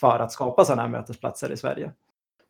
för 0.00 0.18
att 0.18 0.32
skapa 0.32 0.64
sådana 0.64 0.82
här 0.82 0.88
mötesplatser 0.88 1.52
i 1.52 1.56
Sverige. 1.56 1.92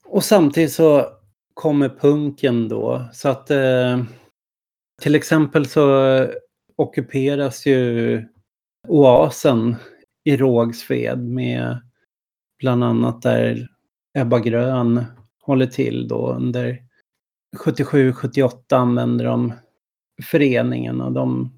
Och 0.05 0.25
samtidigt 0.25 0.73
så 0.73 1.07
kommer 1.55 1.89
punken 1.89 2.69
då. 2.69 3.05
Så 3.13 3.29
att 3.29 3.51
eh, 3.51 4.03
till 5.01 5.15
exempel 5.15 5.67
så 5.67 6.27
ockuperas 6.77 7.67
ju 7.67 8.23
Oasen 8.89 9.77
i 10.25 10.37
Rågsved 10.37 11.19
med 11.19 11.81
bland 12.63 12.85
annat 12.85 13.23
där 13.23 13.69
Ebba 14.19 14.39
Grön 14.39 15.05
håller 15.43 15.67
till 15.67 16.09
då 16.09 16.33
under 16.33 16.83
77-78 17.57 18.53
använder 18.71 19.25
de 19.25 19.53
föreningen 20.23 21.01
och 21.01 21.13
de 21.13 21.53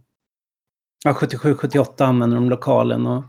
ja, 1.05 1.13
77-78 1.13 2.03
använder 2.03 2.37
de 2.37 2.51
lokalen. 2.51 3.07
Och 3.07 3.25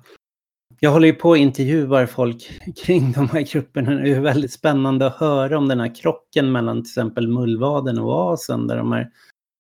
jag 0.80 0.91
håller 0.91 1.07
ju 1.07 1.13
på 1.13 1.30
och 1.30 1.38
intervjuar 1.38 2.05
folk 2.05 2.51
kring 2.86 3.11
de 3.11 3.30
här 3.30 3.41
grupperna. 3.41 3.91
Det 3.91 4.11
är 4.11 4.19
väldigt 4.19 4.53
spännande 4.53 5.07
att 5.07 5.15
höra 5.15 5.57
om 5.57 5.67
den 5.67 5.80
här 5.80 5.95
krocken 5.95 6.51
mellan 6.51 6.84
till 6.84 6.89
exempel 6.89 7.28
Mullvaden 7.28 7.99
och 7.99 8.07
Oasen 8.07 8.67
där 8.67 8.78
de 8.78 8.91
här 8.91 9.11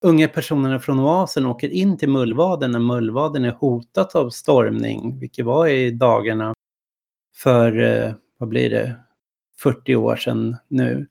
unga 0.05 0.27
personerna 0.27 0.79
från 0.79 0.99
Oasen 0.99 1.45
åker 1.45 1.69
in 1.69 1.97
till 1.97 2.09
Mullvaden 2.09 2.71
när 2.71 2.79
Mullvaden 2.79 3.45
är 3.45 3.51
hotat 3.51 4.15
av 4.15 4.29
stormning, 4.29 5.19
vilket 5.19 5.45
var 5.45 5.67
i 5.67 5.91
dagarna 5.91 6.53
för, 7.37 7.79
eh, 7.79 8.13
vad 8.37 8.49
blir 8.49 8.69
det, 8.69 8.95
40 9.59 9.95
år 9.95 10.15
sedan 10.15 10.57
nu. 10.67 11.07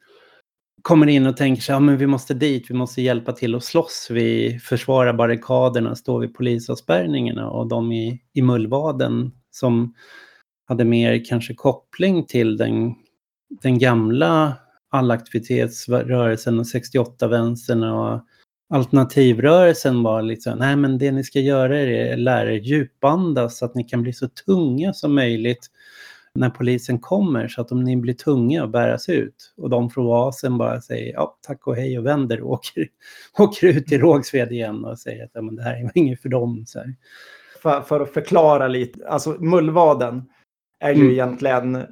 Kommer 0.82 1.06
in 1.06 1.26
och 1.26 1.36
tänker 1.36 1.62
sig, 1.62 1.72
ja 1.72 1.80
men 1.80 1.96
vi 1.96 2.06
måste 2.06 2.34
dit, 2.34 2.70
vi 2.70 2.74
måste 2.74 3.02
hjälpa 3.02 3.32
till 3.32 3.54
att 3.54 3.64
slåss, 3.64 4.08
vi 4.10 4.58
försvarar 4.62 5.12
barrikaderna, 5.12 5.94
står 5.94 6.20
vid 6.20 6.34
polisavspärrningarna 6.34 7.50
och 7.50 7.68
de 7.68 7.92
i, 7.92 8.22
i 8.32 8.42
Mullvaden 8.42 9.32
som 9.50 9.94
hade 10.68 10.84
mer 10.84 11.24
kanske 11.24 11.54
koppling 11.54 12.26
till 12.26 12.56
den, 12.56 12.94
den 13.62 13.78
gamla 13.78 14.56
allaktivitetsrörelsen 14.90 16.58
och 16.58 16.64
68-vänstern 16.64 17.84
och 17.84 18.20
alternativrörelsen 18.74 20.02
var 20.02 20.22
liksom, 20.22 20.58
nej 20.58 20.76
men 20.76 20.98
det 20.98 21.12
ni 21.12 21.24
ska 21.24 21.40
göra 21.40 21.80
är 21.80 22.12
att 22.12 22.18
lära 22.18 22.52
er 22.52 22.60
djupandas 22.60 23.58
så 23.58 23.64
att 23.64 23.74
ni 23.74 23.84
kan 23.84 24.02
bli 24.02 24.12
så 24.12 24.28
tunga 24.28 24.92
som 24.92 25.14
möjligt 25.14 25.70
när 26.34 26.50
polisen 26.50 26.98
kommer 26.98 27.48
så 27.48 27.60
att 27.60 27.72
om 27.72 27.84
ni 27.84 27.96
blir 27.96 28.14
tunga 28.14 28.62
och 28.62 28.70
bäras 28.70 29.08
ut 29.08 29.54
och 29.56 29.70
de 29.70 29.90
från 29.90 30.06
oasen 30.06 30.58
bara 30.58 30.80
säger 30.80 31.12
ja, 31.12 31.38
tack 31.40 31.66
och 31.66 31.76
hej 31.76 31.98
och 31.98 32.06
vänder 32.06 32.40
och 32.40 32.50
åker, 32.50 32.88
åker 33.38 33.66
ut 33.66 33.92
i 33.92 33.98
Rågsved 33.98 34.52
igen 34.52 34.84
och 34.84 34.98
säger 34.98 35.24
att 35.24 35.30
ja, 35.34 35.42
men 35.42 35.56
det 35.56 35.62
här 35.62 35.74
är 35.74 35.90
inget 35.94 36.22
för 36.22 36.28
dem. 36.28 36.64
Så 36.66 36.82
för, 37.62 37.80
för, 37.80 38.00
att 38.00 38.12
förklara 38.12 38.68
lite. 38.68 39.08
Alltså 39.08 39.30
Mullvaden 39.30 40.22
är 40.80 40.90
ju 40.90 41.00
mm. 41.00 41.12
egentligen 41.12 41.86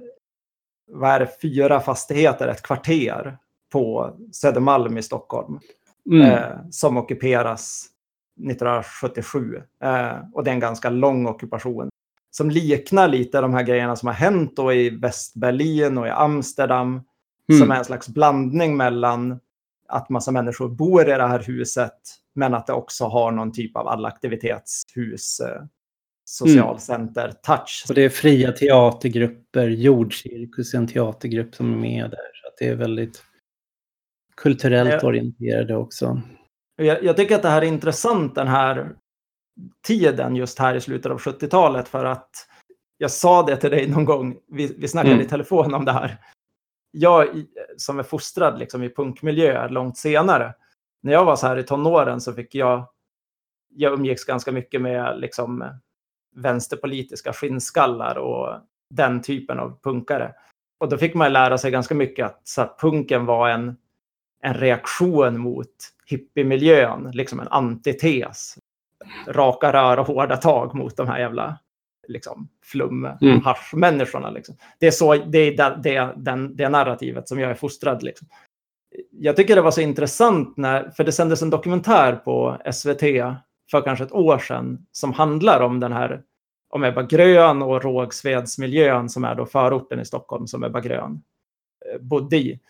vad 0.87 1.11
är 1.11 1.21
det, 1.21 1.41
fyra 1.43 1.81
fastigheter, 1.81 2.49
ett 2.49 2.63
kvarter 2.63 3.39
på 3.73 4.17
Södermalm 4.33 4.99
i 4.99 5.03
Stockholm. 5.03 5.59
Mm. 6.11 6.23
Eh, 6.23 6.57
som 6.71 6.97
ockuperas 6.97 7.87
1977. 8.37 9.63
Eh, 9.83 10.17
och 10.33 10.45
det 10.45 10.51
är 10.51 10.55
en 10.55 10.61
ganska 10.61 10.91
lång 10.91 11.27
ockupation. 11.27 11.92
Som 12.37 12.51
liknar 12.51 13.09
lite 13.09 13.41
de 13.41 13.55
här 13.55 13.63
grejerna 13.63 13.97
som 13.97 14.07
har 14.07 14.15
hänt 14.15 14.57
då 14.57 14.73
i 14.73 14.91
Västberlin 14.91 15.99
och 15.99 16.07
i 16.07 16.11
Amsterdam. 16.11 16.89
Mm. 17.49 17.61
Som 17.61 17.71
är 17.71 17.77
en 17.77 17.85
slags 17.85 18.09
blandning 18.09 18.77
mellan 18.77 19.41
att 19.89 20.09
massa 20.09 20.31
människor 20.31 20.69
bor 20.69 21.03
i 21.03 21.05
det 21.05 21.27
här 21.27 21.43
huset 21.43 21.99
men 22.35 22.55
att 22.55 22.67
det 22.67 22.73
också 22.73 23.05
har 23.05 23.31
någon 23.31 23.53
typ 23.53 23.77
av 23.77 23.89
allaktivitetshus, 23.89 25.41
eh, 25.41 25.63
socialcenter-touch. 26.25 27.85
Mm. 27.85 27.89
Och 27.89 27.95
det 27.95 28.03
är 28.03 28.09
fria 28.09 28.53
teatergrupper, 28.53 29.69
Jordcirkus 29.69 30.75
är 30.75 30.79
en 30.79 30.87
teatergrupp 30.87 31.55
som 31.55 31.73
är 31.73 31.79
med 31.79 32.11
där. 32.11 32.31
Så 32.43 32.51
det 32.59 32.69
är 32.69 32.75
väldigt 32.75 33.23
kulturellt 34.37 34.91
jag, 34.91 35.05
orienterade 35.05 35.77
också. 35.77 36.21
Jag, 36.77 37.05
jag, 37.05 37.17
tycker 37.17 37.35
att 37.35 37.43
det 37.43 37.49
här 37.49 37.63
är 37.63 37.67
intressant 37.67 38.35
den 38.35 38.49
här 38.49 38.97
tiden 39.83 40.37
just 40.37 40.59
här 40.59 40.75
i 40.75 40.81
slutet 40.81 41.13
av 41.13 41.19
70-talet 41.19 41.89
för 41.89 42.05
att 42.05 42.49
jag 42.99 43.11
sa 43.11 43.43
det 43.43 43.57
till 43.57 43.71
dig 43.71 43.89
någon 43.89 44.05
gång, 44.05 44.39
vi, 44.49 44.75
vi 44.79 44.89
snackade 44.89 45.15
mm. 45.15 45.27
i 45.27 45.29
telefon 45.29 45.75
om 45.75 45.85
det 45.85 45.93
här. 45.93 46.17
Jag 46.91 47.45
som 47.77 47.99
är 47.99 48.03
fostrad 48.03 48.59
liksom, 48.59 48.83
i 48.83 48.95
punkmiljö 48.95 49.69
långt 49.69 49.99
senare 49.99 50.55
när 51.03 51.13
jag 51.13 51.25
var 51.25 51.37
så 51.37 51.47
här 51.47 51.59
i 51.59 51.63
tonåren 51.63 52.21
så 52.21 52.33
fick 52.33 52.55
jag, 52.55 52.89
jag 53.69 53.93
umgicks 53.93 54.25
ganska 54.25 54.53
mycket 54.53 54.81
med 54.81 55.21
liksom 55.21 55.79
vänsterpolitiska 56.35 57.33
skinnskallar 57.33 58.19
och 58.19 58.59
den 58.91 59.23
typen 59.23 59.59
av 59.59 59.81
punkare. 59.83 60.35
Och 60.79 60.89
då 60.89 60.99
fick 60.99 61.15
man 61.15 61.33
lära 61.33 61.59
sig 61.59 61.71
ganska 61.71 61.95
mycket 61.95 62.27
att 62.27 62.41
så 62.49 62.63
att 62.63 62.81
punken 62.81 63.27
var 63.27 63.49
en, 63.49 63.77
en 64.43 64.55
reaktion 64.55 65.41
mot 65.41 65.75
hippiemiljön, 66.07 67.11
liksom 67.13 67.41
en 67.41 67.49
antites. 67.49 68.59
Raka 69.27 69.73
rör 69.73 69.99
och 69.99 70.07
hårda 70.07 70.37
tag 70.37 70.75
mot 70.75 70.97
de 70.97 71.09
här 71.09 71.19
jävla 71.19 71.59
liksom, 72.09 72.49
mm. 73.21 73.41
haschmänniskorna. 73.41 74.31
Liksom. 74.31 74.57
Det 74.79 74.87
är, 74.87 74.91
så, 74.91 75.15
det, 75.15 75.39
är 75.39 75.57
det, 75.57 75.79
det, 75.83 76.13
den, 76.17 76.57
det 76.57 76.69
narrativet 76.69 77.29
som 77.29 77.41
jag 77.41 77.51
är 77.51 77.55
fostrad. 77.55 78.03
Liksom 78.03 78.29
jag 79.11 79.37
tycker 79.37 79.57
det 79.57 79.63
var 79.63 79.71
så 79.71 79.81
intressant 79.81 80.57
när, 80.57 80.91
för 80.91 81.05
det 81.05 81.13
sändes 81.13 81.43
en 81.43 81.51
dokumentär 81.51 82.17
på 82.17 82.59
SVT 82.73 83.01
för 83.71 83.81
kanske 83.85 84.05
ett 84.05 84.13
år 84.13 84.39
sedan 84.39 84.87
som 84.93 85.13
handlar 85.13 85.61
om 85.61 85.81
den 85.81 85.93
här, 85.93 86.23
om 86.71 86.85
Ebba 86.85 87.03
Grön 87.03 87.63
och 87.63 87.83
Rågsvedsmiljön 87.83 89.09
som 89.09 89.25
är 89.25 89.35
då 89.35 89.47
förorten 89.47 90.01
i 90.01 90.05
Stockholm 90.05 90.47
som 90.47 90.65
Ebba 90.65 90.81
Grön 90.81 91.23
eh, 91.93 92.01
bodde 92.01 92.37
i. 92.37 92.61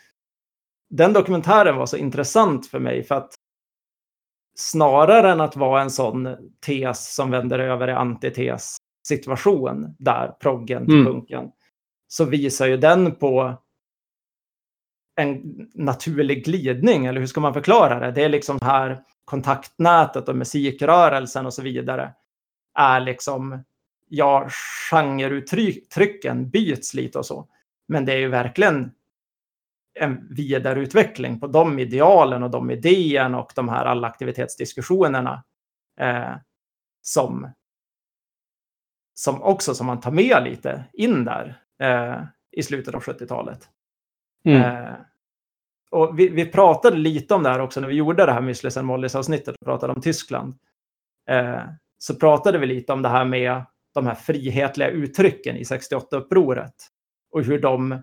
Den 0.90 1.12
dokumentären 1.12 1.76
var 1.76 1.86
så 1.86 1.96
intressant 1.96 2.66
för 2.66 2.78
mig 2.78 3.02
för 3.02 3.14
att 3.14 3.34
snarare 4.54 5.30
än 5.30 5.40
att 5.40 5.56
vara 5.56 5.82
en 5.82 5.90
sån 5.90 6.36
tes 6.66 7.14
som 7.14 7.30
vänder 7.30 7.58
över 7.58 7.88
i 7.88 7.92
antites 7.92 8.76
situation 9.08 9.94
där, 9.98 10.28
proggen 10.28 10.86
till 10.86 11.00
mm. 11.00 11.12
punken, 11.12 11.50
så 12.08 12.24
visar 12.24 12.66
ju 12.66 12.76
den 12.76 13.14
på 13.14 13.62
en 15.16 15.40
naturlig 15.74 16.44
glidning, 16.44 17.06
eller 17.06 17.20
hur 17.20 17.26
ska 17.26 17.40
man 17.40 17.54
förklara 17.54 17.98
det? 17.98 18.12
Det 18.12 18.24
är 18.24 18.28
liksom 18.28 18.58
här 18.62 19.02
kontaktnätet 19.24 20.28
och 20.28 20.36
musikrörelsen 20.36 21.46
och 21.46 21.54
så 21.54 21.62
vidare 21.62 22.14
är 22.78 23.00
liksom, 23.00 23.64
ja, 24.08 24.48
genreuttrycken 24.90 26.50
byts 26.50 26.94
lite 26.94 27.18
och 27.18 27.26
så. 27.26 27.48
Men 27.88 28.04
det 28.04 28.12
är 28.12 28.18
ju 28.18 28.28
verkligen 28.28 28.90
en 29.94 30.34
vidareutveckling 30.34 31.40
på 31.40 31.46
de 31.46 31.78
idealen 31.78 32.42
och 32.42 32.50
de 32.50 32.70
idéerna 32.70 33.40
och 33.40 33.52
de 33.54 33.68
här 33.68 33.84
allaktivitetsdiskussionerna 33.84 35.44
eh, 36.00 36.34
som, 37.02 37.52
som 39.14 39.42
också 39.42 39.74
som 39.74 39.86
man 39.86 40.00
tar 40.00 40.10
med 40.10 40.44
lite 40.44 40.84
in 40.92 41.24
där 41.24 41.62
eh, 41.82 42.22
i 42.52 42.62
slutet 42.62 42.94
av 42.94 43.02
70-talet. 43.02 43.68
Mm. 44.44 44.62
Eh, 44.62 44.94
och 45.90 46.18
vi, 46.18 46.28
vi, 46.28 46.46
pratade 46.46 46.96
lite 46.96 47.34
om 47.34 47.42
det 47.42 47.48
här 47.48 47.60
också 47.60 47.80
när 47.80 47.88
vi 47.88 47.94
gjorde 47.94 48.26
det 48.26 48.32
här 48.32 48.40
Müslis 48.40 48.78
and 48.78 48.86
Mollys 48.86 49.14
avsnittet 49.14 49.54
och 49.60 49.66
pratade 49.66 49.92
om 49.92 50.00
Tyskland. 50.00 50.54
Eh, 51.28 51.62
så 51.98 52.14
pratade 52.14 52.58
vi 52.58 52.66
lite 52.66 52.92
om 52.92 53.02
det 53.02 53.08
här 53.08 53.24
med 53.24 53.64
de 53.94 54.06
här 54.06 54.14
frihetliga 54.14 54.88
uttrycken 54.88 55.56
i 55.56 55.62
68-upproret. 55.62 56.72
Och 57.30 57.42
hur 57.44 57.60
de 57.60 58.02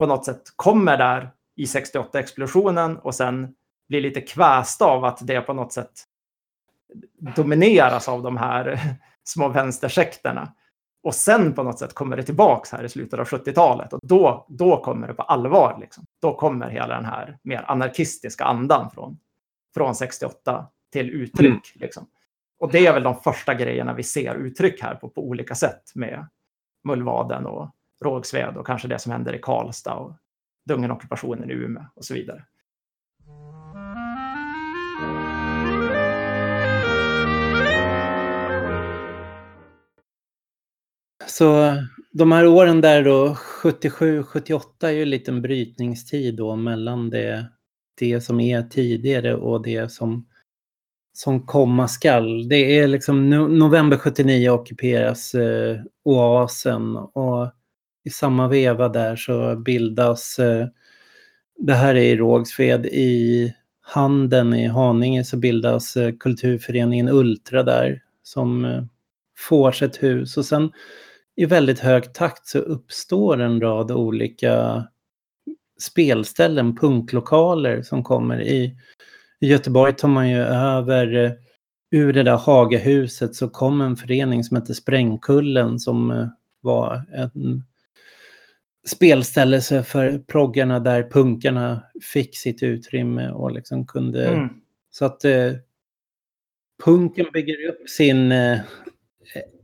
på 0.00 0.06
något 0.06 0.24
sätt 0.24 0.42
kommer 0.56 0.98
där 0.98 1.30
i 1.56 1.64
68-explosionen 1.64 2.96
och 2.96 3.14
sen 3.14 3.54
blir 3.88 4.00
lite 4.00 4.20
kvästa 4.20 4.84
av 4.84 5.04
att 5.04 5.26
det 5.26 5.40
på 5.40 5.52
något 5.52 5.72
sätt 5.72 5.92
domineras 7.36 8.08
av 8.08 8.22
de 8.22 8.36
här 8.36 8.80
små 9.24 9.48
vänstersekterna. 9.48 10.52
Och 11.02 11.14
sen 11.14 11.52
på 11.52 11.62
något 11.62 11.78
sätt 11.78 11.94
kommer 11.94 12.16
det 12.16 12.22
tillbaks 12.22 12.72
här 12.72 12.84
i 12.84 12.88
slutet 12.88 13.20
av 13.20 13.26
70-talet 13.26 13.92
och 13.92 14.00
då, 14.02 14.46
då 14.48 14.82
kommer 14.82 15.08
det 15.08 15.14
på 15.14 15.22
allvar. 15.22 15.78
Liksom. 15.80 16.04
Då 16.22 16.34
kommer 16.34 16.68
hela 16.70 16.94
den 16.94 17.04
här 17.04 17.38
mer 17.42 17.64
anarkistiska 17.66 18.44
andan 18.44 18.90
från, 18.90 19.18
från 19.74 19.94
68 19.94 20.66
till 20.92 21.10
uttryck. 21.10 21.48
Mm. 21.48 21.60
Liksom. 21.74 22.06
Och 22.58 22.72
det 22.72 22.86
är 22.86 22.92
väl 22.92 23.02
de 23.02 23.20
första 23.20 23.54
grejerna 23.54 23.94
vi 23.94 24.02
ser 24.02 24.34
uttryck 24.34 24.82
här 24.82 24.94
på, 24.94 25.08
på 25.08 25.22
olika 25.22 25.54
sätt 25.54 25.82
med 25.94 26.28
Mullvaden 26.84 27.46
och 27.46 27.70
Rågsved 28.04 28.56
och 28.56 28.66
kanske 28.66 28.88
det 28.88 28.98
som 28.98 29.12
händer 29.12 29.34
i 29.34 29.38
Karlstad 29.38 29.94
och 29.94 30.16
Dungen-ockupationen 30.68 31.50
i 31.50 31.54
Umeå 31.54 31.84
och 31.94 32.04
så 32.04 32.14
vidare. 32.14 32.44
Så 41.26 41.76
de 42.12 42.32
här 42.32 42.46
åren 42.46 42.80
där 42.80 43.04
då, 43.04 43.36
77-78 43.62 44.62
är 44.80 44.90
ju 44.90 45.02
en 45.02 45.10
liten 45.10 45.42
brytningstid 45.42 46.36
då 46.36 46.56
mellan 46.56 47.10
det, 47.10 47.46
det 48.00 48.20
som 48.20 48.40
är 48.40 48.62
tidigare 48.62 49.34
och 49.34 49.62
det 49.62 49.92
som, 49.92 50.26
som 51.12 51.46
komma 51.46 51.88
skall. 51.88 52.48
Det 52.48 52.78
är 52.78 52.88
liksom 52.88 53.30
no 53.30 53.48
november 53.48 53.96
79 53.96 54.50
ockuperas 54.50 55.34
eh, 55.34 55.80
oasen 56.04 56.96
och 56.96 57.52
i 58.04 58.10
samma 58.10 58.48
veva 58.48 58.88
där 58.88 59.16
så 59.16 59.56
bildas, 59.56 60.38
eh, 60.38 60.66
det 61.58 61.74
här 61.74 61.94
är 61.94 62.02
i 62.02 62.16
Rågsved, 62.16 62.86
i 62.86 63.54
Handen 63.80 64.54
i 64.54 64.66
Haninge 64.66 65.24
så 65.24 65.36
bildas 65.36 65.96
eh, 65.96 66.12
kulturföreningen 66.20 67.08
Ultra 67.08 67.62
där 67.62 68.02
som 68.22 68.64
eh, 68.64 68.82
får 69.38 69.72
sitt 69.72 70.02
hus 70.02 70.36
och 70.36 70.44
sen 70.44 70.72
i 71.36 71.46
väldigt 71.46 71.78
hög 71.78 72.12
takt 72.12 72.46
så 72.46 72.58
uppstår 72.58 73.40
en 73.40 73.60
rad 73.60 73.90
olika 73.90 74.84
spelställen, 75.80 76.76
punklokaler 76.76 77.82
som 77.82 78.04
kommer. 78.04 78.42
I, 78.42 78.76
I 79.40 79.46
Göteborg 79.46 79.92
tar 79.92 80.08
man 80.08 80.30
ju 80.30 80.38
över, 80.38 81.24
eh, 81.24 81.32
ur 81.90 82.12
det 82.12 82.22
där 82.22 82.36
Hagahuset 82.36 83.34
så 83.34 83.48
kom 83.48 83.80
en 83.80 83.96
förening 83.96 84.44
som 84.44 84.56
hette 84.56 84.74
Sprängkullen 84.74 85.78
som 85.78 86.10
eh, 86.10 86.26
var 86.60 87.02
en 87.12 87.64
spelställe 88.86 89.60
för 89.60 90.18
proggarna 90.18 90.80
där 90.80 91.10
punkarna 91.10 91.82
fick 92.12 92.36
sitt 92.36 92.62
utrymme 92.62 93.30
och 93.30 93.52
liksom 93.52 93.86
kunde... 93.86 94.26
Mm. 94.26 94.48
Så 94.90 95.04
att 95.04 95.24
eh, 95.24 95.52
punken 96.84 97.26
bygger 97.32 97.68
upp 97.68 97.88
sin 97.88 98.32
eh, 98.32 98.58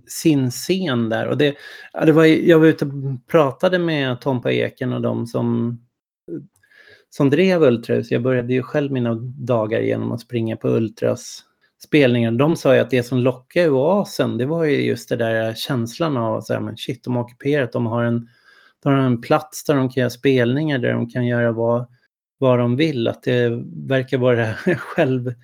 sin 0.07 0.51
scen 0.51 1.09
där. 1.09 1.29
Och 1.29 1.39
det, 1.39 1.55
det 2.05 2.13
var, 2.13 2.25
jag 2.25 2.59
var 2.59 2.67
ute 2.67 2.85
och 2.85 2.93
pratade 3.27 3.79
med 3.79 4.21
Tompa 4.21 4.53
Eken 4.53 4.93
och 4.93 5.01
de 5.01 5.27
som, 5.27 5.79
som 7.11 7.31
drev 7.31 7.63
Ultras. 7.63 8.11
Jag 8.11 8.23
började 8.23 8.53
ju 8.53 8.63
själv 8.63 8.93
mina 8.93 9.15
dagar 9.39 9.81
genom 9.81 10.13
att 10.13 10.21
springa 10.21 10.57
på 10.57 10.69
Ultras 10.69 11.43
spelningar. 11.85 12.33
De 12.33 12.57
sa 12.57 12.75
ju 12.75 12.81
att 12.81 12.91
det 12.91 13.03
som 13.03 13.19
lockade 13.19 13.71
oasen, 13.71 14.39
det 14.39 14.47
var 14.47 14.65
ju 14.65 14.85
just 14.85 15.09
det 15.09 15.17
där 15.17 15.55
känslan 15.55 16.17
av 16.17 16.37
att 16.37 16.63
men 16.63 16.77
shit, 16.77 17.05
de 17.05 17.17
har 17.17 17.23
ockuperat, 17.23 17.73
de 17.73 17.87
har 17.87 18.05
en, 18.05 18.29
de 18.83 18.93
har 18.93 19.01
en 19.01 19.21
plats 19.21 19.65
där 19.65 19.75
de 19.75 19.89
kan 19.89 20.01
göra 20.01 20.11
spelningar, 20.11 20.79
där 20.79 20.93
de 20.93 21.11
kan 21.11 21.27
göra 21.27 21.53
vad, 21.53 21.87
vad 22.39 22.59
de 22.59 22.77
vill. 22.77 23.09
Att 23.09 23.23
det 23.23 23.65
verkar 23.87 24.19
vara 24.19 24.55
själv 24.79 25.35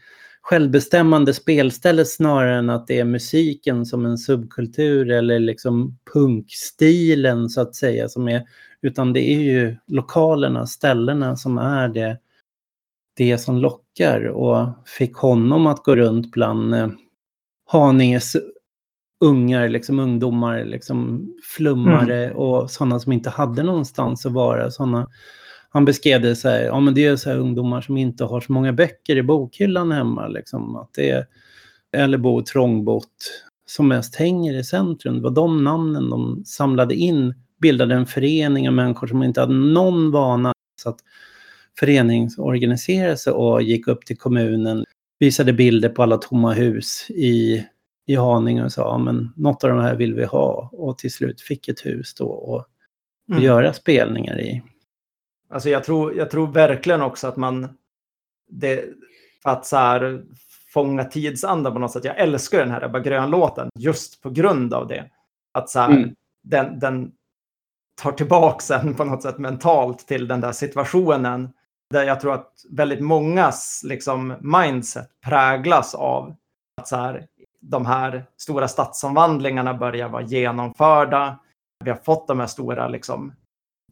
självbestämmande 0.43 1.35
spelställe 1.35 2.05
snarare 2.05 2.59
än 2.59 2.71
att 2.71 2.87
det 2.87 2.99
är 2.99 3.05
musiken 3.05 3.87
som 3.87 4.07
en 4.07 4.19
subkultur 4.19 5.11
eller 5.11 5.39
liksom 5.39 5.99
punkstilen 6.13 7.49
så 7.49 7.61
att 7.61 7.75
säga 7.75 8.09
som 8.09 8.29
är, 8.29 8.43
utan 8.83 9.13
det 9.13 9.21
är 9.21 9.41
ju 9.41 9.77
lokalerna, 9.87 10.67
ställena 10.67 11.37
som 11.37 11.59
är 11.59 11.89
det, 11.89 12.19
det 13.17 13.39
som 13.39 13.57
lockar 13.57 14.25
och 14.25 14.67
fick 14.99 15.15
honom 15.15 15.67
att 15.67 15.85
gå 15.85 15.97
runt 15.97 16.31
bland 16.31 16.75
eh, 16.75 16.89
Haninges 17.67 18.37
ungar, 19.23 19.69
liksom 19.69 19.99
ungdomar, 19.99 20.65
liksom 20.65 21.29
flummare 21.57 22.25
mm. 22.25 22.37
och 22.37 22.71
sådana 22.71 23.01
som 23.01 23.13
inte 23.13 23.31
hade 23.31 23.63
någonstans 23.63 24.27
att 24.27 24.33
vara. 24.33 24.71
Såna, 24.71 25.09
han 25.71 25.85
beskrev 25.85 26.23
det 26.23 26.37
så 26.37 26.49
här, 26.49 26.63
ja 26.63 26.81
men 26.81 26.95
det 26.95 27.07
är 27.07 27.17
så 27.17 27.31
här 27.31 27.39
ungdomar 27.39 27.81
som 27.81 27.97
inte 27.97 28.25
har 28.25 28.41
så 28.41 28.53
många 28.53 28.73
böcker 28.73 29.17
i 29.17 29.23
bokhyllan 29.23 29.93
hemma. 29.93 30.29
Liksom, 30.29 30.77
att 30.77 30.91
det 30.95 31.11
är, 31.11 31.27
eller 31.93 32.19
bo 32.19 32.43
trångbott 32.43 33.43
som 33.67 33.89
mest 33.89 34.17
hänger 34.17 34.59
i 34.59 34.65
centrum. 34.65 35.15
Det 35.15 35.23
var 35.23 35.31
de 35.31 35.65
namnen 35.65 36.11
de 36.11 36.43
samlade 36.47 36.95
in, 36.95 37.35
bildade 37.61 37.95
en 37.95 38.07
förening 38.07 38.69
av 38.69 38.75
människor 38.75 39.07
som 39.07 39.23
inte 39.23 39.41
hade 39.41 39.55
någon 39.55 40.11
vana 40.11 40.53
att 40.85 40.99
föreningsorganisera 41.79 43.17
sig 43.17 43.33
och 43.33 43.63
gick 43.63 43.89
upp 43.89 44.07
till 44.07 44.19
kommunen, 44.19 44.85
visade 45.19 45.53
bilder 45.53 45.89
på 45.89 46.03
alla 46.03 46.17
tomma 46.17 46.53
hus 46.53 47.11
i, 47.11 47.65
i 48.07 48.17
Haninge 48.17 48.65
och 48.65 48.73
sa 48.73 48.99
men 48.99 49.33
något 49.37 49.65
av 49.65 49.71
de 49.71 49.79
här 49.79 49.95
vill 49.95 50.15
vi 50.15 50.25
ha 50.25 50.71
och 50.73 50.99
till 50.99 51.13
slut 51.13 51.41
fick 51.41 51.69
ett 51.69 51.87
hus 51.87 52.15
då 52.15 52.29
och, 52.29 52.55
och 52.55 52.67
mm. 53.31 53.43
göra 53.43 53.73
spelningar 53.73 54.41
i. 54.41 54.63
Alltså 55.51 55.71
jag 55.71 55.85
tror, 55.85 56.17
jag 56.17 56.31
tror 56.31 56.47
verkligen 56.47 57.03
också 57.03 57.27
att 57.27 57.37
man, 57.37 57.69
det, 58.49 58.85
att 59.43 59.67
så 59.67 59.77
här, 59.77 60.23
fånga 60.73 61.05
tidsandan 61.05 61.73
på 61.73 61.79
något 61.79 61.93
sätt. 61.93 62.05
Jag 62.05 62.19
älskar 62.19 62.59
den 62.59 62.71
här 62.71 62.85
Ebba 62.85 63.01
Grön-låten 63.01 63.69
just 63.79 64.23
på 64.23 64.31
grund 64.31 64.75
av 64.75 64.89
det. 64.89 65.11
Att 65.53 65.71
så 65.71 65.81
här, 65.81 65.91
mm. 65.91 66.15
den, 66.43 66.79
den 66.79 67.13
tar 68.03 68.13
tillbaka 68.13 68.75
en 68.75 68.95
på 68.95 69.05
något 69.05 69.23
sätt 69.23 69.39
mentalt 69.39 70.09
till 70.09 70.29
den 70.29 70.41
där 70.41 70.53
situationen. 70.53 71.53
Där 71.91 72.05
jag 72.05 72.21
tror 72.21 72.35
att 72.35 72.53
väldigt 72.71 73.01
mångas 73.01 73.83
liksom, 73.85 74.35
mindset 74.41 75.09
präglas 75.25 75.95
av 75.95 76.37
att 76.77 76.89
så 76.89 76.97
här, 76.97 77.27
de 77.63 77.87
här 77.87 78.25
stora 78.37 78.69
stadsomvandlingarna 78.69 79.75
börjar 79.75 80.09
vara 80.09 80.23
genomförda. 80.23 81.39
Vi 81.85 81.91
har 81.91 81.99
fått 81.99 82.29
de 82.29 82.41
här 82.41 82.47
stora 82.47 82.89
liksom, 82.89 83.33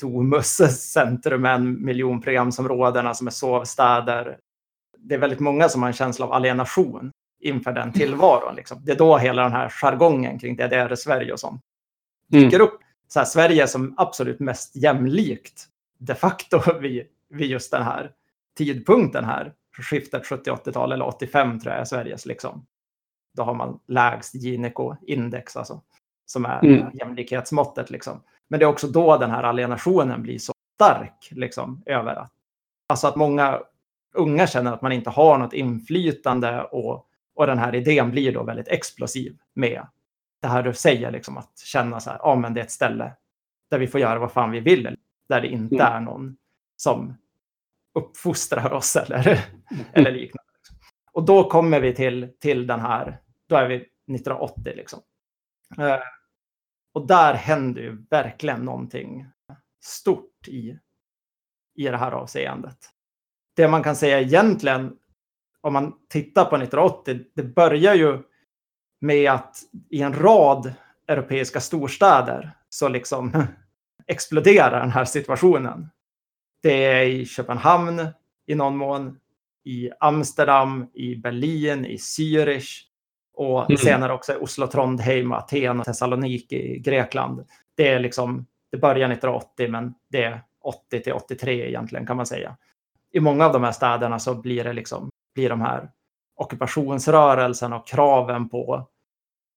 Domus-centrumen, 0.00 1.84
miljonprogramsområdena 1.84 3.14
som 3.14 3.26
är 3.26 3.30
sovstäder. 3.30 4.38
Det 4.98 5.14
är 5.14 5.18
väldigt 5.18 5.40
många 5.40 5.68
som 5.68 5.82
har 5.82 5.88
en 5.88 5.94
känsla 5.94 6.26
av 6.26 6.32
alienation 6.32 7.10
inför 7.40 7.72
den 7.72 7.92
tillvaron. 7.92 8.54
Liksom. 8.54 8.78
Det 8.84 8.92
är 8.92 8.96
då 8.96 9.16
hela 9.16 9.42
den 9.42 9.52
här 9.52 9.68
jargongen 9.68 10.38
kring 10.38 10.56
DDR-Sverige 10.56 11.32
och 11.32 11.40
sånt 11.40 11.62
dyker 12.30 12.56
mm. 12.56 12.68
upp. 12.68 12.80
Så 13.08 13.18
här, 13.18 13.26
Sverige 13.26 13.66
som 13.66 13.94
absolut 13.96 14.40
mest 14.40 14.76
jämlikt 14.76 15.66
de 15.98 16.14
facto 16.14 16.60
vid, 16.80 17.06
vid 17.28 17.50
just 17.50 17.70
den 17.70 17.82
här 17.82 18.12
tidpunkten 18.58 19.24
här. 19.24 19.52
Skiftet 19.76 20.24
70-80-tal 20.24 20.92
eller 20.92 21.06
85 21.06 21.60
tror 21.60 21.72
jag 21.72 21.80
är 21.80 21.84
Sveriges 21.84 22.26
liksom. 22.26 22.66
Då 23.32 23.42
har 23.42 23.54
man 23.54 23.80
lägst 23.86 24.34
Gini-index 24.34 25.56
alltså. 25.56 25.80
Som 26.26 26.44
är 26.44 26.64
mm. 26.64 26.90
jämlikhetsmåttet 26.94 27.90
liksom. 27.90 28.22
Men 28.48 28.60
det 28.60 28.64
är 28.64 28.68
också 28.68 28.86
då 28.86 29.16
den 29.16 29.30
här 29.30 29.42
alienationen 29.42 30.22
blir 30.22 30.38
så 30.38 30.52
stark. 30.74 31.28
Liksom, 31.30 31.82
över 31.86 32.14
att, 32.14 32.32
alltså 32.88 33.06
att 33.06 33.16
många 33.16 33.60
unga 34.14 34.46
känner 34.46 34.72
att 34.72 34.82
man 34.82 34.92
inte 34.92 35.10
har 35.10 35.38
något 35.38 35.52
inflytande 35.52 36.62
och, 36.62 37.06
och 37.34 37.46
den 37.46 37.58
här 37.58 37.74
idén 37.74 38.10
blir 38.10 38.32
då 38.32 38.42
väldigt 38.42 38.68
explosiv 38.68 39.36
med 39.54 39.86
det 40.42 40.48
här 40.48 40.62
du 40.62 40.74
säger, 40.74 41.10
liksom, 41.10 41.36
att 41.36 41.58
känna 41.58 42.00
så 42.00 42.10
här, 42.10 42.18
ja 42.22 42.36
men 42.36 42.54
det 42.54 42.60
är 42.60 42.64
ett 42.64 42.70
ställe 42.70 43.12
där 43.70 43.78
vi 43.78 43.86
får 43.86 44.00
göra 44.00 44.18
vad 44.18 44.32
fan 44.32 44.50
vi 44.50 44.60
vill, 44.60 44.96
där 45.28 45.40
det 45.40 45.48
inte 45.48 45.74
mm. 45.74 45.86
är 45.86 46.00
någon 46.00 46.36
som 46.76 47.14
uppfostrar 47.94 48.72
oss 48.72 48.96
eller, 49.08 49.44
eller 49.92 50.10
liknande. 50.10 50.49
Och 51.12 51.24
då 51.24 51.50
kommer 51.50 51.80
vi 51.80 51.94
till, 51.94 52.32
till 52.40 52.66
den 52.66 52.80
här, 52.80 53.20
då 53.48 53.56
är 53.56 53.68
vi 53.68 53.74
1980 53.74 54.72
liksom. 54.76 55.00
Eh, 55.78 55.98
och 56.92 57.06
där 57.06 57.34
händer 57.34 57.82
ju 57.82 58.04
verkligen 58.10 58.64
någonting 58.64 59.26
stort 59.80 60.48
i, 60.48 60.78
i 61.74 61.84
det 61.84 61.96
här 61.96 62.12
avseendet. 62.12 62.78
Det 63.56 63.68
man 63.68 63.82
kan 63.82 63.96
säga 63.96 64.20
egentligen, 64.20 64.96
om 65.60 65.72
man 65.72 65.94
tittar 66.08 66.44
på 66.44 66.56
1980, 66.56 67.20
det 67.34 67.42
börjar 67.42 67.94
ju 67.94 68.22
med 69.00 69.30
att 69.30 69.56
i 69.90 70.02
en 70.02 70.14
rad 70.14 70.74
europeiska 71.06 71.60
storstäder 71.60 72.50
så 72.68 72.88
liksom 72.88 73.46
exploderar 74.06 74.80
den 74.80 74.90
här 74.90 75.04
situationen. 75.04 75.88
Det 76.62 76.84
är 76.84 77.02
i 77.04 77.26
Köpenhamn 77.26 78.06
i 78.46 78.54
någon 78.54 78.76
mån, 78.76 79.18
i 79.64 79.90
Amsterdam, 80.00 80.86
i 80.94 81.16
Berlin, 81.16 81.84
i 81.84 81.96
Zürich, 81.96 82.90
och 83.34 83.70
mm. 83.70 83.78
senare 83.78 84.12
också 84.12 84.34
Oslo, 84.34 84.66
Trondheim, 84.66 85.32
Aten 85.32 85.80
och 85.80 85.86
Thessaloniki 85.86 86.56
i 86.56 86.78
Grekland. 86.78 87.44
Det 87.76 87.88
är 87.88 88.00
liksom, 88.00 88.46
det 88.70 88.78
börjar 88.78 89.10
1980 89.10 89.70
men 89.70 89.94
det 90.10 90.24
är 90.24 90.42
80 90.62 91.00
till 91.00 91.12
83 91.12 91.68
egentligen 91.68 92.06
kan 92.06 92.16
man 92.16 92.26
säga. 92.26 92.56
I 93.12 93.20
många 93.20 93.46
av 93.46 93.52
de 93.52 93.64
här 93.64 93.72
städerna 93.72 94.18
så 94.18 94.34
blir 94.34 94.64
det 94.64 94.72
liksom, 94.72 95.10
blir 95.34 95.48
de 95.48 95.60
här 95.60 95.90
ockupationsrörelsen 96.36 97.72
och 97.72 97.88
kraven 97.88 98.48
på 98.48 98.88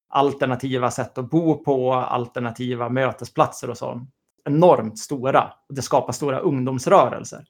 alternativa 0.09 0.91
sätt 0.91 1.17
att 1.17 1.29
bo 1.29 1.63
på, 1.63 1.93
alternativa 1.93 2.89
mötesplatser 2.89 3.69
och 3.69 3.77
så 3.77 4.07
enormt 4.45 4.99
stora. 4.99 5.53
Det 5.69 5.81
skapar 5.81 6.13
stora 6.13 6.39
ungdomsrörelser. 6.39 7.45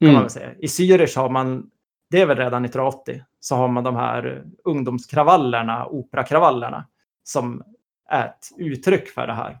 Kan 0.00 0.08
mm. 0.08 0.20
man 0.20 0.30
säga. 0.30 0.54
I 0.58 0.66
Zürich 0.66 1.16
har 1.16 1.28
man 1.28 1.70
det 2.10 2.20
är 2.20 2.26
väl 2.26 2.36
redan 2.36 2.64
1980, 2.64 3.22
så 3.40 3.56
har 3.56 3.68
man 3.68 3.84
de 3.84 3.96
här 3.96 4.44
ungdomskravallerna, 4.64 5.86
operakravallerna, 5.86 6.88
som 7.22 7.62
är 8.08 8.26
ett 8.26 8.48
uttryck 8.58 9.08
för 9.08 9.26
det 9.26 9.34
här. 9.34 9.58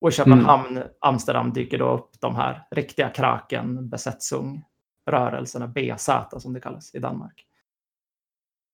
Och 0.00 0.08
i 0.08 0.12
Köpenhamn, 0.12 0.76
mm. 0.76 0.88
Amsterdam 1.00 1.52
dyker 1.52 1.78
då 1.78 1.90
upp 1.90 2.20
de 2.20 2.36
här 2.36 2.66
riktiga 2.70 3.08
kraken, 3.08 3.88
Besetzung-rörelserna, 3.88 5.66
BZ 5.66 6.10
som 6.38 6.52
det 6.52 6.60
kallas 6.60 6.94
i 6.94 6.98
Danmark. 6.98 7.46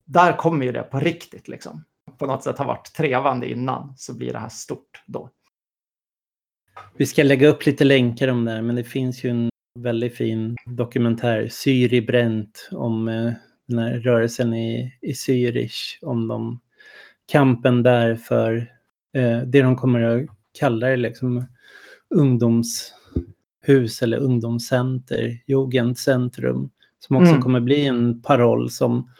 Där 0.05 0.37
kommer 0.37 0.67
ju 0.67 0.73
det 0.73 0.83
på 0.83 1.01
riktigt 1.01 1.49
liksom. 1.49 1.85
På 2.19 2.27
något 2.27 2.43
sätt 2.43 2.59
har 2.59 2.65
varit 2.65 2.93
trevande 2.93 3.51
innan 3.51 3.95
så 3.97 4.15
blir 4.15 4.33
det 4.33 4.39
här 4.39 4.49
stort 4.49 5.05
då. 5.07 5.31
Vi 6.97 7.07
ska 7.07 7.23
lägga 7.23 7.49
upp 7.49 7.67
lite 7.67 7.85
länkar 7.85 8.29
om 8.29 8.45
det 8.45 8.51
här, 8.51 8.63
men 8.63 8.77
det 8.77 8.85
finns 8.85 9.25
ju 9.25 9.31
en 9.31 9.51
väldigt 9.75 10.17
fin 10.17 10.57
dokumentär, 10.67 11.49
Syri 11.51 12.03
bränt, 12.03 12.69
om 12.73 13.09
eh, 13.09 13.33
den 13.69 13.79
här 13.79 13.93
rörelsen 13.93 14.55
i, 14.55 14.95
i 15.01 15.13
Zürich, 15.13 15.99
om 16.03 16.29
de, 16.29 16.61
kampen 17.33 17.83
där 17.83 18.17
för 18.17 18.57
eh, 19.15 19.39
det 19.39 19.63
de 19.63 19.77
kommer 19.77 20.01
att 20.01 20.27
kalla 20.59 20.87
det 20.87 20.97
liksom 20.97 21.47
ungdomshus 22.15 24.03
eller 24.03 24.19
ungdomscenter, 24.19 25.39
Jugendcentrum, 25.47 26.71
som 26.99 27.17
också 27.17 27.31
mm. 27.31 27.43
kommer 27.43 27.61
bli 27.61 27.87
en 27.87 28.23
paroll 28.23 28.71
som 28.71 29.11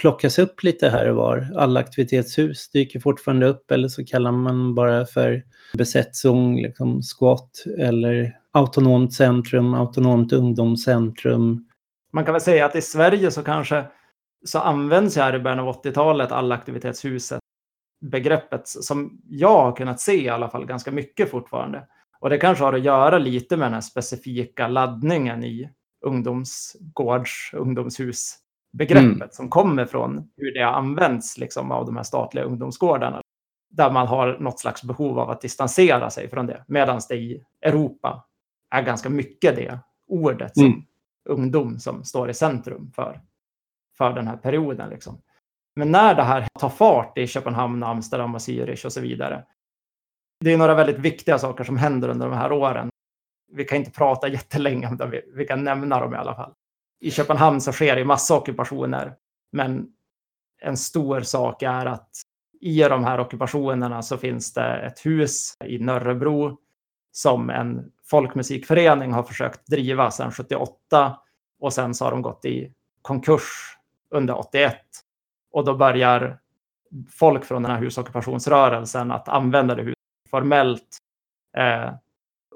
plockas 0.00 0.38
upp 0.38 0.62
lite 0.62 0.88
här 0.88 1.08
och 1.08 1.16
var. 1.16 1.48
Alla 1.56 1.80
aktivitetshus 1.80 2.70
dyker 2.70 3.00
fortfarande 3.00 3.46
upp 3.46 3.70
eller 3.70 3.88
så 3.88 4.04
kallar 4.04 4.32
man 4.32 4.74
bara 4.74 5.06
för 5.06 5.42
besättzung, 5.78 6.62
liksom 6.62 7.02
squat 7.02 7.64
eller 7.78 8.41
autonomt 8.52 9.14
centrum, 9.14 9.74
autonomt 9.74 10.32
ungdomscentrum. 10.32 11.68
Man 12.12 12.24
kan 12.24 12.32
väl 12.32 12.40
säga 12.40 12.66
att 12.66 12.76
i 12.76 12.82
Sverige 12.82 13.30
så 13.30 13.42
kanske 13.42 13.84
så 14.44 14.58
används 14.58 15.16
här 15.16 15.34
i 15.34 15.38
början 15.38 15.58
av 15.58 15.82
80-talet 15.82 16.32
allaktivitetshuset 16.32 17.40
begreppet 18.02 18.68
som 18.68 19.20
jag 19.28 19.62
har 19.62 19.76
kunnat 19.76 20.00
se 20.00 20.22
i 20.24 20.28
alla 20.28 20.48
fall 20.48 20.66
ganska 20.66 20.90
mycket 20.90 21.30
fortfarande. 21.30 21.86
Och 22.20 22.30
det 22.30 22.38
kanske 22.38 22.64
har 22.64 22.72
att 22.72 22.84
göra 22.84 23.18
lite 23.18 23.56
med 23.56 23.66
den 23.66 23.74
här 23.74 23.80
specifika 23.80 24.68
laddningen 24.68 25.44
i 25.44 25.70
ungdomsgårds, 26.06 27.50
ungdomshusbegreppet 27.52 29.16
mm. 29.16 29.28
som 29.30 29.48
kommer 29.48 29.84
från 29.84 30.30
hur 30.36 30.54
det 30.54 30.62
har 30.62 30.72
använts 30.72 31.38
liksom, 31.38 31.72
av 31.72 31.86
de 31.86 31.96
här 31.96 32.02
statliga 32.02 32.44
ungdomsgårdarna. 32.44 33.20
Där 33.70 33.90
man 33.90 34.06
har 34.06 34.38
något 34.40 34.60
slags 34.60 34.82
behov 34.82 35.18
av 35.18 35.30
att 35.30 35.40
distansera 35.40 36.10
sig 36.10 36.28
från 36.30 36.46
det. 36.46 36.64
Medan 36.68 37.00
det 37.08 37.14
i 37.14 37.44
Europa 37.62 38.24
är 38.72 38.82
ganska 38.82 39.10
mycket 39.10 39.56
det 39.56 39.78
ordet 40.06 40.54
som 40.54 40.66
mm. 40.66 40.82
ungdom 41.28 41.78
som 41.78 42.04
står 42.04 42.30
i 42.30 42.34
centrum 42.34 42.90
för, 42.94 43.20
för 43.98 44.12
den 44.12 44.26
här 44.26 44.36
perioden. 44.36 44.90
Liksom. 44.90 45.22
Men 45.76 45.90
när 45.90 46.14
det 46.14 46.22
här 46.22 46.48
tar 46.60 46.68
fart 46.68 47.18
i 47.18 47.26
Köpenhamn, 47.26 47.82
Amsterdam 47.82 48.34
och 48.34 48.40
Zürich 48.40 48.86
och 48.86 48.92
så 48.92 49.00
vidare. 49.00 49.44
Det 50.40 50.52
är 50.52 50.58
några 50.58 50.74
väldigt 50.74 50.98
viktiga 50.98 51.38
saker 51.38 51.64
som 51.64 51.76
händer 51.76 52.08
under 52.08 52.28
de 52.28 52.36
här 52.36 52.52
åren. 52.52 52.90
Vi 53.52 53.64
kan 53.64 53.78
inte 53.78 53.90
prata 53.90 54.28
jättelänge 54.28 54.88
om 54.88 54.96
det, 54.96 55.22
vi 55.34 55.44
kan 55.44 55.64
nämna 55.64 56.00
dem 56.00 56.14
i 56.14 56.16
alla 56.16 56.34
fall. 56.34 56.52
I 57.00 57.10
Köpenhamn 57.10 57.60
så 57.60 57.72
sker 57.72 57.96
det 57.96 58.04
massa 58.04 58.36
ockupationer, 58.36 59.14
men 59.52 59.88
en 60.62 60.76
stor 60.76 61.20
sak 61.20 61.62
är 61.62 61.86
att 61.86 62.10
i 62.60 62.78
de 62.82 63.04
här 63.04 63.20
ockupationerna 63.20 64.02
så 64.02 64.16
finns 64.18 64.52
det 64.52 64.76
ett 64.76 65.06
hus 65.06 65.56
i 65.64 65.78
Nörrebro 65.78 66.58
som 67.12 67.50
en 67.50 67.90
folkmusikförening 68.12 69.12
har 69.12 69.22
försökt 69.22 69.66
driva 69.66 70.10
sedan 70.10 70.32
78 70.32 71.18
och 71.60 71.72
sen 71.72 71.94
så 71.94 72.04
har 72.04 72.10
de 72.10 72.22
gått 72.22 72.44
i 72.44 72.72
konkurs 73.02 73.76
under 74.10 74.38
81 74.38 74.76
och 75.52 75.64
då 75.64 75.76
börjar 75.76 76.38
folk 77.10 77.44
från 77.44 77.62
den 77.62 77.72
här 77.72 77.80
husockupationsrörelsen 77.80 79.10
att 79.10 79.28
använda 79.28 79.74
det 79.74 79.94
formellt, 80.30 80.98
eh, 81.56 81.94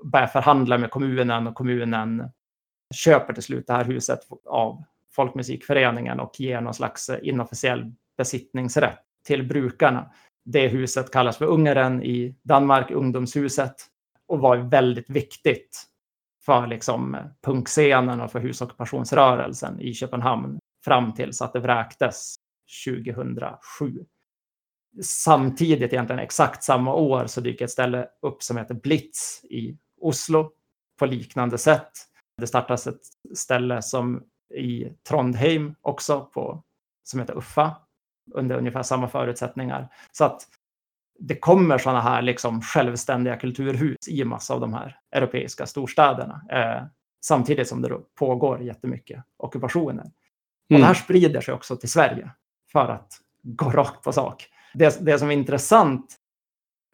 börja 0.04 0.26
förhandla 0.26 0.78
med 0.78 0.90
kommunen 0.90 1.46
och 1.46 1.54
kommunen 1.54 2.30
köper 2.94 3.32
till 3.32 3.42
slut 3.42 3.66
det 3.66 3.72
här 3.72 3.84
huset 3.84 4.20
av 4.46 4.84
Folkmusikföreningen 5.12 6.20
och 6.20 6.40
ger 6.40 6.60
någon 6.60 6.74
slags 6.74 7.10
inofficiell 7.22 7.92
besittningsrätt 8.18 8.98
till 9.26 9.48
brukarna. 9.48 10.10
Det 10.44 10.68
huset 10.68 11.12
kallas 11.12 11.36
för 11.36 11.44
Ungaren 11.44 12.02
i 12.02 12.36
Danmark, 12.42 12.90
ungdomshuset, 12.90 13.74
och 14.28 14.38
var 14.38 14.56
väldigt 14.56 15.10
viktigt 15.10 15.86
för 16.44 16.66
liksom 16.66 17.16
punkscenen 17.42 18.20
och 18.20 18.32
för 18.32 18.40
husockupationsrörelsen 18.40 19.80
i 19.80 19.94
Köpenhamn 19.94 20.58
fram 20.84 21.14
tills 21.14 21.42
att 21.42 21.52
det 21.52 21.60
vräktes 21.60 22.34
2007. 22.86 24.04
Samtidigt, 25.02 25.92
egentligen 25.92 26.20
exakt 26.20 26.62
samma 26.62 26.94
år, 26.94 27.26
så 27.26 27.40
dyker 27.40 27.64
ett 27.64 27.70
ställe 27.70 28.08
upp 28.22 28.42
som 28.42 28.56
heter 28.56 28.74
Blitz 28.74 29.44
i 29.44 29.78
Oslo 30.00 30.50
på 30.98 31.06
liknande 31.06 31.58
sätt. 31.58 31.92
Det 32.40 32.46
startas 32.46 32.86
ett 32.86 33.00
ställe 33.34 33.82
som 33.82 34.22
i 34.54 34.88
Trondheim 35.08 35.74
också 35.80 36.30
på, 36.34 36.62
som 37.04 37.20
heter 37.20 37.36
Uffa 37.36 37.76
under 38.34 38.56
ungefär 38.56 38.82
samma 38.82 39.08
förutsättningar. 39.08 39.88
Så 40.12 40.24
att 40.24 40.48
det 41.18 41.36
kommer 41.36 41.78
sådana 41.78 42.00
här 42.00 42.22
liksom 42.22 42.62
självständiga 42.62 43.36
kulturhus 43.36 44.08
i 44.08 44.24
massa 44.24 44.54
av 44.54 44.60
de 44.60 44.74
här 44.74 44.98
europeiska 45.12 45.66
storstäderna. 45.66 46.42
Eh, 46.52 46.86
samtidigt 47.20 47.68
som 47.68 47.82
det 47.82 47.98
pågår 48.18 48.62
jättemycket 48.62 49.24
ockupationer. 49.36 50.02
Mm. 50.02 50.12
Och 50.74 50.78
det 50.78 50.84
här 50.84 50.94
sprider 50.94 51.40
sig 51.40 51.54
också 51.54 51.76
till 51.76 51.90
Sverige 51.90 52.30
för 52.72 52.88
att 52.88 53.12
gå 53.42 53.70
rakt 53.70 54.02
på 54.02 54.12
sak. 54.12 54.48
Det, 54.74 54.98
det 55.00 55.18
som 55.18 55.30
är 55.30 55.34
intressant, 55.34 56.16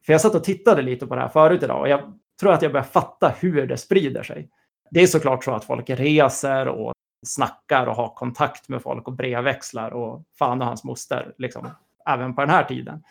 för 0.07 0.13
jag 0.13 0.21
satt 0.21 0.35
och 0.35 0.45
tittade 0.45 0.83
lite 0.83 1.07
på 1.07 1.15
det 1.15 1.21
här 1.21 1.29
förut 1.29 1.63
idag 1.63 1.81
och 1.81 1.89
jag 1.89 2.19
tror 2.41 2.53
att 2.53 2.63
jag 2.63 2.73
börjar 2.73 2.85
fatta 2.85 3.35
hur 3.41 3.67
det 3.67 3.77
sprider 3.77 4.23
sig. 4.23 4.49
Det 4.91 5.03
är 5.03 5.07
såklart 5.07 5.45
så 5.45 5.53
att 5.53 5.65
folk 5.65 5.91
reser 5.91 6.69
och 6.69 6.93
snackar 7.27 7.87
och 7.87 7.97
har 7.97 8.15
kontakt 8.15 8.69
med 8.69 8.83
folk 8.83 9.07
och 9.07 9.13
brevväxlar 9.13 9.91
och 9.91 10.25
fan 10.39 10.61
och 10.61 10.67
hans 10.67 10.85
moster, 10.85 11.35
liksom, 11.39 11.71
även 12.07 12.35
på 12.35 12.41
den 12.41 12.51
här 12.51 12.65
tiden. 12.65 13.03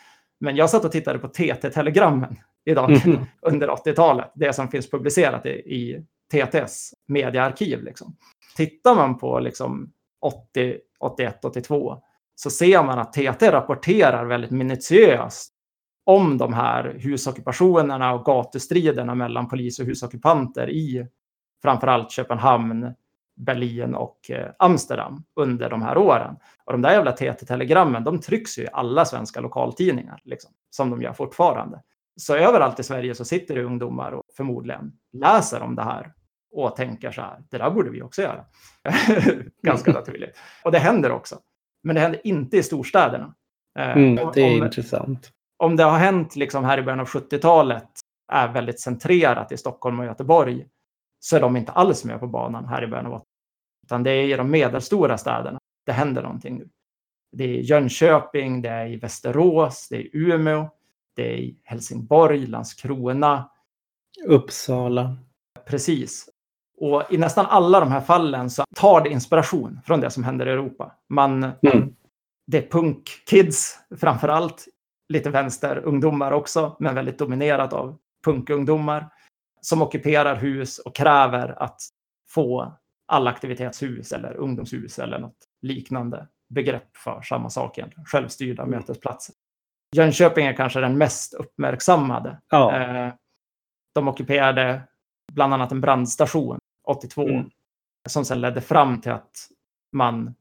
Men 0.42 0.56
jag 0.56 0.70
satt 0.70 0.86
och 0.86 0.92
tittade 0.92 1.20
på 1.20 1.28
TT-telegrammen 1.28 2.36
idag 2.66 3.06
mm. 3.06 3.26
under 3.42 3.68
80-talet, 3.68 4.32
det 4.36 4.54
som 4.54 4.68
finns 4.68 4.89
publicerat 4.89 5.46
i, 5.46 5.50
i 5.50 6.06
TTs 6.32 6.94
mediearkiv. 7.08 7.84
Liksom. 7.84 8.16
Tittar 8.56 8.96
man 8.96 9.18
på 9.18 9.39
liksom, 9.39 9.92
80, 10.22 10.78
81, 11.00 11.46
82 11.46 12.02
så 12.36 12.50
ser 12.50 12.84
man 12.84 13.00
att 13.00 13.14
TT 13.14 13.52
rapporterar 13.52 14.26
väldigt 14.26 14.52
minutiöst 14.52 15.54
om 16.06 16.38
de 16.38 16.54
här 16.54 16.98
husockupationerna 17.00 18.14
och 18.14 18.26
gatustriderna 18.26 19.16
mellan 19.16 19.50
polis 19.50 19.80
och 19.80 19.86
husockupanter 19.86 20.70
i 20.70 21.08
framförallt 21.62 22.12
Köpenhamn, 22.12 22.94
Berlin 23.42 23.96
och 23.96 24.32
eh, 24.32 24.52
Amsterdam 24.60 25.24
under 25.36 25.70
de 25.70 25.82
här 25.82 25.98
åren. 25.98 26.36
Och 26.66 26.72
de 26.72 26.82
där 26.82 26.92
jävla 26.92 27.12
TT-telegrammen, 27.12 28.04
de 28.04 28.20
trycks 28.20 28.60
ju 28.60 28.64
i 28.64 28.68
alla 28.74 29.06
svenska 29.06 29.42
lokaltidningar, 29.42 30.20
liksom, 30.24 30.52
som 30.70 30.89
de 30.89 31.02
gör 31.02 31.14
fortfarande. 31.14 31.82
Så 32.16 32.36
överallt 32.36 32.80
i 32.80 32.84
Sverige 32.84 33.16
så 33.16 33.26
sitter 33.26 33.56
det 33.56 33.64
ungdomar 33.64 34.12
och 34.12 34.24
förmodligen 34.38 34.92
läser 35.14 35.62
om 35.62 35.76
det 35.76 35.84
här 35.84 36.14
och 36.52 36.76
tänker 36.76 37.12
så 37.12 37.22
här, 37.22 37.44
det 37.50 37.58
där 37.58 37.72
borde 37.72 37.89
vi 37.89 38.02
också 38.02 38.22
göra. 38.22 38.46
Ganska 39.64 39.92
naturligt. 39.92 40.38
Och 40.64 40.72
det 40.72 40.80
händer 40.80 41.12
också. 41.12 41.39
Men 41.84 41.96
det 41.96 42.02
händer 42.02 42.28
inte 42.28 42.58
i 42.58 42.64
storstäderna. 42.64 43.36
Eh, 43.80 43.98
mm, 43.98 44.16
det 44.34 44.42
är 44.42 44.58
om, 44.58 44.64
intressant. 44.64 45.32
Om 45.58 45.76
det 45.76 45.84
har 45.84 45.98
hänt 45.98 46.36
liksom 46.36 46.64
här 46.64 46.78
i 46.78 46.82
början 46.82 47.00
av 47.00 47.08
70-talet 47.08 47.89
är 48.32 48.48
väldigt 48.48 48.80
centrerat 48.80 49.52
i 49.52 49.58
Stockholm 49.58 50.00
och 50.00 50.06
Göteborg 50.06 50.66
så 51.20 51.36
är 51.36 51.42
de 51.42 51.58
inte 51.58 51.72
alls 51.72 52.06
med 52.06 52.20
på 52.20 52.28
banan 52.28 52.66
här 52.66 52.84
i 52.84 52.88
början 52.88 53.06
av 53.06 53.14
80 53.14 53.30
Utan 53.92 54.04
det 54.04 54.12
är 54.12 54.24
i 54.24 54.38
de 54.38 54.52
medelstora 54.52 55.18
städerna 55.18 55.60
det 55.86 55.92
händer 55.92 56.22
någonting 56.22 56.58
nu. 56.58 56.70
Det 57.32 57.44
är 57.44 57.62
Jönköping, 57.62 58.62
det 58.62 58.70
är 58.70 58.88
i 58.88 58.96
Västerås, 58.96 59.88
det 59.89 59.96
är 59.96 60.10
Umeå, 60.14 60.70
det 61.16 61.34
är 61.34 61.38
i 61.38 61.58
Helsingborg, 61.64 62.48
Landskrona. 62.48 63.50
Uppsala. 64.28 65.18
Precis. 65.66 66.30
Och 66.78 67.04
i 67.10 67.18
nästan 67.18 67.46
alla 67.46 67.80
de 67.80 67.92
här 67.92 68.02
fallen 68.02 68.50
så 68.50 68.64
tar 68.76 69.02
det 69.02 69.10
inspiration 69.10 69.80
från 69.86 70.02
det 70.02 70.10
som 70.10 70.24
händer 70.24 70.48
i 70.48 70.52
Europa. 70.52 70.92
Man, 71.10 71.44
mm. 71.44 71.96
Det 72.48 72.58
är 72.58 72.70
punkkids 72.70 73.80
framför 74.00 74.28
allt, 74.28 74.66
lite 75.10 75.30
vänsterungdomar 75.30 76.32
också, 76.32 76.76
men 76.80 76.96
väldigt 76.96 77.20
dominerat 77.20 77.74
av 77.74 77.98
punkungdomar 78.26 79.10
som 79.62 79.82
ockuperar 79.82 80.36
hus 80.36 80.80
och 80.80 80.96
kräver 80.96 81.64
att 81.64 81.82
få 82.30 82.78
allaktivitetshus 83.12 84.12
eller 84.12 84.34
ungdomshus 84.38 84.99
eller 84.99 85.20
något 85.20 85.38
liknande 85.62 86.28
begrepp 86.49 86.97
för 86.97 87.22
samma 87.22 87.49
sak 87.49 87.78
egentligen. 87.78 88.05
Självstyrda 88.05 88.64
mm. 88.64 88.80
mötesplatser. 88.80 89.36
Jönköping 89.95 90.45
är 90.45 90.53
kanske 90.53 90.80
den 90.80 90.97
mest 90.97 91.34
uppmärksammade. 91.34 92.38
Ja. 92.49 92.82
Eh, 92.82 93.14
de 93.95 94.07
ockuperade 94.07 94.82
bland 95.32 95.53
annat 95.53 95.72
en 95.72 95.82
brandstation 95.82 96.59
82 96.88 97.28
mm. 97.28 97.49
som 98.09 98.26
sen 98.26 98.41
ledde 98.41 98.62
fram 98.62 99.01
till 99.01 99.12
att 99.12 99.32
man 99.91 100.36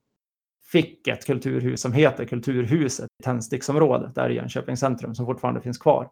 fick 0.73 1.09
ett 1.09 1.27
kulturhus 1.27 1.81
som 1.81 1.93
heter 1.93 2.25
Kulturhuset 2.25 3.09
i 3.21 3.23
Tändsticksområdet 3.23 4.15
där 4.15 4.31
i 4.31 4.35
Jönköpings 4.35 4.81
centrum 4.81 5.15
som 5.15 5.27
fortfarande 5.27 5.61
finns 5.61 5.79
kvar. 5.79 6.11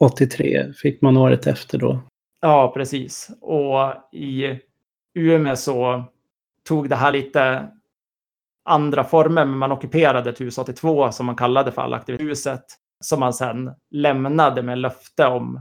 83 0.00 0.72
fick 0.72 1.02
man 1.02 1.16
året 1.16 1.46
efter 1.46 1.78
då. 1.78 2.00
Ja, 2.40 2.72
precis. 2.74 3.30
Och 3.40 4.14
i 4.14 4.60
Umeå 5.16 5.56
så 5.56 6.04
tog 6.68 6.88
det 6.88 6.96
här 6.96 7.12
lite 7.12 7.68
andra 8.64 9.04
former, 9.04 9.44
men 9.44 9.58
man 9.58 9.72
ockuperade 9.72 10.30
ett 10.30 10.40
hus 10.40 10.58
82 10.58 11.12
som 11.12 11.26
man 11.26 11.36
kallade 11.36 11.72
för 11.72 11.82
allaktivitetshuset, 11.82 12.64
som 13.00 13.20
man 13.20 13.34
sen 13.34 13.70
lämnade 13.90 14.62
med 14.62 14.78
löfte 14.78 15.26
om 15.26 15.60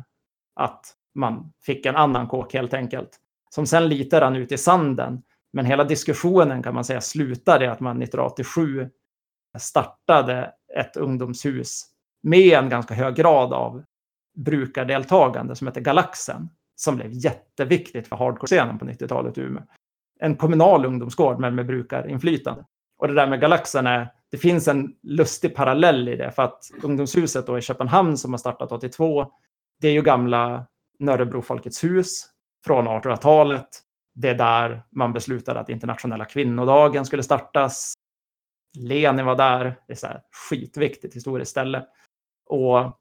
att 0.56 0.86
man 1.16 1.54
fick 1.62 1.86
en 1.86 1.96
annan 1.96 2.28
kåk 2.28 2.54
helt 2.54 2.74
enkelt. 2.74 3.10
Som 3.50 3.66
sen 3.66 3.88
lite 3.88 4.22
rann 4.22 4.36
ut 4.36 4.52
i 4.52 4.58
sanden. 4.58 5.22
Men 5.54 5.66
hela 5.66 5.84
diskussionen 5.84 6.64
kan 6.64 6.74
man 6.74 6.84
säga 6.84 7.02
slutade 7.02 7.66
i 7.66 7.68
att 7.68 7.80
man 7.80 8.02
1987 8.02 8.90
startade 9.60 10.52
ett 10.78 10.98
ungdomshus 10.98 11.86
med 12.24 12.58
en 12.58 12.70
ganska 12.70 12.94
hög 12.94 13.16
grad 13.16 13.54
av 13.54 13.84
brukardeltagande 14.38 15.56
som 15.56 15.68
heter 15.68 15.82
Galaxen. 15.82 16.50
Som 16.76 16.96
blev 16.96 17.10
jätteviktigt 17.12 18.08
för 18.08 18.16
hardcore-scenen 18.16 18.80
på 18.80 18.86
90-talet 18.86 19.38
i 19.38 19.42
Umeå. 19.42 19.64
En 20.20 20.36
kommunal 20.36 20.86
ungdomsgård 20.86 21.40
men 21.40 21.56
med 21.56 21.66
brukarinflytande. 21.66 22.66
Och 22.98 23.08
det 23.08 23.14
där 23.14 23.28
med 23.28 23.42
Galaxen 23.42 23.88
är, 23.88 24.12
det 24.32 24.38
finns 24.38 24.68
en 24.68 24.96
lustig 25.04 25.56
parallell 25.56 26.10
i 26.10 26.16
det 26.16 26.32
för 26.32 26.44
att 26.44 26.72
ungdomshuset 26.84 27.48
då 27.48 27.58
i 27.58 27.62
Köpenhamn 27.62 28.18
som 28.18 28.34
har 28.34 28.38
startat 28.38 28.72
82, 28.72 29.32
det 29.82 29.88
är 29.88 29.92
ju 29.92 30.02
gamla 30.02 30.66
Nörrebro 31.00 31.42
Folkets 31.42 31.84
hus 31.84 32.26
från 32.66 32.88
1800-talet. 32.88 33.68
Det 34.16 34.30
är 34.30 34.36
där 34.36 34.84
man 34.92 35.14
beslutade 35.14 35.60
att 35.60 35.70
internationella 35.70 36.26
kvinnodagen 36.26 37.06
skulle 37.06 37.24
startas. 37.24 37.94
Lenin 38.78 39.26
var 39.26 39.36
där. 39.36 39.80
Det 39.88 39.94
är 39.94 39.98
så 39.98 40.08
här 40.08 40.22
skitviktigt 40.50 41.16
historiskt 41.16 41.52
ställe. 41.52 41.86
Och 42.46 43.00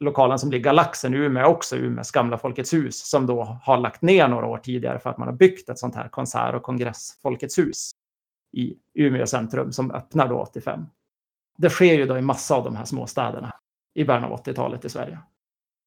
lokalen 0.00 0.38
som 0.38 0.48
blir 0.48 0.60
Galaxen 0.60 1.14
i 1.14 1.16
Umeå 1.16 1.42
är 1.42 1.48
också 1.48 1.76
Umeås 1.76 2.10
gamla 2.10 2.38
Folkets 2.38 2.72
hus 2.74 3.10
som 3.10 3.26
då 3.26 3.42
har 3.62 3.78
lagt 3.78 4.02
ner 4.02 4.28
några 4.28 4.46
år 4.46 4.58
tidigare 4.58 4.98
för 4.98 5.10
att 5.10 5.18
man 5.18 5.28
har 5.28 5.34
byggt 5.34 5.68
ett 5.68 5.78
sånt 5.78 5.94
här 5.94 6.08
konsert 6.08 6.54
och 6.54 6.62
kongress 6.62 7.18
Folkets 7.22 7.58
hus 7.58 7.90
i 8.52 8.74
Umeå 8.94 9.26
centrum 9.26 9.72
som 9.72 9.90
öppnar 9.90 10.28
då 10.28 10.38
85. 10.38 10.86
Det 11.58 11.70
sker 11.70 11.94
ju 11.94 12.06
då 12.06 12.18
i 12.18 12.22
massa 12.22 12.54
av 12.54 12.64
de 12.64 12.76
här 12.76 12.84
småstäderna 12.84 13.54
i 13.94 14.04
början 14.04 14.24
av 14.24 14.44
80-talet 14.44 14.84
i 14.84 14.88
Sverige. 14.88 15.18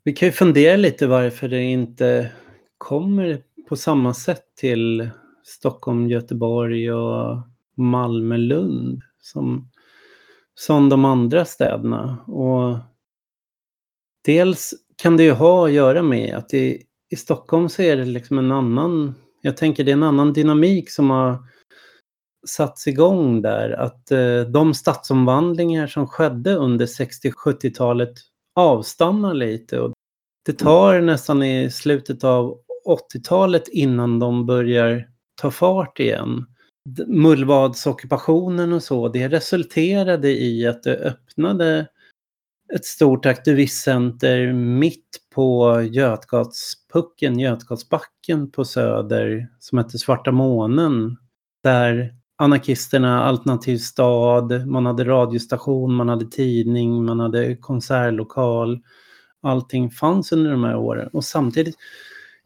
Vi 0.03 0.14
kan 0.14 0.28
ju 0.28 0.32
fundera 0.32 0.76
lite 0.76 1.07
varför 1.07 1.47
det 1.47 1.64
inte 1.64 2.32
kommer 2.78 3.41
på 3.70 3.76
samma 3.76 4.14
sätt 4.14 4.55
till 4.55 5.09
Stockholm, 5.43 6.07
Göteborg 6.07 6.93
och 6.93 7.38
Malmö, 7.76 8.38
Lund 8.38 9.01
som, 9.22 9.70
som 10.55 10.89
de 10.89 11.05
andra 11.05 11.45
städerna. 11.45 12.18
Och 12.28 12.78
dels 14.26 14.74
kan 14.96 15.18
det 15.18 15.24
ju 15.24 15.32
ha 15.32 15.66
att 15.66 15.74
göra 15.74 16.02
med 16.02 16.36
att 16.36 16.54
i, 16.54 16.84
i 17.10 17.16
Stockholm 17.16 17.70
så 17.70 17.82
är 17.82 17.98
det 17.98 18.06
liksom 18.06 18.38
en 18.38 18.52
annan, 18.52 19.16
jag 19.42 19.58
tänker 19.58 19.84
det 19.84 19.92
är 19.92 19.94
en 19.94 20.04
annan 20.04 20.34
dynamik 20.34 20.90
som 20.90 21.10
har 21.10 21.38
satts 22.48 22.88
igång 22.88 23.42
där. 23.42 23.70
Att 23.70 24.12
eh, 24.12 24.42
de 24.42 24.74
stadsomvandlingar 24.74 25.88
som 25.88 26.08
skedde 26.08 26.56
under 26.56 26.86
60-70-talet 26.86 28.14
avstannar 28.56 29.34
lite. 29.34 29.80
Och 29.80 29.94
det 30.46 30.54
tar 30.54 31.02
nästan 31.02 31.44
i 31.44 31.72
slutet 31.72 32.24
av 32.24 32.58
80-talet 32.88 33.68
innan 33.68 34.20
de 34.20 34.46
börjar 34.46 35.08
ta 35.42 35.52
fart 35.52 36.00
igen. 36.00 36.46
Mullvadsockupationen 37.08 38.74
och 38.74 38.84
så, 38.84 39.08
det 39.08 39.28
resulterade 39.28 40.30
i 40.30 40.68
att 40.68 40.84
det 40.84 40.96
öppnade 40.96 41.88
ett 42.76 42.86
stort 42.86 43.26
aktivistcenter 43.26 44.54
mitt 44.54 45.20
på 45.36 45.82
Götgatspucken, 45.82 47.40
Götgatsbacken 47.40 48.52
på 48.52 48.66
Söder 48.66 49.48
som 49.60 49.78
hette 49.78 49.98
Svarta 50.00 50.32
månen. 50.32 51.18
Där 51.64 52.16
anarkisterna, 52.38 53.24
Alternativ 53.24 53.78
stad, 53.78 54.68
man 54.68 54.86
hade 54.86 55.04
radiostation, 55.04 55.94
man 55.94 56.10
hade 56.10 56.26
tidning, 56.26 57.06
man 57.06 57.20
hade 57.20 57.56
konsertlokal. 57.56 58.82
Allting 59.42 59.90
fanns 59.90 60.32
under 60.32 60.52
de 60.52 60.64
här 60.64 60.76
åren 60.76 61.10
och 61.14 61.26
samtidigt 61.26 61.76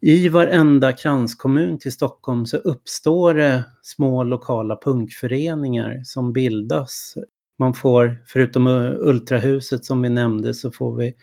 i 0.02 0.30
varenda 0.30 0.94
kranskommun 0.94 1.80
till 1.80 1.92
Stockholm 1.92 2.46
så 2.46 2.58
uppstår 2.58 3.34
det 3.34 3.64
små 3.82 4.24
lokala 4.24 4.80
punkföreningar 4.84 6.02
som 6.04 6.34
bildas. 6.34 7.18
Man 7.60 7.74
får, 7.74 8.24
förutom 8.28 8.68
Ultrahuset 8.99 9.86
som 9.86 10.01
vi 10.01 10.10
nämnde, 10.10 10.53
så 10.53 10.72
får 10.72 10.95
vi 10.95 11.14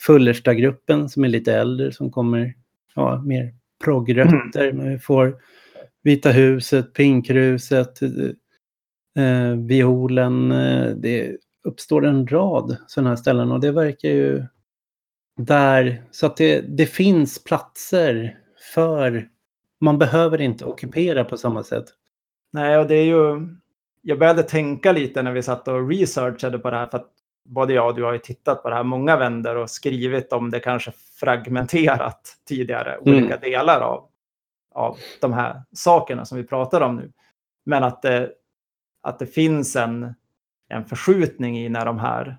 Fullerstagruppen 0.00 1.08
som 1.08 1.24
är 1.24 1.28
lite 1.28 1.54
äldre 1.54 1.92
som 1.92 2.10
kommer, 2.10 2.54
ja, 2.94 3.22
mer 3.22 3.54
progrötter. 3.84 4.68
Mm. 4.68 4.76
Men 4.76 4.90
vi 4.92 4.98
får 4.98 5.36
Vita 6.02 6.30
huset, 6.30 6.92
Pinkruset, 6.92 8.02
eh, 9.16 9.56
Violen. 9.66 10.52
Eh, 10.52 10.90
det 10.96 11.36
uppstår 11.64 12.06
en 12.06 12.26
rad 12.26 12.76
sådana 12.86 13.08
här 13.08 13.16
ställen 13.16 13.52
och 13.52 13.60
det 13.60 13.72
verkar 13.72 14.08
ju 14.08 14.44
där, 15.36 16.02
så 16.10 16.26
att 16.26 16.36
det, 16.36 16.60
det 16.60 16.86
finns 16.86 17.44
platser 17.44 18.38
för, 18.74 19.28
man 19.80 19.98
behöver 19.98 20.40
inte 20.40 20.64
ockupera 20.64 21.24
på 21.24 21.36
samma 21.36 21.62
sätt. 21.62 21.84
Nej, 22.52 22.78
och 22.78 22.86
det 22.86 22.94
är 22.94 23.04
ju, 23.04 23.48
jag 24.02 24.18
började 24.18 24.42
tänka 24.42 24.92
lite 24.92 25.22
när 25.22 25.32
vi 25.32 25.42
satt 25.42 25.68
och 25.68 25.88
researchade 25.88 26.58
på 26.58 26.70
det 26.70 26.76
här, 26.76 26.86
för 26.86 26.98
att 26.98 27.10
både 27.44 27.72
jag 27.72 27.88
och 27.88 27.94
du 27.94 28.04
har 28.04 28.12
ju 28.12 28.18
tittat 28.18 28.62
på 28.62 28.68
det 28.68 28.74
här 28.74 28.84
många 28.84 29.16
vänder 29.16 29.56
och 29.56 29.70
skrivit 29.70 30.32
om 30.32 30.50
det 30.50 30.60
kanske 30.60 30.92
fragmenterat 31.20 32.36
tidigare, 32.48 32.94
mm. 32.94 33.14
olika 33.14 33.36
delar 33.36 33.80
av, 33.80 34.08
av 34.74 34.96
de 35.20 35.32
här 35.32 35.62
sakerna 35.72 36.24
som 36.24 36.38
vi 36.38 36.44
pratar 36.44 36.80
om 36.80 36.96
nu. 36.96 37.12
Men 37.64 37.84
att 37.84 38.02
det, 38.02 38.32
att 39.02 39.18
det 39.18 39.26
finns 39.26 39.76
en, 39.76 40.14
en 40.68 40.84
förskjutning 40.84 41.58
i 41.58 41.68
när 41.68 41.84
de 41.84 41.98
här 41.98 42.38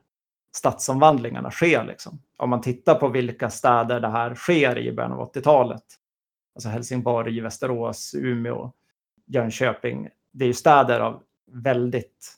stadsomvandlingarna 0.55 1.51
sker. 1.51 1.83
Liksom. 1.83 2.21
Om 2.37 2.49
man 2.49 2.61
tittar 2.61 2.95
på 2.95 3.07
vilka 3.07 3.49
städer 3.49 3.99
det 3.99 4.07
här 4.07 4.35
sker 4.35 4.77
i 4.77 4.91
början 4.91 5.11
av 5.11 5.33
80-talet. 5.33 5.83
Alltså 6.55 6.69
Helsingborg, 6.69 7.41
Västerås, 7.41 8.15
Umeå, 8.17 8.71
Jönköping. 9.25 10.09
Det 10.31 10.45
är 10.45 10.47
ju 10.47 10.53
städer 10.53 10.99
av 10.99 11.23
väldigt, 11.53 12.33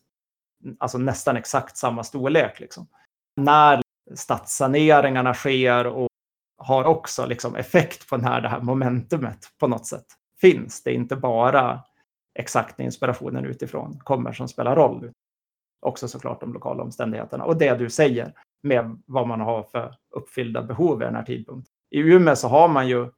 alltså 0.77 0.97
nästan 0.97 1.37
exakt 1.37 1.77
samma 1.77 2.03
storlek. 2.03 2.59
Liksom. 2.59 2.87
När 3.35 3.81
stadssaneringarna 4.15 5.33
sker 5.33 5.87
och 5.87 6.07
har 6.57 6.83
också 6.83 7.25
liksom 7.25 7.55
effekt 7.55 8.09
på 8.09 8.17
när 8.17 8.41
det 8.41 8.49
här 8.49 8.61
momentumet 8.61 9.51
på 9.59 9.67
något 9.67 9.87
sätt 9.87 10.05
finns. 10.41 10.83
Det 10.83 10.89
är 10.89 10.95
inte 10.95 11.15
bara 11.15 11.79
exakt 12.39 12.79
inspirationen 12.79 13.45
utifrån 13.45 13.99
kommer 13.99 14.33
som 14.33 14.47
spelar 14.47 14.75
roll 14.75 15.11
också 15.85 16.07
såklart 16.07 16.39
de 16.39 16.53
lokala 16.53 16.83
omständigheterna. 16.83 17.43
Och 17.43 17.57
det 17.57 17.75
du 17.75 17.89
säger 17.89 18.33
med 18.63 19.01
vad 19.05 19.27
man 19.27 19.41
har 19.41 19.63
för 19.63 19.95
uppfyllda 20.09 20.63
behov 20.63 20.99
vid 20.99 21.07
den 21.07 21.15
här 21.15 21.23
tidpunkten. 21.23 21.73
I 21.89 21.99
Umeå 21.99 22.35
så 22.35 22.47
har 22.47 22.67
man 22.67 22.87
ju, 22.87 23.11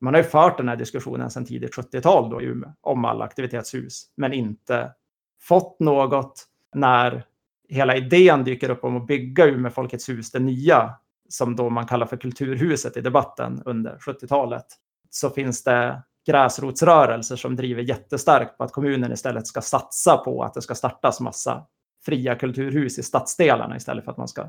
man 0.00 0.14
har 0.14 0.22
ju 0.22 0.28
fört 0.28 0.56
den 0.56 0.68
här 0.68 0.76
diskussionen 0.76 1.30
sedan 1.30 1.44
tidigt 1.44 1.76
70-tal 1.76 2.30
då 2.30 2.42
i 2.42 2.44
Umeå 2.44 2.72
om 2.80 3.04
alla 3.04 3.24
aktivitetshus, 3.24 4.12
men 4.16 4.32
inte 4.32 4.92
fått 5.40 5.80
något 5.80 6.46
när 6.74 7.24
hela 7.68 7.96
idén 7.96 8.44
dyker 8.44 8.70
upp 8.70 8.84
om 8.84 8.96
att 8.96 9.06
bygga 9.06 9.46
Umeå 9.46 9.70
Folkets 9.70 10.08
hus, 10.08 10.30
det 10.30 10.38
nya, 10.38 10.94
som 11.28 11.56
då 11.56 11.70
man 11.70 11.86
kallar 11.86 12.06
för 12.06 12.16
Kulturhuset 12.16 12.96
i 12.96 13.00
debatten 13.00 13.62
under 13.64 13.96
70-talet, 13.96 14.66
så 15.10 15.30
finns 15.30 15.64
det 15.64 16.02
gräsrotsrörelser 16.26 17.36
som 17.36 17.56
driver 17.56 17.82
jättestarkt 17.82 18.58
på 18.58 18.64
att 18.64 18.72
kommunen 18.72 19.12
istället 19.12 19.46
ska 19.46 19.60
satsa 19.60 20.16
på 20.16 20.42
att 20.42 20.54
det 20.54 20.62
ska 20.62 20.74
startas 20.74 21.20
massa 21.20 21.66
fria 22.04 22.34
kulturhus 22.34 22.98
i 22.98 23.02
stadsdelarna 23.02 23.76
istället 23.76 24.04
för 24.04 24.12
att 24.12 24.18
man 24.18 24.28
ska 24.28 24.48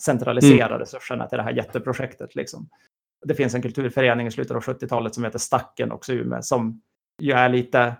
centralisera 0.00 0.66
mm. 0.66 0.78
resurserna 0.78 1.26
till 1.26 1.38
det 1.38 1.44
här 1.44 1.52
jätteprojektet. 1.52 2.34
Liksom. 2.34 2.68
Det 3.24 3.34
finns 3.34 3.54
en 3.54 3.62
kulturförening 3.62 4.26
i 4.26 4.30
slutet 4.30 4.56
av 4.56 4.62
70-talet 4.62 5.14
som 5.14 5.24
heter 5.24 5.38
Stacken 5.38 5.92
också 5.92 6.12
i 6.12 6.16
Umeå 6.16 6.42
som 6.42 6.82
ju 7.18 7.32
är 7.32 7.48
lite 7.48 7.94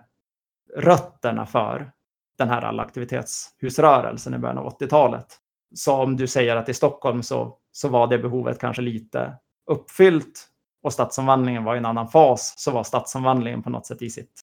rötterna 0.75 1.45
för 1.45 1.91
den 2.37 2.49
här 2.49 2.61
allaktivitetshusrörelsen 2.61 4.33
i 4.33 4.37
början 4.37 4.57
av 4.57 4.79
80-talet. 4.79 5.25
Så 5.75 5.93
om 5.93 6.17
du 6.17 6.27
säger 6.27 6.55
att 6.55 6.69
i 6.69 6.73
Stockholm 6.73 7.23
så, 7.23 7.57
så 7.71 7.89
var 7.89 8.07
det 8.07 8.17
behovet 8.17 8.59
kanske 8.59 8.81
lite 8.81 9.33
uppfyllt 9.71 10.47
och 10.83 10.93
stadsomvandlingen 10.93 11.63
var 11.63 11.75
i 11.75 11.77
en 11.77 11.85
annan 11.85 12.07
fas 12.07 12.53
så 12.57 12.71
var 12.71 12.83
stadsomvandlingen 12.83 13.63
på 13.63 13.69
något 13.69 13.85
sätt 13.85 14.01
i 14.01 14.09
sitt 14.09 14.41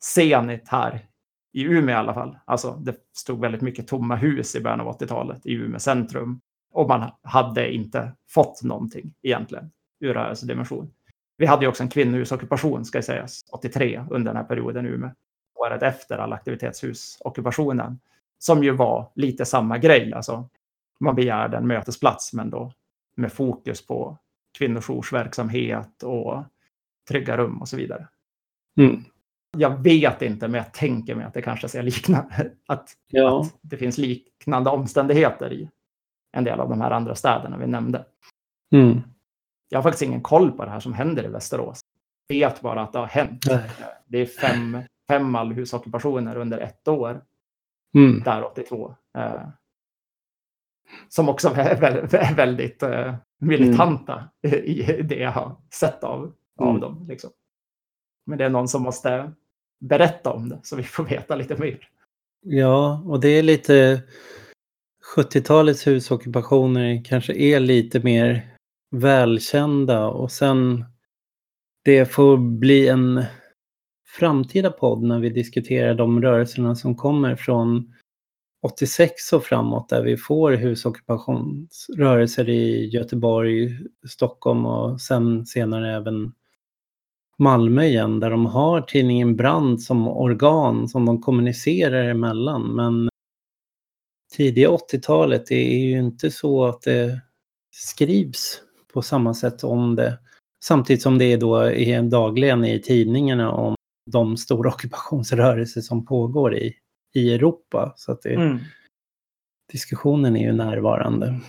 senit 0.00 0.68
här 0.68 1.06
i 1.52 1.62
Umeå 1.62 1.90
i 1.90 1.98
alla 1.98 2.14
fall. 2.14 2.38
Alltså 2.44 2.72
det 2.72 2.96
stod 3.16 3.40
väldigt 3.40 3.60
mycket 3.60 3.88
tomma 3.88 4.16
hus 4.16 4.56
i 4.56 4.60
början 4.60 4.80
av 4.80 4.98
80-talet 4.98 5.46
i 5.46 5.52
Umeå 5.52 5.78
centrum. 5.78 6.40
Och 6.72 6.88
man 6.88 7.10
hade 7.22 7.72
inte 7.72 8.12
fått 8.30 8.62
någonting 8.62 9.14
egentligen 9.22 9.70
ur 10.00 10.14
rörelsedimension. 10.14 10.90
Vi 11.36 11.46
hade 11.46 11.64
ju 11.64 11.68
också 11.68 11.82
en 11.82 11.88
kvinnohusockupation, 11.88 12.84
ska 12.84 13.02
sägas, 13.02 13.40
83 13.52 14.04
under 14.10 14.32
den 14.32 14.36
här 14.36 14.48
perioden 14.48 14.86
i 14.86 14.88
Umeå. 14.88 15.10
Året 15.58 15.82
efter 15.82 16.18
all 16.18 16.32
aktivitetshusockupationen. 16.32 18.00
Som 18.38 18.64
ju 18.64 18.70
var 18.70 19.10
lite 19.14 19.44
samma 19.44 19.78
grej. 19.78 20.12
Alltså, 20.12 20.48
man 21.00 21.14
begärde 21.14 21.56
en 21.56 21.66
mötesplats, 21.66 22.32
men 22.32 22.50
då 22.50 22.72
med 23.16 23.32
fokus 23.32 23.86
på 23.86 24.18
kvinnojoursverksamhet 24.58 26.02
och 26.02 26.42
trygga 27.08 27.36
rum 27.36 27.60
och 27.60 27.68
så 27.68 27.76
vidare. 27.76 28.08
Mm. 28.78 29.04
Jag 29.56 29.82
vet 29.82 30.22
inte, 30.22 30.48
men 30.48 30.58
jag 30.58 30.72
tänker 30.74 31.14
mig 31.14 31.24
att 31.26 31.34
det 31.34 31.42
kanske 31.42 31.68
ser 31.68 31.82
likna, 31.82 32.26
att, 32.66 32.90
Ja. 33.10 33.40
att 33.40 33.58
det 33.60 33.76
finns 33.76 33.98
liknande 33.98 34.70
omständigheter 34.70 35.52
i 35.52 35.70
en 36.32 36.44
del 36.44 36.60
av 36.60 36.68
de 36.68 36.80
här 36.80 36.90
andra 36.90 37.14
städerna 37.14 37.56
vi 37.56 37.66
nämnde. 37.66 38.04
Mm. 38.72 39.00
Jag 39.68 39.78
har 39.78 39.82
faktiskt 39.82 40.02
ingen 40.02 40.22
koll 40.22 40.52
på 40.52 40.64
det 40.64 40.70
här 40.70 40.80
som 40.80 40.92
händer 40.92 41.24
i 41.24 41.28
Västerås. 41.28 41.80
Jag 42.26 42.36
vet 42.36 42.60
bara 42.60 42.82
att 42.82 42.92
det 42.92 42.98
har 42.98 43.06
hänt. 43.06 43.44
Nej. 43.48 43.70
Det 44.06 44.18
är 44.18 44.26
fem, 44.26 44.78
fem 45.08 45.34
allhusockupationer 45.34 46.36
under 46.36 46.58
ett 46.58 46.88
år, 46.88 47.24
Mm. 47.94 48.22
där 48.22 48.44
82. 48.44 48.94
Eh, 49.18 49.48
som 51.08 51.28
också 51.28 51.48
är 51.48 51.76
vä- 51.76 52.06
vä- 52.08 52.34
väldigt 52.36 52.82
eh, 52.82 53.14
militanta 53.40 54.28
i 54.42 54.82
det 55.02 55.14
jag 55.18 55.30
har 55.32 55.56
sett 55.72 56.04
av, 56.04 56.32
av 56.58 56.68
Mm. 56.68 56.80
dem. 56.80 57.06
Liksom. 57.08 57.30
Men 58.26 58.38
det 58.38 58.44
är 58.44 58.48
någon 58.50 58.68
som 58.68 58.82
måste 58.82 59.32
berätta 59.80 60.32
om 60.32 60.48
det 60.48 60.60
så 60.62 60.76
vi 60.76 60.82
får 60.82 61.04
veta 61.04 61.36
lite 61.36 61.56
mer. 61.56 61.88
Ja, 62.42 63.02
och 63.06 63.20
det 63.20 63.28
är 63.28 63.42
lite 63.42 64.02
70-talets 65.16 65.86
husockupationer 65.86 67.04
kanske 67.04 67.34
är 67.34 67.60
lite 67.60 68.00
mer 68.00 68.54
välkända 68.90 70.06
och 70.06 70.30
sen 70.32 70.84
det 71.84 72.06
får 72.06 72.36
bli 72.36 72.88
en 72.88 73.24
framtida 74.18 74.70
podd 74.70 75.02
när 75.02 75.20
vi 75.20 75.30
diskuterar 75.30 75.94
de 75.94 76.22
rörelserna 76.22 76.74
som 76.74 76.94
kommer 76.94 77.36
från 77.36 77.94
86 78.62 79.32
och 79.32 79.44
framåt 79.44 79.88
där 79.88 80.02
vi 80.02 80.16
får 80.16 80.52
husockupationsrörelser 80.52 82.48
i 82.48 82.88
Göteborg, 82.88 83.78
Stockholm 84.08 84.66
och 84.66 85.00
sen 85.00 85.46
senare 85.46 85.96
även 85.96 86.32
Malmö 87.38 87.84
igen 87.84 88.20
där 88.20 88.30
de 88.30 88.46
har 88.46 88.80
tidningen 88.80 89.36
Brand 89.36 89.82
som 89.82 90.08
organ 90.08 90.88
som 90.88 91.06
de 91.06 91.22
kommunicerar 91.22 92.04
emellan. 92.04 92.62
Men 92.62 93.08
tidiga 94.36 94.68
80-talet 94.68 95.46
det 95.46 95.74
är 95.74 95.78
ju 95.78 95.98
inte 95.98 96.30
så 96.30 96.64
att 96.64 96.82
det 96.82 97.20
skrivs 97.70 98.62
på 98.92 99.02
samma 99.02 99.34
sätt 99.34 99.64
om 99.64 99.96
det. 99.96 100.18
Samtidigt 100.64 101.02
som 101.02 101.18
det 101.18 101.24
är 101.24 101.38
då 101.38 101.56
är 101.56 102.02
dagligen 102.02 102.64
i 102.64 102.82
tidningarna 102.82 103.52
om 103.52 103.77
de 104.12 104.36
stora 104.36 104.68
ockupationsrörelser 104.74 105.80
som 105.80 106.06
pågår 106.06 106.54
i, 106.54 106.74
i 107.14 107.34
Europa. 107.34 107.92
Så 107.96 108.12
att 108.12 108.22
det, 108.22 108.58
diskussionen 109.72 110.36
är 110.36 110.44
ju 110.44 110.52
närvarande. 110.52 111.40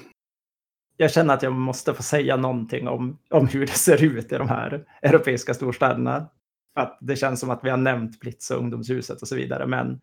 Jag 0.98 1.12
känner 1.12 1.34
att 1.34 1.44
jag 1.44 1.54
måste 1.54 1.94
få 1.94 2.04
säga 2.04 2.36
någonting 2.36 2.88
om, 2.88 3.20
om 3.30 3.48
hur 3.48 3.66
det 3.66 3.72
ser 3.72 4.04
ut 4.04 4.32
i 4.32 4.38
de 4.38 4.50
här 4.50 4.86
europeiska 5.02 5.54
storstäderna. 5.54 6.30
Att 6.76 6.98
det 7.02 7.16
känns 7.16 7.40
som 7.40 7.50
att 7.50 7.64
vi 7.64 7.70
har 7.70 7.78
nämnt 7.78 8.20
Blitz 8.20 8.52
och 8.52 8.58
ungdomshuset 8.58 9.22
och 9.22 9.28
så 9.28 9.36
vidare, 9.36 9.68
men 9.68 10.02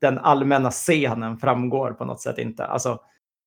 den 0.00 0.18
allmänna 0.18 0.70
scenen 0.70 1.38
framgår 1.38 1.92
på 1.92 2.04
något 2.04 2.20
sätt 2.20 2.38
inte. 2.38 2.64
Alltså, 2.64 3.00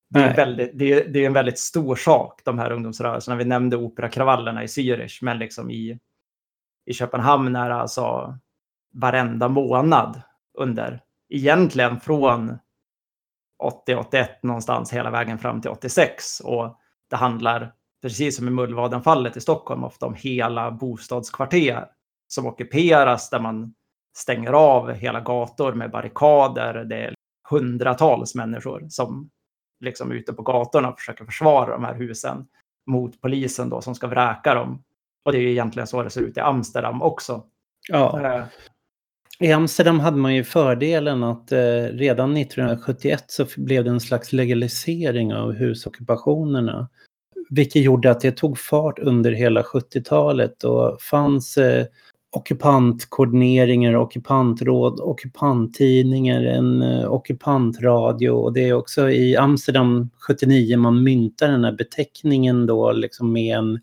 det, 0.09 0.19
är 0.19 0.35
väldigt, 0.35 0.71
det, 0.73 0.93
är, 0.93 1.07
det 1.07 1.19
är 1.19 1.27
en 1.27 1.33
väldigt 1.33 1.59
stor 1.59 1.95
sak, 1.95 2.41
de 2.43 2.59
här 2.59 2.71
ungdomsrörelserna. 2.71 3.37
Vi 3.37 3.45
nämnde 3.45 3.77
operakravallerna 3.77 4.63
i 4.63 4.67
Zürich, 4.67 5.19
men 5.21 5.39
liksom 5.39 5.71
i, 5.71 5.99
i 6.85 6.93
Köpenhamn 6.93 7.55
är 7.55 7.69
det 7.69 7.75
alltså 7.75 8.37
varenda 8.93 9.47
månad 9.47 10.21
under, 10.57 11.01
egentligen 11.29 11.99
från 11.99 12.57
80-81 13.87 14.27
någonstans 14.43 14.93
hela 14.93 15.11
vägen 15.11 15.37
fram 15.37 15.61
till 15.61 15.71
86. 15.71 16.39
Och 16.39 16.79
det 17.09 17.15
handlar, 17.15 17.73
precis 18.01 18.37
som 18.37 18.47
i 18.47 18.51
Mullvadenfallet 18.51 19.37
i 19.37 19.41
Stockholm, 19.41 19.83
ofta 19.83 20.05
om 20.05 20.13
hela 20.13 20.71
bostadskvarter 20.71 21.85
som 22.27 22.45
ockuperas 22.45 23.29
där 23.29 23.39
man 23.39 23.73
stänger 24.17 24.53
av 24.53 24.91
hela 24.91 25.21
gator 25.21 25.73
med 25.73 25.91
barrikader. 25.91 26.73
Det 26.73 26.97
är 26.97 27.13
hundratals 27.49 28.35
människor 28.35 28.85
som 28.89 29.29
liksom 29.79 30.11
ute 30.11 30.33
på 30.33 30.41
gatorna 30.41 30.89
och 30.89 30.99
försöker 30.99 31.25
försvara 31.25 31.71
de 31.71 31.83
här 31.83 31.93
husen 31.93 32.47
mot 32.85 33.21
polisen 33.21 33.69
då 33.69 33.81
som 33.81 33.95
ska 33.95 34.07
vräka 34.07 34.53
dem. 34.53 34.83
Och 35.25 35.31
det 35.31 35.37
är 35.37 35.41
ju 35.41 35.51
egentligen 35.51 35.87
så 35.87 36.03
det 36.03 36.09
ser 36.09 36.21
ut 36.21 36.37
i 36.37 36.39
Amsterdam 36.39 37.01
också. 37.01 37.43
Ja. 37.89 38.45
I 39.39 39.51
Amsterdam 39.51 39.99
hade 39.99 40.17
man 40.17 40.35
ju 40.35 40.43
fördelen 40.43 41.23
att 41.23 41.51
eh, 41.51 41.83
redan 41.91 42.37
1971 42.37 43.23
så 43.27 43.45
blev 43.57 43.83
det 43.83 43.89
en 43.89 43.99
slags 43.99 44.33
legalisering 44.33 45.33
av 45.33 45.53
husockupationerna. 45.53 46.89
Vilket 47.49 47.81
gjorde 47.81 48.11
att 48.11 48.21
det 48.21 48.31
tog 48.31 48.57
fart 48.57 48.99
under 48.99 49.31
hela 49.31 49.61
70-talet 49.61 50.63
och 50.63 51.01
fanns 51.01 51.57
eh, 51.57 51.85
ockupantkoordineringar, 52.31 53.95
ockupantråd, 53.95 54.99
ockupanttidningar, 54.99 56.43
en 56.43 56.81
eh, 56.81 57.13
ockupantradio 57.13 58.29
och 58.29 58.53
det 58.53 58.69
är 58.69 58.73
också 58.73 59.09
i 59.09 59.37
Amsterdam 59.37 60.09
79 60.27 60.77
man 60.77 61.03
myntar 61.03 61.47
den 61.47 61.63
här 61.63 61.71
beteckningen 61.71 62.65
då 62.65 62.91
liksom 62.91 63.33
med 63.33 63.57
en 63.57 63.79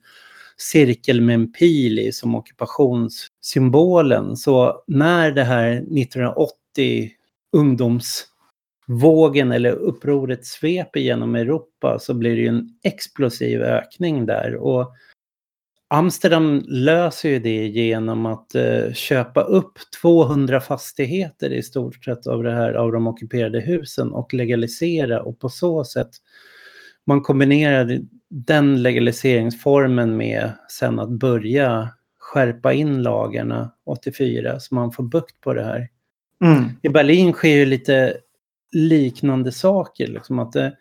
cirkel 0.56 1.20
med 1.20 1.34
en 1.34 1.52
pil 1.52 1.98
i 1.98 2.12
som 2.12 2.34
ockupationssymbolen. 2.34 4.36
Så 4.36 4.82
när 4.86 5.30
det 5.30 5.44
här 5.44 5.72
1980 5.72 7.10
ungdomsvågen 7.52 9.52
eller 9.52 9.72
upproret 9.72 10.46
sveper 10.46 11.00
genom 11.00 11.34
Europa 11.34 11.98
så 11.98 12.14
blir 12.14 12.36
det 12.36 12.42
ju 12.42 12.48
en 12.48 12.68
explosiv 12.82 13.62
ökning 13.62 14.26
där. 14.26 14.54
Och 14.54 14.94
Amsterdam 15.88 16.62
löser 16.66 17.28
ju 17.28 17.38
det 17.38 17.66
genom 17.66 18.26
att 18.26 18.54
eh, 18.54 18.92
köpa 18.92 19.40
upp 19.40 19.78
200 20.02 20.60
fastigheter 20.60 21.52
i 21.52 21.62
stort 21.62 22.04
sett 22.04 22.26
av, 22.26 22.42
det 22.42 22.54
här, 22.54 22.72
av 22.72 22.92
de 22.92 23.06
ockuperade 23.06 23.60
husen 23.60 24.12
och 24.12 24.34
legalisera 24.34 25.22
och 25.22 25.38
på 25.38 25.48
så 25.48 25.84
sätt 25.84 26.10
man 27.06 27.20
kombinerar 27.22 28.00
den 28.28 28.82
legaliseringsformen 28.82 30.16
med 30.16 30.52
sen 30.68 30.98
att 30.98 31.10
börja 31.10 31.88
skärpa 32.18 32.72
in 32.72 33.02
lagarna 33.02 33.70
84 33.84 34.60
så 34.60 34.74
man 34.74 34.92
får 34.92 35.02
bukt 35.02 35.40
på 35.40 35.54
det 35.54 35.64
här. 35.64 35.88
mm. 36.44 36.64
I 36.82 36.88
Berlin 36.88 37.32
sker 37.32 37.56
ju 37.56 37.66
lite 37.66 38.16
liknande 38.72 39.52
saker. 39.52 40.06
Liksom 40.06 40.38
att 40.38 40.52
det, 40.52 40.76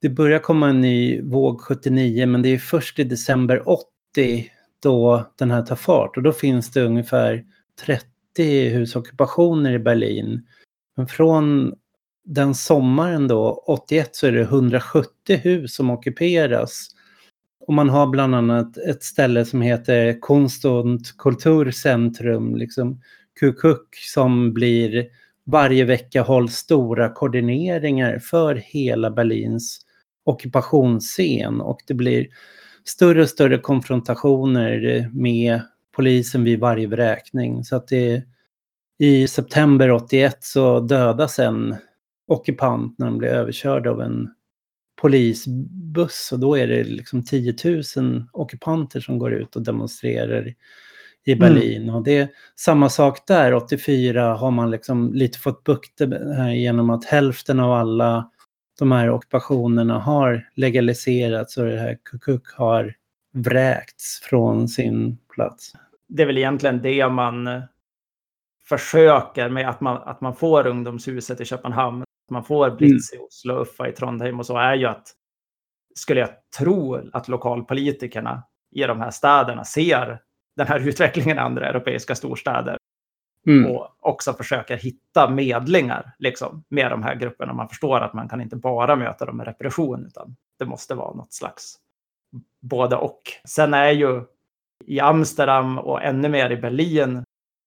det 0.00 0.08
börjar 0.08 0.38
komma 0.38 0.68
en 0.68 0.80
ny 0.80 1.22
våg 1.22 1.60
79 1.60 2.26
men 2.26 2.42
det 2.42 2.48
är 2.48 2.58
först 2.58 2.98
i 2.98 3.04
december 3.04 3.68
80 3.68 4.50
då 4.82 5.26
den 5.36 5.50
här 5.50 5.62
tar 5.62 5.76
fart 5.76 6.16
och 6.16 6.22
då 6.22 6.32
finns 6.32 6.70
det 6.70 6.82
ungefär 6.82 7.44
30 7.84 8.68
husockupationer 8.68 9.72
i 9.72 9.78
Berlin. 9.78 10.46
Men 10.96 11.06
från 11.06 11.74
den 12.28 12.54
sommaren 12.54 13.28
då, 13.28 13.64
81, 13.66 14.16
så 14.16 14.26
är 14.26 14.32
det 14.32 14.40
170 14.40 15.36
hus 15.36 15.74
som 15.74 15.90
ockuperas. 15.90 16.88
Och 17.66 17.74
man 17.74 17.88
har 17.88 18.06
bland 18.06 18.34
annat 18.34 18.76
ett 18.76 19.02
ställe 19.02 19.44
som 19.44 19.62
heter 19.62 20.20
Konst 20.20 20.64
und 20.64 21.16
Kulturcentrum, 21.18 22.56
liksom 22.56 23.00
Kukuk, 23.40 23.96
som 24.14 24.54
blir 24.54 25.06
varje 25.46 25.84
vecka 25.84 26.22
hålls 26.22 26.54
stora 26.54 27.08
koordineringar 27.08 28.18
för 28.18 28.54
hela 28.54 29.10
Berlins 29.10 29.80
ockupationsscen 30.24 31.60
och 31.60 31.78
det 31.86 31.94
blir 31.94 32.26
större 32.84 33.22
och 33.22 33.28
större 33.28 33.58
konfrontationer 33.58 35.08
med 35.12 35.60
polisen 35.96 36.44
vid 36.44 36.60
varje 36.60 36.86
vräkning. 36.86 37.64
Så 37.64 37.76
att 37.76 37.88
det 37.88 38.22
i 38.98 39.28
september 39.28 39.90
81 39.90 40.38
så 40.40 40.80
dödas 40.80 41.38
en 41.38 41.76
ockupant 42.28 42.98
när 42.98 43.06
han 43.06 43.18
blir 43.18 43.28
överkörd 43.28 43.86
av 43.86 44.00
en 44.00 44.28
polisbuss 45.00 46.32
och 46.32 46.38
då 46.38 46.58
är 46.58 46.66
det 46.66 46.84
liksom 46.84 47.24
10 47.24 47.54
000 47.96 48.24
ockupanter 48.32 49.00
som 49.00 49.18
går 49.18 49.32
ut 49.32 49.56
och 49.56 49.62
demonstrerar 49.62 50.54
i 51.24 51.34
Berlin. 51.34 51.90
Och 51.90 52.04
det 52.04 52.18
är 52.18 52.28
samma 52.56 52.88
sak 52.88 53.26
där, 53.26 53.54
84 53.54 54.34
har 54.34 54.50
man 54.50 54.70
liksom 54.70 55.12
lite 55.14 55.38
fått 55.38 55.64
bukt 55.64 56.00
här 56.36 56.50
genom 56.50 56.90
att 56.90 57.04
hälften 57.04 57.60
av 57.60 57.72
alla 57.72 58.30
de 58.78 58.92
här 58.92 59.10
ockupationerna 59.10 59.98
har 59.98 60.48
legaliserats 60.54 61.56
och 61.56 61.64
det 61.64 61.78
här 61.78 61.98
Kukuk 62.04 62.42
har 62.56 62.94
vräkts 63.34 64.20
från 64.22 64.68
sin 64.68 65.18
plats. 65.34 65.72
det 66.08 66.22
är 66.22 66.26
väl 66.26 66.38
egentligen 66.38 66.82
det 66.82 67.08
man 67.08 67.46
eh, 67.46 67.62
försöker 68.68 69.48
med 69.48 69.68
att 69.68 69.80
man, 69.80 69.96
att 69.96 70.20
man 70.20 70.36
får 70.36 70.66
ungdomshuset 70.66 71.40
i 71.40 71.44
Köpenhamn, 71.44 72.04
man 72.30 72.44
får 72.44 72.70
Blitz 72.70 73.12
i 73.12 73.18
Oslo, 73.18 73.54
Uffa 73.54 73.88
i 73.88 73.92
Trondheim 73.92 74.38
och 74.38 74.46
så 74.46 74.56
är 74.56 74.74
ju 74.74 74.86
att, 74.86 75.12
skulle 75.94 76.20
jag 76.20 76.30
tro, 76.58 77.10
att 77.12 77.28
lokalpolitikerna 77.28 78.42
i 78.74 78.82
de 78.82 79.00
här 79.00 79.10
städerna 79.10 79.64
ser 79.64 80.20
den 80.56 80.66
här 80.66 80.80
utvecklingen 80.88 81.36
i 81.36 81.40
andra 81.40 81.68
europeiska 81.68 82.14
storstäder 82.14 82.78
Mm. 83.46 83.70
och 83.70 83.96
också 84.00 84.32
försöker 84.32 84.76
hitta 84.76 85.30
medlingar 85.30 86.12
liksom, 86.18 86.64
med 86.68 86.90
de 86.90 87.02
här 87.02 87.14
grupperna. 87.14 87.52
Man 87.52 87.68
förstår 87.68 88.00
att 88.00 88.14
man 88.14 88.28
kan 88.28 88.40
inte 88.40 88.56
bara 88.56 88.96
möta 88.96 89.24
dem 89.24 89.36
med 89.36 89.46
repression, 89.46 90.06
utan 90.06 90.36
det 90.58 90.64
måste 90.64 90.94
vara 90.94 91.14
något 91.14 91.32
slags 91.32 91.76
både 92.60 92.96
och. 92.96 93.22
Sen 93.48 93.74
är 93.74 93.90
ju 93.90 94.24
i 94.86 95.00
Amsterdam 95.00 95.78
och 95.78 96.02
ännu 96.02 96.28
mer 96.28 96.50
i 96.50 96.56
Berlin 96.56 97.24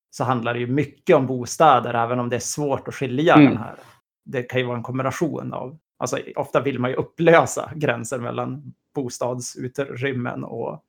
så 0.09 0.24
handlar 0.24 0.53
det 0.53 0.59
ju 0.59 0.68
mycket 0.68 1.16
om 1.16 1.28
bostäder, 1.28 1.93
även 1.93 2.20
om 2.20 2.30
det 2.30 2.36
är 2.36 2.39
svårt 2.39 2.88
att 2.88 2.95
skilja 2.95 3.34
mm. 3.34 3.45
den 3.45 3.57
här. 3.57 3.76
Det 4.24 4.43
kan 4.43 4.59
ju 4.59 4.65
vara 4.65 4.78
en 4.78 4.84
kombination 4.84 5.53
av, 5.53 5.78
alltså 5.97 6.19
ofta 6.36 6.61
vill 6.61 6.80
man 6.80 6.89
ju 6.89 6.95
upplösa 6.95 7.72
gränser 7.76 8.19
mellan 8.19 8.74
bostadsutrymmen 8.95 10.43
och 10.43 10.84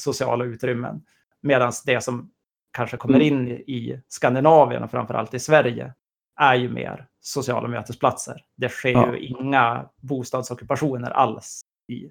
sociala 0.00 0.44
utrymmen. 0.44 1.02
Medan 1.40 1.72
det 1.86 2.00
som 2.00 2.30
kanske 2.72 2.96
kommer 2.96 3.20
mm. 3.20 3.26
in 3.26 3.48
i 3.48 4.02
Skandinavien 4.08 4.82
och 4.82 4.90
framförallt 4.90 5.34
i 5.34 5.38
Sverige 5.38 5.94
är 6.40 6.54
ju 6.54 6.68
mer 6.68 7.06
sociala 7.20 7.68
mötesplatser. 7.68 8.44
Det 8.56 8.68
sker 8.68 8.92
ja. 8.92 9.16
ju 9.16 9.18
inga 9.18 9.88
bostadsockupationer 10.00 11.10
alls 11.10 11.60
i, 11.88 12.10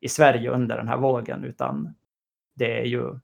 i 0.00 0.08
Sverige 0.08 0.50
under 0.50 0.76
den 0.76 0.88
här 0.88 0.96
vågen, 0.96 1.44
utan 1.44 1.94
det 2.54 2.80
är 2.80 2.84
ju, 2.84 3.18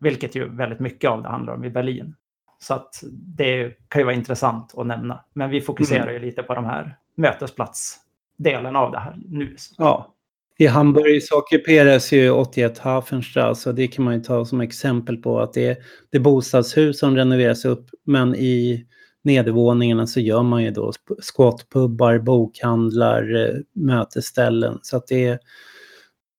vilket 0.00 0.34
ju 0.34 0.48
väldigt 0.48 0.80
mycket 0.80 1.10
av 1.10 1.22
det 1.22 1.28
handlar 1.28 1.54
om 1.54 1.64
i 1.64 1.70
Berlin. 1.70 2.16
Så 2.64 2.74
att 2.74 3.02
det 3.10 3.72
kan 3.88 4.00
ju 4.00 4.04
vara 4.04 4.14
intressant 4.14 4.74
att 4.76 4.86
nämna. 4.86 5.24
Men 5.32 5.50
vi 5.50 5.60
fokuserar 5.60 6.02
mm. 6.02 6.14
ju 6.14 6.20
lite 6.20 6.42
på 6.42 6.54
de 6.54 6.64
här 6.64 6.96
mötesplatsdelen 7.16 8.76
av 8.76 8.92
det 8.92 8.98
här 8.98 9.16
nu. 9.28 9.56
Ja. 9.78 10.14
I 10.58 10.66
Hamburg 10.66 11.22
så 11.22 11.38
ockuperas 11.38 12.12
ju 12.12 12.30
81 12.30 12.78
Hafenstrasse 12.78 13.68
och 13.68 13.74
det 13.74 13.86
kan 13.86 14.04
man 14.04 14.14
ju 14.14 14.20
ta 14.20 14.44
som 14.44 14.60
exempel 14.60 15.16
på 15.16 15.40
att 15.40 15.52
det 15.52 15.66
är, 15.66 15.76
det 16.10 16.18
är 16.18 16.20
bostadshus 16.20 16.98
som 16.98 17.16
renoveras 17.16 17.64
upp 17.64 17.90
men 18.04 18.34
i 18.34 18.86
nedervåningarna 19.22 20.06
så 20.06 20.20
gör 20.20 20.42
man 20.42 20.62
ju 20.62 20.70
då 20.70 20.92
squatpubbar, 21.18 22.18
bokhandlar, 22.18 23.34
eh, 23.34 23.60
mötesställen. 23.72 24.78
Så 24.82 24.96
att 24.96 25.06
det, 25.06 25.38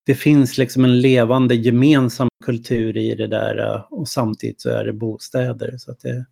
det 0.06 0.16
finns 0.16 0.58
liksom 0.58 0.84
en 0.84 1.02
levande 1.02 1.56
gemensam 1.56 2.28
kultur 2.46 2.98
i 2.98 3.16
det 3.16 3.28
där 3.28 3.58
eh, 3.58 3.82
och 3.90 4.08
samtidigt 4.08 4.62
så 4.62 4.70
är 4.70 4.86
det 4.86 4.94
bostäder. 4.94 5.78
Så 5.78 5.92
att 5.92 6.00
det 6.00 6.10
är 6.10 6.26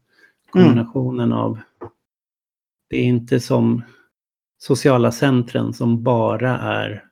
kombinationen 0.49 1.31
mm. 1.31 1.37
av... 1.37 1.59
Det 2.89 2.97
är 2.97 3.03
inte 3.03 3.39
som 3.39 3.83
sociala 4.57 5.11
centren 5.11 5.73
som 5.73 6.03
bara 6.03 6.57
är 6.57 7.03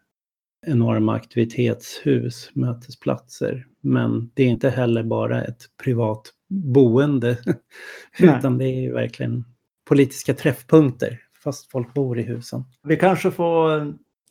enorma 0.68 1.16
aktivitetshus, 1.16 2.49
mötesplatser. 2.53 3.68
Men 3.82 4.32
det 4.34 4.43
är 4.43 4.47
inte 4.47 4.70
heller 4.70 5.03
bara 5.03 5.43
ett 5.43 5.66
privat 5.84 6.34
boende. 6.49 7.38
Utan 8.20 8.57
det 8.57 8.66
är 8.66 8.82
ju 8.82 8.93
verkligen 8.93 9.45
politiska 9.88 10.34
träffpunkter 10.34 11.22
fast 11.43 11.72
folk 11.72 11.93
bor 11.93 12.20
i 12.20 12.24
husen. 12.24 12.64
Vi 12.84 12.97
kanske 12.97 13.32
får 13.32 13.88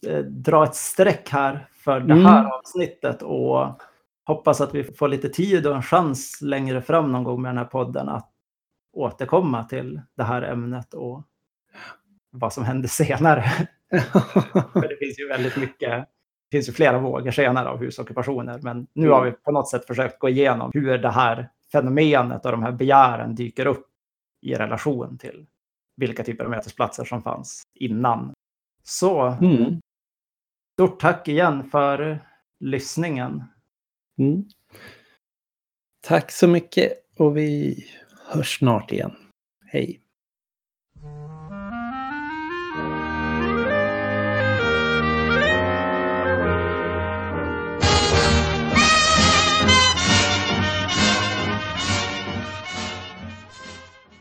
eh, 0.06 0.18
dra 0.18 0.64
ett 0.64 0.74
streck 0.74 1.28
här 1.28 1.68
för 1.90 2.00
det 2.00 2.14
här 2.14 2.40
mm. 2.40 2.52
avsnittet 2.52 3.22
och 3.22 3.80
hoppas 4.26 4.60
att 4.60 4.74
vi 4.74 4.84
får 4.84 5.08
lite 5.08 5.28
tid 5.28 5.66
och 5.66 5.76
en 5.76 5.82
chans 5.82 6.38
längre 6.42 6.82
fram 6.82 7.12
någon 7.12 7.24
gång 7.24 7.42
med 7.42 7.48
den 7.48 7.58
här 7.58 7.64
podden 7.64 8.08
att 8.08 8.30
återkomma 8.92 9.64
till 9.64 10.00
det 10.16 10.22
här 10.22 10.42
ämnet 10.42 10.94
och 10.94 11.22
vad 12.30 12.52
som 12.52 12.64
hände 12.64 12.88
senare. 12.88 13.42
för 14.72 14.88
det 14.88 14.96
finns 14.96 15.18
ju 15.18 15.28
väldigt 15.28 15.56
mycket 15.56 16.08
det 16.50 16.56
finns 16.56 16.68
ju 16.68 16.72
flera 16.72 16.98
vågor 16.98 17.30
senare 17.30 17.68
av 17.68 17.78
husockupationer, 17.78 18.60
men 18.62 18.86
nu 18.92 19.08
har 19.08 19.24
vi 19.24 19.32
på 19.32 19.52
något 19.52 19.70
sätt 19.70 19.86
försökt 19.86 20.18
gå 20.18 20.28
igenom 20.28 20.70
hur 20.74 20.98
det 20.98 21.10
här 21.10 21.50
fenomenet 21.72 22.44
och 22.44 22.52
de 22.52 22.62
här 22.62 22.72
begären 22.72 23.34
dyker 23.34 23.66
upp 23.66 23.86
i 24.42 24.54
relation 24.54 25.18
till 25.18 25.46
vilka 25.96 26.24
typer 26.24 26.44
av 26.44 26.50
mötesplatser 26.50 27.04
som 27.04 27.22
fanns 27.22 27.62
innan. 27.74 28.32
Så 28.82 29.26
mm 29.26 29.80
stort 30.80 31.00
tack 31.00 31.28
igen 31.28 31.70
för 31.70 32.18
lyssningen. 32.60 33.44
Mm. 34.18 34.44
Tack 36.00 36.32
så 36.32 36.48
mycket 36.48 36.92
och 37.16 37.36
vi 37.36 37.84
hörs 38.26 38.58
snart 38.58 38.92
igen. 38.92 39.12
Hej! 39.66 40.00